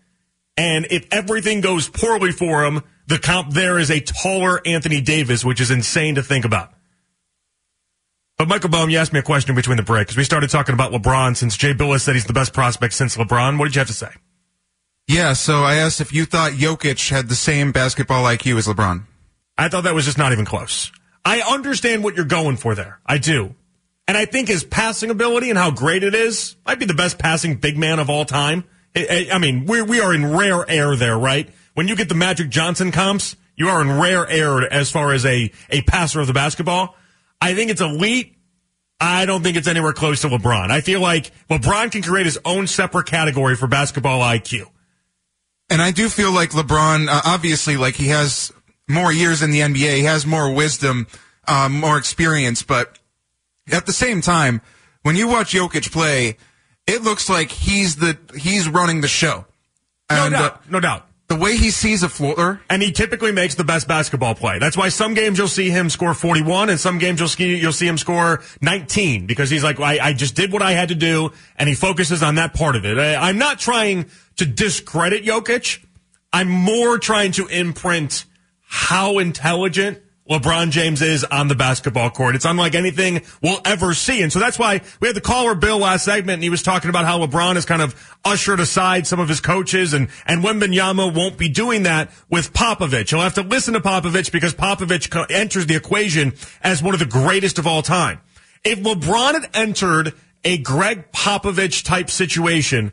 And 0.55 0.87
if 0.89 1.07
everything 1.11 1.61
goes 1.61 1.89
poorly 1.89 2.31
for 2.31 2.63
him, 2.63 2.81
the 3.07 3.19
comp 3.19 3.51
there 3.53 3.79
is 3.79 3.91
a 3.91 3.99
taller 3.99 4.61
Anthony 4.65 5.01
Davis, 5.01 5.43
which 5.43 5.59
is 5.59 5.71
insane 5.71 6.15
to 6.15 6.23
think 6.23 6.45
about. 6.45 6.73
But 8.37 8.47
Michael 8.47 8.69
Bohm, 8.69 8.89
you 8.89 8.97
asked 8.97 9.13
me 9.13 9.19
a 9.19 9.23
question 9.23 9.55
between 9.55 9.77
the 9.77 9.83
break 9.83 10.07
because 10.07 10.17
we 10.17 10.23
started 10.23 10.49
talking 10.49 10.73
about 10.73 10.91
LeBron 10.91 11.35
since 11.35 11.55
Jay 11.55 11.73
Bilas 11.73 12.01
said 12.01 12.15
he's 12.15 12.25
the 12.25 12.33
best 12.33 12.53
prospect 12.53 12.93
since 12.93 13.15
LeBron. 13.15 13.59
What 13.59 13.65
did 13.65 13.75
you 13.75 13.79
have 13.79 13.87
to 13.87 13.93
say? 13.93 14.09
Yeah, 15.07 15.33
so 15.33 15.63
I 15.63 15.75
asked 15.75 16.01
if 16.01 16.13
you 16.13 16.25
thought 16.25 16.53
Jokic 16.53 17.09
had 17.09 17.27
the 17.29 17.35
same 17.35 17.71
basketball 17.71 18.23
IQ 18.23 18.57
as 18.57 18.67
LeBron. 18.67 19.03
I 19.57 19.69
thought 19.69 19.83
that 19.83 19.93
was 19.93 20.05
just 20.05 20.17
not 20.17 20.31
even 20.31 20.45
close. 20.45 20.91
I 21.25 21.41
understand 21.41 22.03
what 22.03 22.15
you're 22.15 22.25
going 22.25 22.57
for 22.57 22.75
there. 22.75 22.99
I 23.05 23.17
do. 23.17 23.55
And 24.07 24.17
I 24.17 24.25
think 24.25 24.49
his 24.49 24.63
passing 24.63 25.09
ability 25.09 25.49
and 25.49 25.57
how 25.57 25.71
great 25.71 26.03
it 26.03 26.13
is 26.13 26.55
might 26.65 26.79
be 26.79 26.85
the 26.85 26.93
best 26.93 27.17
passing 27.17 27.55
big 27.55 27.77
man 27.77 27.99
of 27.99 28.09
all 28.09 28.25
time. 28.25 28.65
I 28.95 29.37
mean, 29.39 29.65
we 29.65 29.81
we 29.81 30.01
are 30.01 30.13
in 30.13 30.35
rare 30.35 30.69
air 30.69 30.95
there, 30.95 31.17
right? 31.17 31.49
When 31.73 31.87
you 31.87 31.95
get 31.95 32.09
the 32.09 32.15
Magic 32.15 32.49
Johnson 32.49 32.91
comps, 32.91 33.35
you 33.55 33.69
are 33.69 33.81
in 33.81 33.99
rare 33.99 34.27
air 34.27 34.61
as 34.71 34.91
far 34.91 35.13
as 35.13 35.25
a, 35.25 35.51
a 35.69 35.81
passer 35.83 36.19
of 36.19 36.27
the 36.27 36.33
basketball. 36.33 36.95
I 37.41 37.55
think 37.55 37.71
it's 37.71 37.81
elite. 37.81 38.35
I 38.99 39.25
don't 39.25 39.41
think 39.41 39.57
it's 39.57 39.67
anywhere 39.67 39.93
close 39.93 40.21
to 40.21 40.29
LeBron. 40.29 40.69
I 40.69 40.81
feel 40.81 41.01
like 41.01 41.31
LeBron 41.49 41.91
can 41.91 42.01
create 42.03 42.25
his 42.25 42.39
own 42.45 42.67
separate 42.67 43.07
category 43.07 43.55
for 43.55 43.67
basketball 43.67 44.21
IQ. 44.21 44.67
And 45.69 45.81
I 45.81 45.91
do 45.91 46.07
feel 46.07 46.31
like 46.31 46.51
LeBron, 46.51 47.07
uh, 47.07 47.21
obviously, 47.25 47.77
like 47.77 47.95
he 47.95 48.09
has 48.09 48.53
more 48.93 49.11
years 49.11 49.41
in 49.41 49.51
the 49.51 49.59
NBA. 49.59 49.97
He 49.97 50.03
has 50.03 50.25
more 50.25 50.53
wisdom, 50.53 51.07
um, 51.47 51.79
more 51.79 51.97
experience. 51.97 52.63
But 52.63 52.99
at 53.71 53.85
the 53.85 53.93
same 53.93 54.21
time, 54.21 54.61
when 55.01 55.15
you 55.15 55.27
watch 55.27 55.53
Jokic 55.53 55.91
play, 55.91 56.37
it 56.87 57.03
looks 57.03 57.29
like 57.29 57.51
he's 57.51 57.97
the 57.97 58.17
he's 58.35 58.67
running 58.67 59.01
the 59.01 59.07
show. 59.07 59.45
And, 60.09 60.33
no 60.33 60.39
doubt. 60.39 60.53
Uh, 60.53 60.57
no 60.69 60.79
doubt. 60.79 61.07
The 61.29 61.35
way 61.35 61.55
he 61.55 61.71
sees 61.71 62.03
a 62.03 62.09
floater, 62.09 62.61
and 62.69 62.83
he 62.83 62.91
typically 62.91 63.31
makes 63.31 63.55
the 63.55 63.63
best 63.63 63.87
basketball 63.87 64.35
play. 64.35 64.59
That's 64.59 64.75
why 64.75 64.89
some 64.89 65.13
games 65.13 65.37
you'll 65.37 65.47
see 65.47 65.69
him 65.69 65.89
score 65.89 66.13
41, 66.13 66.69
and 66.69 66.79
some 66.79 66.99
games 66.99 67.19
you'll 67.19 67.29
see 67.29 67.55
you'll 67.55 67.71
see 67.71 67.87
him 67.87 67.97
score 67.97 68.43
19 68.61 69.25
because 69.25 69.49
he's 69.49 69.63
like, 69.63 69.79
I, 69.79 69.99
I 69.99 70.13
just 70.13 70.35
did 70.35 70.51
what 70.51 70.61
I 70.61 70.73
had 70.73 70.89
to 70.89 70.95
do, 70.95 71.31
and 71.55 71.69
he 71.69 71.75
focuses 71.75 72.21
on 72.21 72.35
that 72.35 72.53
part 72.53 72.75
of 72.75 72.85
it. 72.85 72.99
I, 72.99 73.15
I'm 73.15 73.37
not 73.37 73.57
trying 73.57 74.09
to 74.35 74.45
discredit 74.45 75.23
Jokic. 75.23 75.83
I'm 76.33 76.49
more 76.49 76.99
trying 76.99 77.31
to 77.33 77.47
imprint 77.47 78.25
how 78.75 79.19
intelligent 79.19 80.01
LeBron 80.27 80.71
James 80.71 81.03
is 81.03 81.23
on 81.23 81.47
the 81.47 81.53
basketball 81.53 82.09
court. 82.09 82.33
It's 82.33 82.43
unlike 82.43 82.73
anything 82.73 83.21
we'll 83.39 83.61
ever 83.65 83.93
see. 83.93 84.23
And 84.23 84.33
so 84.33 84.39
that's 84.39 84.57
why 84.57 84.81
we 84.99 85.07
had 85.07 85.15
the 85.15 85.21
caller 85.21 85.53
Bill 85.53 85.77
last 85.77 86.05
segment 86.05 86.37
and 86.37 86.43
he 86.43 86.49
was 86.49 86.63
talking 86.63 86.89
about 86.89 87.05
how 87.05 87.23
LeBron 87.23 87.53
has 87.53 87.65
kind 87.65 87.83
of 87.83 88.17
ushered 88.25 88.59
aside 88.59 89.05
some 89.05 89.19
of 89.19 89.29
his 89.29 89.39
coaches 89.39 89.93
and, 89.93 90.07
and 90.25 90.43
Wembanyama 90.43 91.13
won't 91.13 91.37
be 91.37 91.49
doing 91.49 91.83
that 91.83 92.09
with 92.31 92.51
Popovich. 92.51 93.11
He'll 93.11 93.19
have 93.19 93.35
to 93.35 93.43
listen 93.43 93.75
to 93.75 93.79
Popovich 93.79 94.31
because 94.31 94.55
Popovich 94.55 95.29
enters 95.29 95.67
the 95.67 95.75
equation 95.75 96.33
as 96.63 96.81
one 96.81 96.95
of 96.95 96.99
the 96.99 97.05
greatest 97.05 97.59
of 97.59 97.67
all 97.67 97.83
time. 97.83 98.21
If 98.63 98.79
LeBron 98.79 99.33
had 99.33 99.49
entered 99.53 100.13
a 100.43 100.57
Gregg 100.57 101.11
Popovich 101.11 101.83
type 101.83 102.09
situation, 102.09 102.91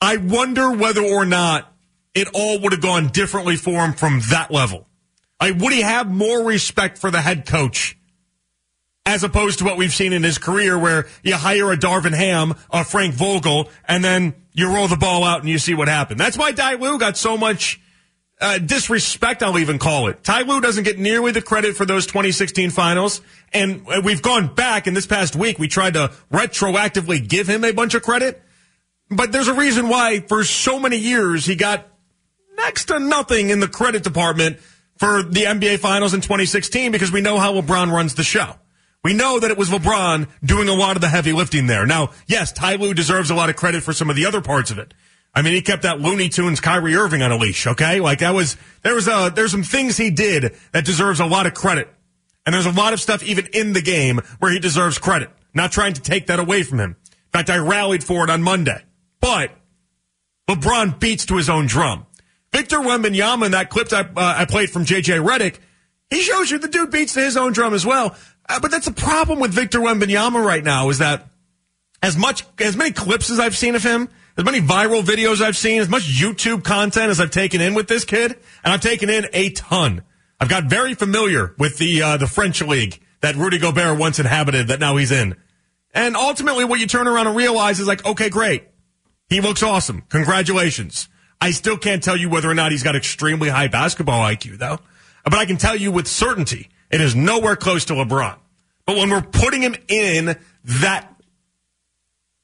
I 0.00 0.16
wonder 0.16 0.72
whether 0.72 1.02
or 1.02 1.24
not 1.24 1.72
it 2.16 2.26
all 2.34 2.58
would 2.58 2.72
have 2.72 2.82
gone 2.82 3.08
differently 3.08 3.54
for 3.54 3.84
him 3.84 3.92
from 3.92 4.20
that 4.30 4.50
level. 4.50 4.88
Like, 5.44 5.60
would 5.60 5.74
he 5.74 5.82
have 5.82 6.10
more 6.10 6.42
respect 6.42 6.96
for 6.96 7.10
the 7.10 7.20
head 7.20 7.44
coach 7.44 7.98
as 9.04 9.24
opposed 9.24 9.58
to 9.58 9.66
what 9.66 9.76
we've 9.76 9.92
seen 9.92 10.14
in 10.14 10.22
his 10.22 10.38
career 10.38 10.78
where 10.78 11.06
you 11.22 11.34
hire 11.34 11.70
a 11.70 11.76
Darvin 11.76 12.14
Ham, 12.14 12.54
a 12.70 12.82
Frank 12.82 13.12
Vogel, 13.12 13.68
and 13.86 14.02
then 14.02 14.34
you 14.54 14.72
roll 14.72 14.88
the 14.88 14.96
ball 14.96 15.22
out 15.22 15.40
and 15.40 15.48
you 15.50 15.58
see 15.58 15.74
what 15.74 15.86
happened. 15.86 16.18
That's 16.18 16.38
why 16.38 16.52
Ty 16.52 16.76
Lue 16.76 16.98
got 16.98 17.18
so 17.18 17.36
much 17.36 17.78
uh, 18.40 18.56
disrespect, 18.56 19.42
I'll 19.42 19.58
even 19.58 19.78
call 19.78 20.08
it. 20.08 20.24
Ty 20.24 20.44
Lue 20.44 20.62
doesn't 20.62 20.84
get 20.84 20.98
nearly 20.98 21.30
the 21.30 21.42
credit 21.42 21.76
for 21.76 21.84
those 21.84 22.06
2016 22.06 22.70
finals. 22.70 23.20
And 23.52 23.86
we've 24.02 24.22
gone 24.22 24.54
back 24.54 24.86
in 24.86 24.94
this 24.94 25.06
past 25.06 25.36
week. 25.36 25.58
We 25.58 25.68
tried 25.68 25.92
to 25.92 26.10
retroactively 26.32 27.28
give 27.28 27.50
him 27.50 27.66
a 27.66 27.72
bunch 27.72 27.92
of 27.92 28.02
credit. 28.02 28.42
But 29.10 29.30
there's 29.30 29.48
a 29.48 29.54
reason 29.54 29.90
why 29.90 30.20
for 30.20 30.42
so 30.42 30.80
many 30.80 30.96
years 30.96 31.44
he 31.44 31.54
got 31.54 31.86
next 32.56 32.86
to 32.86 32.98
nothing 32.98 33.50
in 33.50 33.60
the 33.60 33.68
credit 33.68 34.02
department 34.02 34.56
for 34.96 35.22
the 35.22 35.44
NBA 35.44 35.78
Finals 35.78 36.14
in 36.14 36.20
2016 36.20 36.92
because 36.92 37.12
we 37.12 37.20
know 37.20 37.38
how 37.38 37.52
LeBron 37.54 37.90
runs 37.90 38.14
the 38.14 38.22
show. 38.22 38.56
We 39.02 39.12
know 39.12 39.38
that 39.38 39.50
it 39.50 39.58
was 39.58 39.68
LeBron 39.68 40.28
doing 40.42 40.68
a 40.68 40.74
lot 40.74 40.96
of 40.96 41.02
the 41.02 41.08
heavy 41.08 41.32
lifting 41.32 41.66
there. 41.66 41.84
Now, 41.86 42.10
yes, 42.26 42.52
Ty 42.52 42.76
Lue 42.76 42.94
deserves 42.94 43.30
a 43.30 43.34
lot 43.34 43.50
of 43.50 43.56
credit 43.56 43.82
for 43.82 43.92
some 43.92 44.08
of 44.08 44.16
the 44.16 44.24
other 44.24 44.40
parts 44.40 44.70
of 44.70 44.78
it. 44.78 44.94
I 45.34 45.42
mean, 45.42 45.52
he 45.52 45.62
kept 45.62 45.82
that 45.82 46.00
Looney 46.00 46.28
Tunes 46.28 46.60
Kyrie 46.60 46.94
Irving 46.94 47.20
on 47.20 47.32
a 47.32 47.36
leash, 47.36 47.66
okay? 47.66 48.00
Like 48.00 48.20
that 48.20 48.34
was, 48.34 48.56
there 48.82 48.94
was 48.94 49.08
a, 49.08 49.32
there's 49.34 49.50
some 49.50 49.64
things 49.64 49.96
he 49.96 50.10
did 50.10 50.54
that 50.72 50.84
deserves 50.84 51.20
a 51.20 51.26
lot 51.26 51.46
of 51.46 51.54
credit. 51.54 51.88
And 52.46 52.54
there's 52.54 52.66
a 52.66 52.72
lot 52.72 52.92
of 52.92 53.00
stuff 53.00 53.22
even 53.22 53.48
in 53.52 53.72
the 53.72 53.82
game 53.82 54.20
where 54.38 54.52
he 54.52 54.58
deserves 54.58 54.98
credit. 54.98 55.30
Not 55.54 55.72
trying 55.72 55.94
to 55.94 56.00
take 56.00 56.28
that 56.28 56.38
away 56.38 56.62
from 56.62 56.78
him. 56.78 56.96
In 57.10 57.30
fact, 57.32 57.50
I 57.50 57.58
rallied 57.58 58.04
for 58.04 58.24
it 58.24 58.30
on 58.30 58.42
Monday. 58.42 58.82
But 59.20 59.50
LeBron 60.48 61.00
beats 61.00 61.26
to 61.26 61.36
his 61.36 61.48
own 61.48 61.66
drum. 61.66 62.06
Victor 62.54 62.78
Wembanyama 62.78 63.46
in 63.46 63.52
that 63.52 63.68
clip 63.68 63.92
I, 63.92 64.02
uh, 64.02 64.06
I 64.14 64.44
played 64.44 64.70
from 64.70 64.84
JJ 64.84 65.26
Redick, 65.26 65.56
he 66.08 66.20
shows 66.20 66.52
you 66.52 66.58
the 66.58 66.68
dude 66.68 66.92
beats 66.92 67.14
to 67.14 67.20
his 67.20 67.36
own 67.36 67.52
drum 67.52 67.74
as 67.74 67.84
well. 67.84 68.16
Uh, 68.48 68.60
but 68.60 68.70
that's 68.70 68.86
the 68.86 68.92
problem 68.92 69.40
with 69.40 69.52
Victor 69.52 69.80
Wembanyama 69.80 70.44
right 70.44 70.62
now 70.62 70.88
is 70.88 70.98
that 70.98 71.26
as 72.00 72.16
much 72.16 72.44
as 72.60 72.76
many 72.76 72.92
clips 72.92 73.28
as 73.28 73.40
I've 73.40 73.56
seen 73.56 73.74
of 73.74 73.82
him, 73.82 74.08
as 74.36 74.44
many 74.44 74.60
viral 74.60 75.02
videos 75.02 75.40
I've 75.40 75.56
seen, 75.56 75.80
as 75.80 75.88
much 75.88 76.02
YouTube 76.04 76.62
content 76.62 77.10
as 77.10 77.20
I've 77.20 77.32
taken 77.32 77.60
in 77.60 77.74
with 77.74 77.88
this 77.88 78.04
kid, 78.04 78.30
and 78.62 78.72
I've 78.72 78.80
taken 78.80 79.10
in 79.10 79.26
a 79.32 79.50
ton. 79.50 80.02
I've 80.38 80.48
got 80.48 80.66
very 80.66 80.94
familiar 80.94 81.56
with 81.58 81.78
the 81.78 82.02
uh, 82.02 82.16
the 82.18 82.28
French 82.28 82.62
league 82.62 83.00
that 83.20 83.34
Rudy 83.34 83.58
Gobert 83.58 83.98
once 83.98 84.20
inhabited 84.20 84.68
that 84.68 84.78
now 84.78 84.96
he's 84.96 85.10
in. 85.10 85.34
And 85.92 86.16
ultimately 86.16 86.64
what 86.64 86.78
you 86.78 86.86
turn 86.86 87.08
around 87.08 87.26
and 87.26 87.36
realize 87.36 87.80
is 87.80 87.88
like, 87.88 88.06
okay, 88.06 88.28
great. 88.28 88.68
He 89.28 89.40
looks 89.40 89.64
awesome. 89.64 90.02
Congratulations. 90.08 91.08
I 91.44 91.50
still 91.50 91.76
can't 91.76 92.02
tell 92.02 92.16
you 92.16 92.30
whether 92.30 92.50
or 92.50 92.54
not 92.54 92.72
he's 92.72 92.82
got 92.82 92.96
extremely 92.96 93.50
high 93.50 93.68
basketball 93.68 94.22
IQ 94.22 94.56
though. 94.56 94.78
But 95.24 95.34
I 95.34 95.44
can 95.44 95.58
tell 95.58 95.76
you 95.76 95.92
with 95.92 96.06
certainty, 96.06 96.70
it 96.90 97.02
is 97.02 97.14
nowhere 97.14 97.54
close 97.54 97.84
to 97.86 97.92
LeBron. 97.92 98.38
But 98.86 98.96
when 98.96 99.10
we're 99.10 99.20
putting 99.20 99.60
him 99.60 99.76
in 99.86 100.38
that 100.64 101.14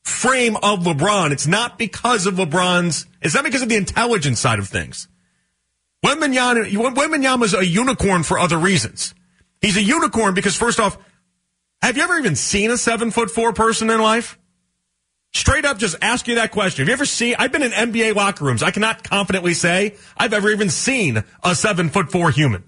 frame 0.03 0.55
of 0.57 0.81
LeBron, 0.81 1.31
it's 1.31 1.47
not 1.47 1.79
because 1.79 2.27
of 2.27 2.35
LeBron's, 2.35 3.07
it's 3.23 3.35
not 3.35 3.45
because 3.45 3.63
of 3.63 3.71
the 3.71 3.77
intelligence 3.77 4.39
side 4.39 4.59
of 4.59 4.69
things. 4.69 5.09
Wembanyama 6.05 7.43
is 7.45 7.55
a 7.55 7.65
unicorn 7.65 8.23
for 8.23 8.39
other 8.39 8.59
reasons. 8.59 9.15
He's 9.63 9.79
a 9.79 9.83
unicorn 9.83 10.35
because 10.35 10.57
first 10.57 10.79
off, 10.79 10.99
have 11.81 11.97
you 11.97 12.03
ever 12.03 12.19
even 12.19 12.37
seen 12.37 12.71
a 12.71 12.77
seven 12.77 13.11
foot 13.11 13.31
four 13.31 13.55
person 13.55 13.89
in 13.89 14.03
life? 14.03 14.39
Straight 15.33 15.65
up, 15.65 15.79
just 15.79 15.97
ask 16.03 16.27
you 16.27 16.37
that 16.37 16.51
question. 16.51 16.83
Have 16.83 16.89
you 16.89 16.93
ever 16.93 17.05
seen? 17.05 17.37
I've 17.39 17.53
been 17.53 17.63
in 17.63 17.71
NBA 17.71 18.17
locker 18.17 18.45
rooms. 18.45 18.63
I 18.63 18.73
cannot 18.73 19.05
confidently 19.05 19.55
say 19.55 19.95
I've 20.17 20.33
ever 20.33 20.51
even 20.51 20.71
seen 20.71 21.23
a 21.45 21.55
seven 21.55 21.89
foot 21.89 22.11
four 22.11 22.31
human. 22.31 22.65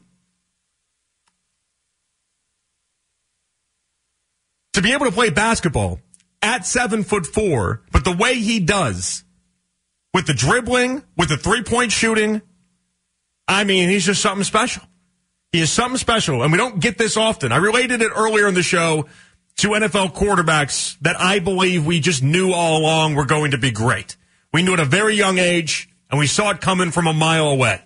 To 4.74 4.82
be 4.82 4.92
able 4.92 5.06
to 5.06 5.12
play 5.12 5.30
basketball 5.30 6.00
at 6.40 6.64
seven 6.64 7.02
foot 7.02 7.26
four, 7.26 7.82
but 7.90 8.04
the 8.04 8.12
way 8.12 8.34
he 8.34 8.60
does, 8.60 9.24
with 10.14 10.26
the 10.26 10.34
dribbling, 10.34 11.02
with 11.16 11.28
the 11.28 11.36
three 11.36 11.62
point 11.62 11.90
shooting, 11.90 12.42
I 13.48 13.64
mean, 13.64 13.88
he's 13.88 14.06
just 14.06 14.22
something 14.22 14.44
special. 14.44 14.84
He 15.50 15.60
is 15.60 15.70
something 15.70 15.98
special, 15.98 16.42
and 16.42 16.50
we 16.50 16.58
don't 16.58 16.80
get 16.80 16.96
this 16.96 17.16
often. 17.16 17.52
I 17.52 17.56
related 17.56 18.00
it 18.00 18.12
earlier 18.14 18.48
in 18.48 18.54
the 18.54 18.62
show 18.62 19.06
to 19.62 19.68
NFL 19.68 20.12
quarterbacks 20.12 20.98
that 21.02 21.20
I 21.20 21.38
believe 21.38 21.86
we 21.86 22.00
just 22.00 22.20
knew 22.20 22.52
all 22.52 22.78
along 22.78 23.14
were 23.14 23.24
going 23.24 23.52
to 23.52 23.58
be 23.58 23.70
great. 23.70 24.16
We 24.52 24.64
knew 24.64 24.72
at 24.72 24.80
a 24.80 24.84
very 24.84 25.14
young 25.14 25.38
age, 25.38 25.88
and 26.10 26.18
we 26.18 26.26
saw 26.26 26.50
it 26.50 26.60
coming 26.60 26.90
from 26.90 27.06
a 27.06 27.12
mile 27.12 27.46
away. 27.46 27.80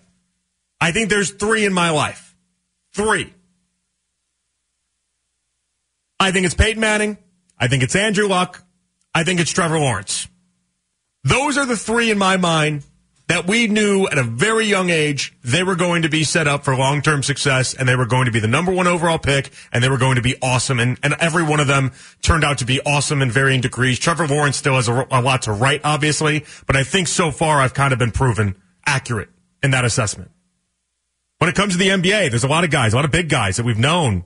I 0.80 0.92
think 0.92 1.10
there's 1.10 1.32
three 1.32 1.66
in 1.66 1.74
my 1.74 1.90
life. 1.90 2.34
Three. 2.94 3.30
I 6.18 6.30
think 6.32 6.46
it's 6.46 6.54
Peyton 6.54 6.80
Manning. 6.80 7.18
I 7.58 7.68
think 7.68 7.82
it's 7.82 7.94
Andrew 7.94 8.26
Luck. 8.26 8.62
I 9.14 9.24
think 9.24 9.38
it's 9.38 9.52
Trevor 9.52 9.78
Lawrence. 9.78 10.28
Those 11.24 11.58
are 11.58 11.66
the 11.66 11.76
three 11.76 12.10
in 12.10 12.16
my 12.16 12.38
mind 12.38 12.84
that 13.28 13.46
we 13.46 13.66
knew 13.66 14.06
at 14.06 14.18
a 14.18 14.22
very 14.22 14.66
young 14.66 14.90
age 14.90 15.36
they 15.42 15.62
were 15.62 15.74
going 15.74 16.02
to 16.02 16.08
be 16.08 16.22
set 16.22 16.46
up 16.46 16.64
for 16.64 16.76
long-term 16.76 17.22
success 17.22 17.74
and 17.74 17.88
they 17.88 17.96
were 17.96 18.06
going 18.06 18.26
to 18.26 18.30
be 18.30 18.40
the 18.40 18.46
number 18.46 18.72
one 18.72 18.86
overall 18.86 19.18
pick 19.18 19.50
and 19.72 19.82
they 19.82 19.88
were 19.88 19.98
going 19.98 20.16
to 20.16 20.22
be 20.22 20.36
awesome 20.40 20.78
and, 20.78 20.98
and 21.02 21.14
every 21.18 21.42
one 21.42 21.60
of 21.60 21.66
them 21.66 21.92
turned 22.22 22.44
out 22.44 22.58
to 22.58 22.64
be 22.64 22.80
awesome 22.82 23.22
in 23.22 23.30
varying 23.30 23.60
degrees. 23.60 23.98
Trevor 23.98 24.26
Lawrence 24.28 24.56
still 24.56 24.74
has 24.74 24.88
a, 24.88 25.06
a 25.10 25.20
lot 25.20 25.42
to 25.42 25.52
write, 25.52 25.80
obviously, 25.82 26.44
but 26.66 26.76
I 26.76 26.84
think 26.84 27.08
so 27.08 27.30
far 27.30 27.60
I've 27.60 27.74
kind 27.74 27.92
of 27.92 27.98
been 27.98 28.12
proven 28.12 28.56
accurate 28.86 29.28
in 29.62 29.72
that 29.72 29.84
assessment. 29.84 30.30
When 31.38 31.50
it 31.50 31.56
comes 31.56 31.72
to 31.74 31.78
the 31.78 31.88
NBA, 31.88 32.30
there's 32.30 32.44
a 32.44 32.48
lot 32.48 32.64
of 32.64 32.70
guys, 32.70 32.92
a 32.92 32.96
lot 32.96 33.04
of 33.04 33.10
big 33.10 33.28
guys 33.28 33.56
that 33.56 33.66
we've 33.66 33.78
known. 33.78 34.24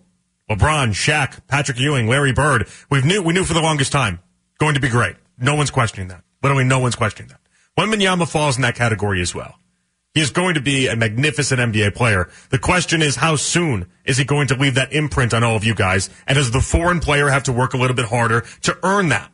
LeBron, 0.49 0.91
Shaq, 0.91 1.47
Patrick 1.47 1.79
Ewing, 1.79 2.09
Larry 2.09 2.33
Bird. 2.33 2.69
We've 2.91 3.05
knew, 3.05 3.23
we 3.23 3.33
knew 3.33 3.45
for 3.45 3.55
the 3.55 3.63
longest 3.63 3.93
time 3.93 4.21
going 4.59 4.75
to 4.75 4.81
be 4.81 4.89
great. 4.89 5.17
No 5.39 5.55
one's 5.55 5.71
questioning 5.71 6.09
that. 6.09 6.23
Literally 6.43 6.65
no 6.65 6.79
one's 6.79 6.97
questioning 6.97 7.31
that. 7.31 7.40
Wembanyama 7.81 8.29
falls 8.31 8.57
in 8.57 8.63
that 8.63 8.75
category 8.75 9.21
as 9.21 9.35
well. 9.35 9.55
He 10.13 10.21
is 10.21 10.31
going 10.31 10.55
to 10.55 10.61
be 10.61 10.89
a 10.89 10.97
magnificent 10.97 11.61
NBA 11.61 11.95
player. 11.95 12.29
The 12.51 12.59
question 12.59 13.01
is, 13.01 13.17
how 13.17 13.37
soon 13.37 13.87
is 14.05 14.17
he 14.17 14.25
going 14.25 14.49
to 14.49 14.57
leave 14.57 14.75
that 14.75 14.93
imprint 14.93 15.33
on 15.33 15.45
all 15.45 15.55
of 15.55 15.65
you 15.65 15.75
guys? 15.75 16.11
And 16.27 16.37
does 16.37 16.51
the 16.51 16.61
foreign 16.61 16.99
player 16.99 17.29
have 17.29 17.45
to 17.45 17.53
work 17.53 17.75
a 17.75 17.77
little 17.77 17.95
bit 17.95 18.07
harder 18.07 18.41
to 18.63 18.77
earn 18.83 19.09
that? 19.11 19.31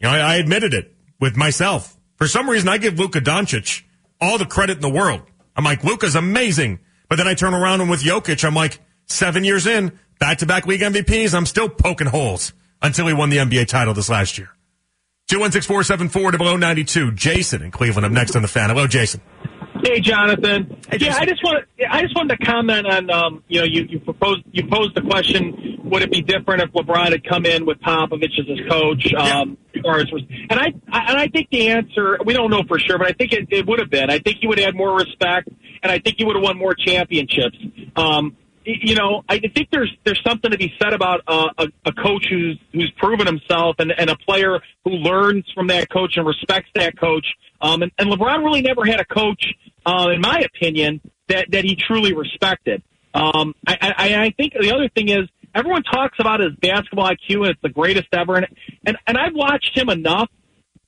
You 0.00 0.08
know, 0.08 0.14
I, 0.14 0.18
I 0.18 0.36
admitted 0.36 0.74
it 0.74 0.92
with 1.20 1.36
myself. 1.36 1.96
For 2.16 2.26
some 2.26 2.50
reason, 2.50 2.68
I 2.68 2.78
give 2.78 2.98
Luka 2.98 3.20
Doncic 3.20 3.82
all 4.20 4.38
the 4.38 4.46
credit 4.46 4.76
in 4.76 4.82
the 4.82 4.90
world. 4.90 5.22
I'm 5.56 5.64
like, 5.64 5.84
Luka's 5.84 6.16
amazing. 6.16 6.80
But 7.08 7.16
then 7.16 7.28
I 7.28 7.34
turn 7.34 7.54
around 7.54 7.80
and 7.80 7.88
with 7.88 8.02
Jokic, 8.02 8.44
I'm 8.44 8.54
like, 8.54 8.80
seven 9.06 9.44
years 9.44 9.66
in, 9.66 9.98
back 10.18 10.38
to 10.38 10.46
back 10.46 10.66
league 10.66 10.80
MVPs, 10.80 11.32
I'm 11.32 11.46
still 11.46 11.68
poking 11.68 12.08
holes 12.08 12.52
until 12.82 13.06
he 13.06 13.14
won 13.14 13.30
the 13.30 13.38
NBA 13.38 13.68
title 13.68 13.94
this 13.94 14.08
last 14.08 14.36
year. 14.36 14.50
216 15.28 16.58
92. 16.60 17.12
Jason 17.12 17.62
in 17.62 17.70
Cleveland 17.70 18.06
up 18.06 18.12
next 18.12 18.34
on 18.34 18.42
the 18.42 18.48
fan. 18.48 18.70
Hello, 18.70 18.86
Jason. 18.86 19.20
Hey, 19.84 20.00
Jonathan. 20.00 20.76
Hey, 20.90 20.98
yeah, 21.00 21.16
I 21.16 21.26
just 21.26 21.44
want 21.44 21.64
I 21.88 22.02
just 22.02 22.16
wanted 22.16 22.38
to 22.38 22.44
comment 22.44 22.86
on 22.86 23.10
um, 23.10 23.44
you 23.46 23.60
know 23.60 23.64
you 23.64 23.82
you 23.82 24.00
proposed 24.00 24.42
you 24.50 24.66
posed 24.66 24.94
the 24.96 25.02
question 25.02 25.78
would 25.84 26.02
it 26.02 26.10
be 26.10 26.20
different 26.20 26.62
if 26.62 26.70
LeBron 26.72 27.12
had 27.12 27.24
come 27.24 27.46
in 27.46 27.64
with 27.64 27.78
Popovich 27.80 28.38
as 28.38 28.46
his 28.46 28.68
coach 28.68 29.14
um, 29.14 29.56
as 29.74 29.82
far 29.82 30.00
as 30.00 30.06
and 30.50 30.58
I, 30.58 30.72
I 30.90 31.10
and 31.10 31.18
I 31.18 31.28
think 31.28 31.48
the 31.50 31.68
answer 31.68 32.18
we 32.24 32.34
don't 32.34 32.50
know 32.50 32.62
for 32.66 32.78
sure 32.78 32.98
but 32.98 33.06
I 33.06 33.12
think 33.12 33.32
it, 33.32 33.48
it 33.50 33.66
would 33.66 33.78
have 33.78 33.90
been 33.90 34.10
I 34.10 34.18
think 34.18 34.38
he 34.40 34.48
would 34.48 34.58
have 34.58 34.66
had 34.66 34.74
more 34.74 34.96
respect 34.96 35.48
and 35.82 35.92
I 35.92 35.98
think 35.98 36.16
he 36.18 36.24
would 36.24 36.36
have 36.36 36.42
won 36.42 36.58
more 36.58 36.74
championships. 36.74 37.56
Um, 37.94 38.36
you 38.68 38.94
know, 38.94 39.24
I 39.28 39.38
think 39.38 39.68
there's 39.72 39.90
there's 40.04 40.20
something 40.26 40.50
to 40.50 40.58
be 40.58 40.72
said 40.80 40.92
about 40.92 41.22
uh, 41.26 41.48
a, 41.56 41.66
a 41.86 41.92
coach 41.92 42.26
who's 42.28 42.58
who's 42.72 42.92
proven 42.98 43.26
himself 43.26 43.76
and, 43.78 43.92
and 43.92 44.10
a 44.10 44.16
player 44.16 44.60
who 44.84 44.90
learns 44.90 45.44
from 45.54 45.68
that 45.68 45.88
coach 45.90 46.16
and 46.16 46.26
respects 46.26 46.68
that 46.74 46.98
coach. 46.98 47.26
Um, 47.60 47.82
and, 47.82 47.92
and 47.98 48.10
LeBron 48.10 48.44
really 48.44 48.60
never 48.60 48.84
had 48.84 49.00
a 49.00 49.04
coach, 49.04 49.42
uh, 49.86 50.08
in 50.14 50.20
my 50.20 50.44
opinion, 50.44 51.00
that 51.28 51.50
that 51.50 51.64
he 51.64 51.76
truly 51.76 52.12
respected. 52.12 52.82
Um, 53.14 53.54
I, 53.66 53.78
I, 53.80 54.24
I 54.24 54.34
think 54.36 54.52
the 54.60 54.72
other 54.72 54.90
thing 54.94 55.08
is 55.08 55.28
everyone 55.54 55.82
talks 55.82 56.18
about 56.20 56.40
his 56.40 56.52
basketball 56.60 57.08
IQ 57.08 57.36
and 57.36 57.46
it's 57.48 57.62
the 57.62 57.70
greatest 57.70 58.08
ever, 58.12 58.36
and 58.36 58.46
and, 58.86 58.98
and 59.06 59.16
I've 59.16 59.34
watched 59.34 59.76
him 59.76 59.88
enough. 59.88 60.28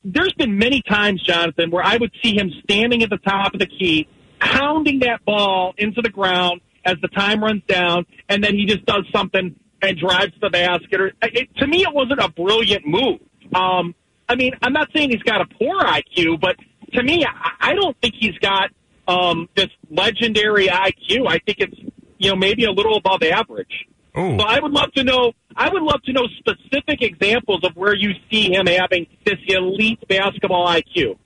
There's 0.05 0.35
been 0.35 0.59
many 0.59 0.83
times, 0.83 1.23
Jonathan, 1.23 1.71
where 1.71 1.85
I 1.85 1.97
would 1.97 2.13
see 2.23 2.35
him 2.35 2.51
standing 2.63 3.03
at 3.03 3.11
the 3.11 3.19
top 3.19 3.55
of 3.55 3.61
the 3.61 3.67
key, 3.67 4.07
pounding 4.39 5.01
that 5.01 5.25
ball 5.25 5.75
into 5.77 6.03
the 6.03 6.09
ground 6.09 6.61
as 6.85 6.97
the 7.03 7.09
time 7.09 7.43
runs 7.43 7.63
down, 7.67 8.07
and 8.29 8.43
then 8.43 8.55
he 8.55 8.67
just 8.67 8.85
does 8.87 9.05
something 9.13 9.55
and 9.83 9.99
drives 9.99 10.33
the 10.41 10.51
basket. 10.51 11.01
Or 11.01 11.13
it, 11.23 11.55
to 11.57 11.67
me, 11.67 11.83
it 11.83 11.93
wasn't 11.93 12.21
a 12.21 12.29
brilliant 12.29 12.87
move. 12.87 13.21
Um, 13.55 13.95
I 14.29 14.37
mean, 14.37 14.53
I'm 14.63 14.73
not 14.73 14.89
saying 14.95 15.11
he's 15.11 15.23
got 15.23 15.41
a 15.41 15.47
poor 15.47 15.81
IQ, 15.81 16.41
but 16.41 16.57
to 16.93 17.03
me, 17.03 17.25
I, 17.25 17.71
I 17.71 17.75
don't 17.75 17.97
think 18.01 18.15
he's 18.19 18.39
got 18.39 18.71
um, 19.09 19.49
this 19.57 19.69
legendary 19.91 20.69
IQ. 20.69 21.27
I 21.29 21.39
think 21.39 21.59
it's 21.59 21.79
you 22.19 22.31
know 22.31 22.37
maybe 22.37 22.65
a 22.65 22.71
little 22.71 22.97
above 22.97 23.23
average. 23.23 23.87
Ooh. 24.19 24.39
So 24.39 24.45
I 24.45 24.61
would 24.61 24.73
love 24.73 24.93
to 24.93 25.05
know. 25.05 25.33
I 25.57 25.69
would 25.69 25.83
love 25.83 26.03
to 26.05 26.13
know 26.13 26.27
specific 26.39 27.03
examples 27.03 27.65
of 27.65 27.73
where 27.75 27.95
you 27.95 28.13
see 28.31 28.53
him 28.53 28.67
having 28.67 29.07
this 29.25 29.39
elite 29.47 30.07
basketball 30.09 30.67
IQ. 30.69 31.17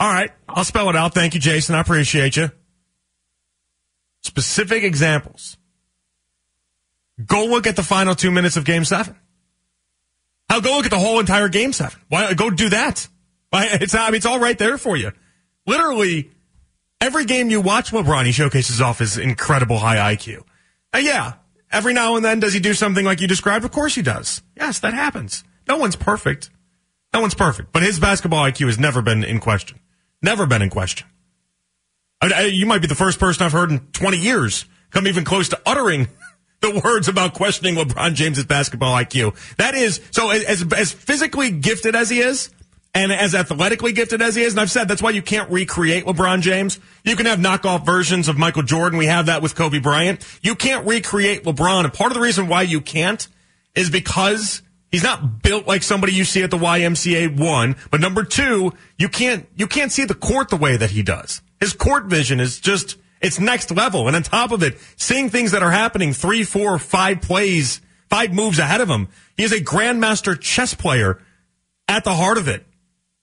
All 0.00 0.08
right. 0.08 0.30
I'll 0.48 0.64
spell 0.64 0.88
it 0.90 0.96
out. 0.96 1.14
Thank 1.14 1.34
you, 1.34 1.40
Jason. 1.40 1.74
I 1.74 1.80
appreciate 1.80 2.36
you. 2.36 2.50
Specific 4.22 4.82
examples. 4.82 5.56
Go 7.24 7.46
look 7.46 7.66
at 7.66 7.76
the 7.76 7.82
final 7.82 8.14
two 8.14 8.30
minutes 8.30 8.56
of 8.56 8.64
game 8.64 8.84
seven. 8.84 9.16
I'll 10.48 10.60
go 10.60 10.76
look 10.76 10.86
at 10.86 10.90
the 10.90 10.98
whole 10.98 11.20
entire 11.20 11.48
game 11.48 11.72
seven. 11.72 12.00
Why 12.08 12.32
go 12.34 12.50
do 12.50 12.68
that? 12.70 13.08
It's 13.52 13.94
I 13.94 14.06
mean, 14.06 14.16
it's 14.16 14.26
all 14.26 14.40
right 14.40 14.58
there 14.58 14.78
for 14.78 14.96
you. 14.96 15.12
Literally, 15.66 16.30
every 17.00 17.24
game 17.24 17.50
you 17.50 17.60
watch 17.60 17.90
LeBron, 17.90 18.26
he 18.26 18.32
showcases 18.32 18.80
off 18.80 18.98
his 18.98 19.18
incredible 19.18 19.78
high 19.78 20.14
IQ. 20.14 20.44
Uh, 20.94 20.98
yeah, 20.98 21.34
every 21.70 21.92
now 21.92 22.16
and 22.16 22.24
then 22.24 22.40
does 22.40 22.52
he 22.52 22.60
do 22.60 22.74
something 22.74 23.04
like 23.04 23.20
you 23.20 23.28
described? 23.28 23.64
Of 23.64 23.72
course 23.72 23.94
he 23.94 24.02
does. 24.02 24.42
Yes, 24.56 24.80
that 24.80 24.94
happens. 24.94 25.44
No 25.66 25.76
one's 25.76 25.96
perfect. 25.96 26.50
No 27.12 27.20
one's 27.20 27.34
perfect, 27.34 27.72
but 27.72 27.82
his 27.82 27.98
basketball 27.98 28.44
IQ 28.44 28.66
has 28.66 28.78
never 28.78 29.00
been 29.02 29.24
in 29.24 29.40
question. 29.40 29.80
Never 30.22 30.46
been 30.46 30.62
in 30.62 30.70
question. 30.70 31.06
I, 32.20 32.32
I, 32.34 32.40
you 32.42 32.66
might 32.66 32.80
be 32.80 32.88
the 32.88 32.94
first 32.94 33.18
person 33.18 33.44
I've 33.44 33.52
heard 33.52 33.70
in 33.70 33.80
20 33.92 34.18
years 34.18 34.64
come 34.90 35.06
even 35.06 35.24
close 35.24 35.48
to 35.50 35.60
uttering 35.66 36.08
the 36.60 36.80
words 36.84 37.08
about 37.08 37.34
questioning 37.34 37.76
LeBron 37.76 38.14
James's 38.14 38.44
basketball 38.44 38.94
IQ. 38.94 39.56
That 39.56 39.74
is, 39.74 40.00
so 40.10 40.30
as, 40.30 40.72
as 40.72 40.92
physically 40.92 41.50
gifted 41.50 41.94
as 41.94 42.10
he 42.10 42.20
is, 42.20 42.50
and 42.94 43.12
as 43.12 43.34
athletically 43.34 43.92
gifted 43.92 44.22
as 44.22 44.34
he 44.34 44.42
is, 44.42 44.54
and 44.54 44.60
I've 44.60 44.70
said 44.70 44.88
that's 44.88 45.02
why 45.02 45.10
you 45.10 45.22
can't 45.22 45.50
recreate 45.50 46.04
LeBron 46.04 46.40
James. 46.40 46.80
You 47.04 47.16
can 47.16 47.26
have 47.26 47.38
knockoff 47.38 47.84
versions 47.84 48.28
of 48.28 48.38
Michael 48.38 48.62
Jordan. 48.62 48.98
We 48.98 49.06
have 49.06 49.26
that 49.26 49.42
with 49.42 49.54
Kobe 49.54 49.78
Bryant. 49.78 50.26
You 50.42 50.54
can't 50.54 50.86
recreate 50.86 51.44
LeBron. 51.44 51.84
And 51.84 51.92
part 51.92 52.10
of 52.10 52.14
the 52.14 52.20
reason 52.20 52.48
why 52.48 52.62
you 52.62 52.80
can't 52.80 53.28
is 53.74 53.90
because 53.90 54.62
he's 54.90 55.04
not 55.04 55.42
built 55.42 55.66
like 55.66 55.82
somebody 55.82 56.12
you 56.12 56.24
see 56.24 56.42
at 56.42 56.50
the 56.50 56.58
YMCA 56.58 57.38
one. 57.38 57.76
But 57.90 58.00
number 58.00 58.24
two, 58.24 58.72
you 58.96 59.08
can't, 59.08 59.46
you 59.54 59.66
can't 59.66 59.92
see 59.92 60.04
the 60.04 60.14
court 60.14 60.48
the 60.48 60.56
way 60.56 60.76
that 60.76 60.90
he 60.90 61.02
does. 61.02 61.42
His 61.60 61.72
court 61.72 62.06
vision 62.06 62.40
is 62.40 62.60
just, 62.60 62.96
it's 63.20 63.40
next 63.40 63.70
level. 63.70 64.06
And 64.06 64.16
on 64.16 64.22
top 64.22 64.52
of 64.52 64.62
it, 64.62 64.78
seeing 64.96 65.28
things 65.30 65.52
that 65.52 65.62
are 65.62 65.70
happening 65.70 66.12
three, 66.12 66.44
four, 66.44 66.78
five 66.78 67.20
plays, 67.20 67.80
five 68.08 68.32
moves 68.32 68.58
ahead 68.58 68.80
of 68.80 68.88
him. 68.88 69.08
He 69.36 69.44
is 69.44 69.52
a 69.52 69.60
grandmaster 69.60 70.38
chess 70.38 70.74
player 70.74 71.20
at 71.86 72.04
the 72.04 72.14
heart 72.14 72.38
of 72.38 72.48
it. 72.48 72.64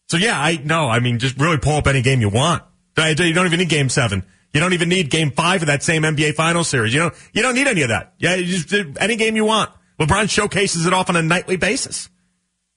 So 0.08 0.18
yeah, 0.18 0.40
I 0.40 0.62
no, 0.64 0.88
I 0.88 1.00
mean, 1.00 1.18
just 1.20 1.38
really 1.40 1.58
pull 1.58 1.78
up 1.78 1.88
any 1.88 2.02
game 2.02 2.22
you 2.22 2.30
want. 2.30 2.64
You 2.98 3.16
don't 3.16 3.46
even 3.46 3.60
need 3.60 3.70
game 3.70 3.90
seven. 3.90 4.24
You 4.54 4.62
don't 4.62 4.74
even 4.74 4.88
need 4.88 5.10
game 5.10 5.32
five 5.32 5.62
of 5.64 5.68
that 5.68 5.84
same 5.84 6.04
NBA 6.04 6.36
Finals 6.36 6.70
series. 6.70 6.94
You 6.94 7.02
don't, 7.02 7.14
you 7.34 7.42
don't 7.42 7.56
need 7.56 7.68
any 7.68 7.82
of 7.82 7.90
that. 7.90 8.14
Yeah, 8.18 8.38
just 8.38 8.74
uh, 8.74 8.86
any 9.00 9.18
game 9.18 9.36
you 9.36 9.44
want. 9.44 9.70
LeBron 10.00 10.30
showcases 10.30 10.86
it 10.86 10.94
off 10.94 11.10
on 11.10 11.18
a 11.18 11.22
nightly 11.22 11.58
basis. 11.58 12.08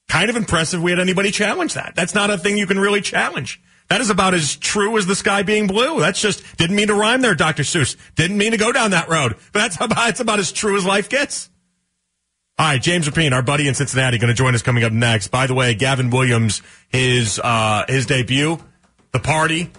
Kind 0.09 0.29
of 0.29 0.35
impressive 0.35 0.81
we 0.81 0.91
had 0.91 0.99
anybody 0.99 1.31
challenge 1.31 1.75
that. 1.75 1.93
That's 1.95 2.13
not 2.13 2.31
a 2.31 2.37
thing 2.37 2.57
you 2.57 2.67
can 2.67 2.79
really 2.79 2.99
challenge. 2.99 3.61
That 3.89 4.01
is 4.01 4.11
about 4.11 4.35
as 4.35 4.55
true 4.55 4.97
as 4.97 5.07
the 5.07 5.15
sky 5.15 5.41
being 5.41 5.65
blue. 5.65 5.99
That's 5.99 6.21
just, 6.21 6.43
didn't 6.57 6.75
mean 6.75 6.87
to 6.87 6.93
rhyme 6.93 7.21
there, 7.21 7.33
Dr. 7.33 7.63
Seuss. 7.63 7.97
Didn't 8.15 8.37
mean 8.37 8.51
to 8.51 8.57
go 8.57 8.71
down 8.71 8.91
that 8.91 9.09
road. 9.09 9.35
But 9.51 9.59
that's 9.61 9.75
about, 9.77 9.95
that's 9.95 10.19
about 10.19 10.39
as 10.39 10.51
true 10.51 10.77
as 10.77 10.85
life 10.85 11.09
gets. 11.09 11.49
All 12.59 12.67
right, 12.67 12.81
James 12.81 13.07
Rapien, 13.07 13.31
our 13.31 13.41
buddy 13.41 13.67
in 13.67 13.73
Cincinnati, 13.73 14.17
going 14.17 14.27
to 14.27 14.35
join 14.35 14.53
us 14.53 14.61
coming 14.61 14.83
up 14.83 14.91
next. 14.91 15.29
By 15.29 15.47
the 15.47 15.55
way, 15.55 15.73
Gavin 15.73 16.11
Williams, 16.11 16.61
his, 16.89 17.39
uh, 17.43 17.85
his 17.87 18.05
debut, 18.05 18.59
the 19.11 19.19
party, 19.19 19.71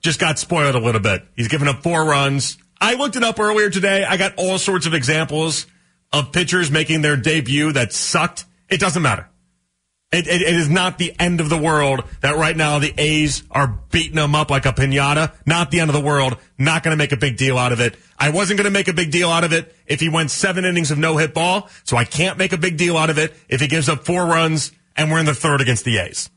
just 0.00 0.20
got 0.20 0.38
spoiled 0.38 0.76
a 0.76 0.78
little 0.78 1.00
bit. 1.00 1.26
He's 1.34 1.48
given 1.48 1.66
up 1.66 1.82
four 1.82 2.04
runs. 2.04 2.58
I 2.80 2.94
looked 2.94 3.16
it 3.16 3.24
up 3.24 3.40
earlier 3.40 3.70
today. 3.70 4.04
I 4.04 4.18
got 4.18 4.34
all 4.36 4.58
sorts 4.58 4.86
of 4.86 4.94
examples 4.94 5.66
of 6.12 6.30
pitchers 6.30 6.70
making 6.70 7.00
their 7.00 7.16
debut 7.16 7.72
that 7.72 7.92
sucked. 7.92 8.44
It 8.68 8.78
doesn't 8.78 9.02
matter. 9.02 9.28
It, 10.14 10.28
it, 10.28 10.42
it 10.42 10.54
is 10.54 10.70
not 10.70 10.98
the 10.98 11.12
end 11.18 11.40
of 11.40 11.48
the 11.48 11.58
world 11.58 12.04
that 12.20 12.36
right 12.36 12.56
now 12.56 12.78
the 12.78 12.94
A's 12.96 13.42
are 13.50 13.80
beating 13.90 14.14
them 14.14 14.36
up 14.36 14.48
like 14.48 14.64
a 14.64 14.72
pinata. 14.72 15.34
Not 15.44 15.72
the 15.72 15.80
end 15.80 15.90
of 15.90 15.94
the 15.94 16.00
world. 16.00 16.36
Not 16.56 16.84
going 16.84 16.92
to 16.92 16.96
make 16.96 17.10
a 17.10 17.16
big 17.16 17.36
deal 17.36 17.58
out 17.58 17.72
of 17.72 17.80
it. 17.80 17.96
I 18.16 18.30
wasn't 18.30 18.58
going 18.58 18.66
to 18.66 18.70
make 18.70 18.86
a 18.86 18.92
big 18.92 19.10
deal 19.10 19.28
out 19.28 19.42
of 19.42 19.52
it 19.52 19.74
if 19.86 19.98
he 19.98 20.08
went 20.08 20.30
seven 20.30 20.64
innings 20.64 20.92
of 20.92 20.98
no 20.98 21.16
hit 21.16 21.34
ball. 21.34 21.68
So 21.82 21.96
I 21.96 22.04
can't 22.04 22.38
make 22.38 22.52
a 22.52 22.58
big 22.58 22.76
deal 22.76 22.96
out 22.96 23.10
of 23.10 23.18
it 23.18 23.34
if 23.48 23.60
he 23.60 23.66
gives 23.66 23.88
up 23.88 24.04
four 24.04 24.24
runs 24.24 24.70
and 24.96 25.10
we're 25.10 25.18
in 25.18 25.26
the 25.26 25.34
third 25.34 25.60
against 25.60 25.84
the 25.84 25.98
A's. 25.98 26.30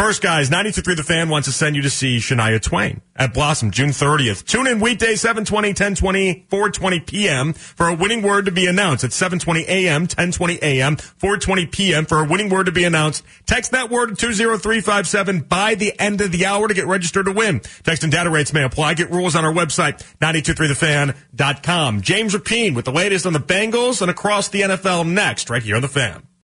First, 0.00 0.22
guys, 0.22 0.48
92.3 0.48 0.96
The 0.96 1.02
Fan 1.02 1.28
wants 1.28 1.46
to 1.46 1.52
send 1.52 1.76
you 1.76 1.82
to 1.82 1.90
see 1.90 2.16
Shania 2.16 2.58
Twain 2.62 3.02
at 3.14 3.34
Blossom 3.34 3.70
June 3.70 3.90
30th. 3.90 4.46
Tune 4.46 4.66
in 4.66 4.80
weekday 4.80 5.14
720, 5.14 5.68
1020, 5.68 6.46
420 6.48 7.00
p.m. 7.00 7.52
for 7.52 7.88
a 7.88 7.94
winning 7.94 8.22
word 8.22 8.46
to 8.46 8.50
be 8.50 8.66
announced 8.66 9.04
at 9.04 9.12
720 9.12 9.66
a.m., 9.68 10.04
1020 10.04 10.58
a.m., 10.62 10.96
420 10.96 11.66
p.m. 11.66 12.06
for 12.06 12.20
a 12.20 12.24
winning 12.24 12.48
word 12.48 12.64
to 12.64 12.72
be 12.72 12.84
announced. 12.84 13.24
Text 13.44 13.72
that 13.72 13.90
word 13.90 14.08
to 14.08 14.32
20357 14.32 15.40
by 15.40 15.74
the 15.74 15.92
end 16.00 16.22
of 16.22 16.32
the 16.32 16.46
hour 16.46 16.66
to 16.66 16.72
get 16.72 16.86
registered 16.86 17.26
to 17.26 17.32
win. 17.32 17.60
Text 17.82 18.02
and 18.02 18.10
data 18.10 18.30
rates 18.30 18.54
may 18.54 18.64
apply. 18.64 18.94
Get 18.94 19.10
rules 19.10 19.36
on 19.36 19.44
our 19.44 19.52
website, 19.52 20.02
923thefan.com. 20.20 22.00
James 22.00 22.34
Rapien 22.34 22.74
with 22.74 22.86
the 22.86 22.92
latest 22.92 23.26
on 23.26 23.34
the 23.34 23.38
Bengals 23.38 24.00
and 24.00 24.10
across 24.10 24.48
the 24.48 24.62
NFL 24.62 25.06
next, 25.06 25.50
right 25.50 25.62
here 25.62 25.76
on 25.76 25.82
The 25.82 25.88
Fan. 25.88 26.22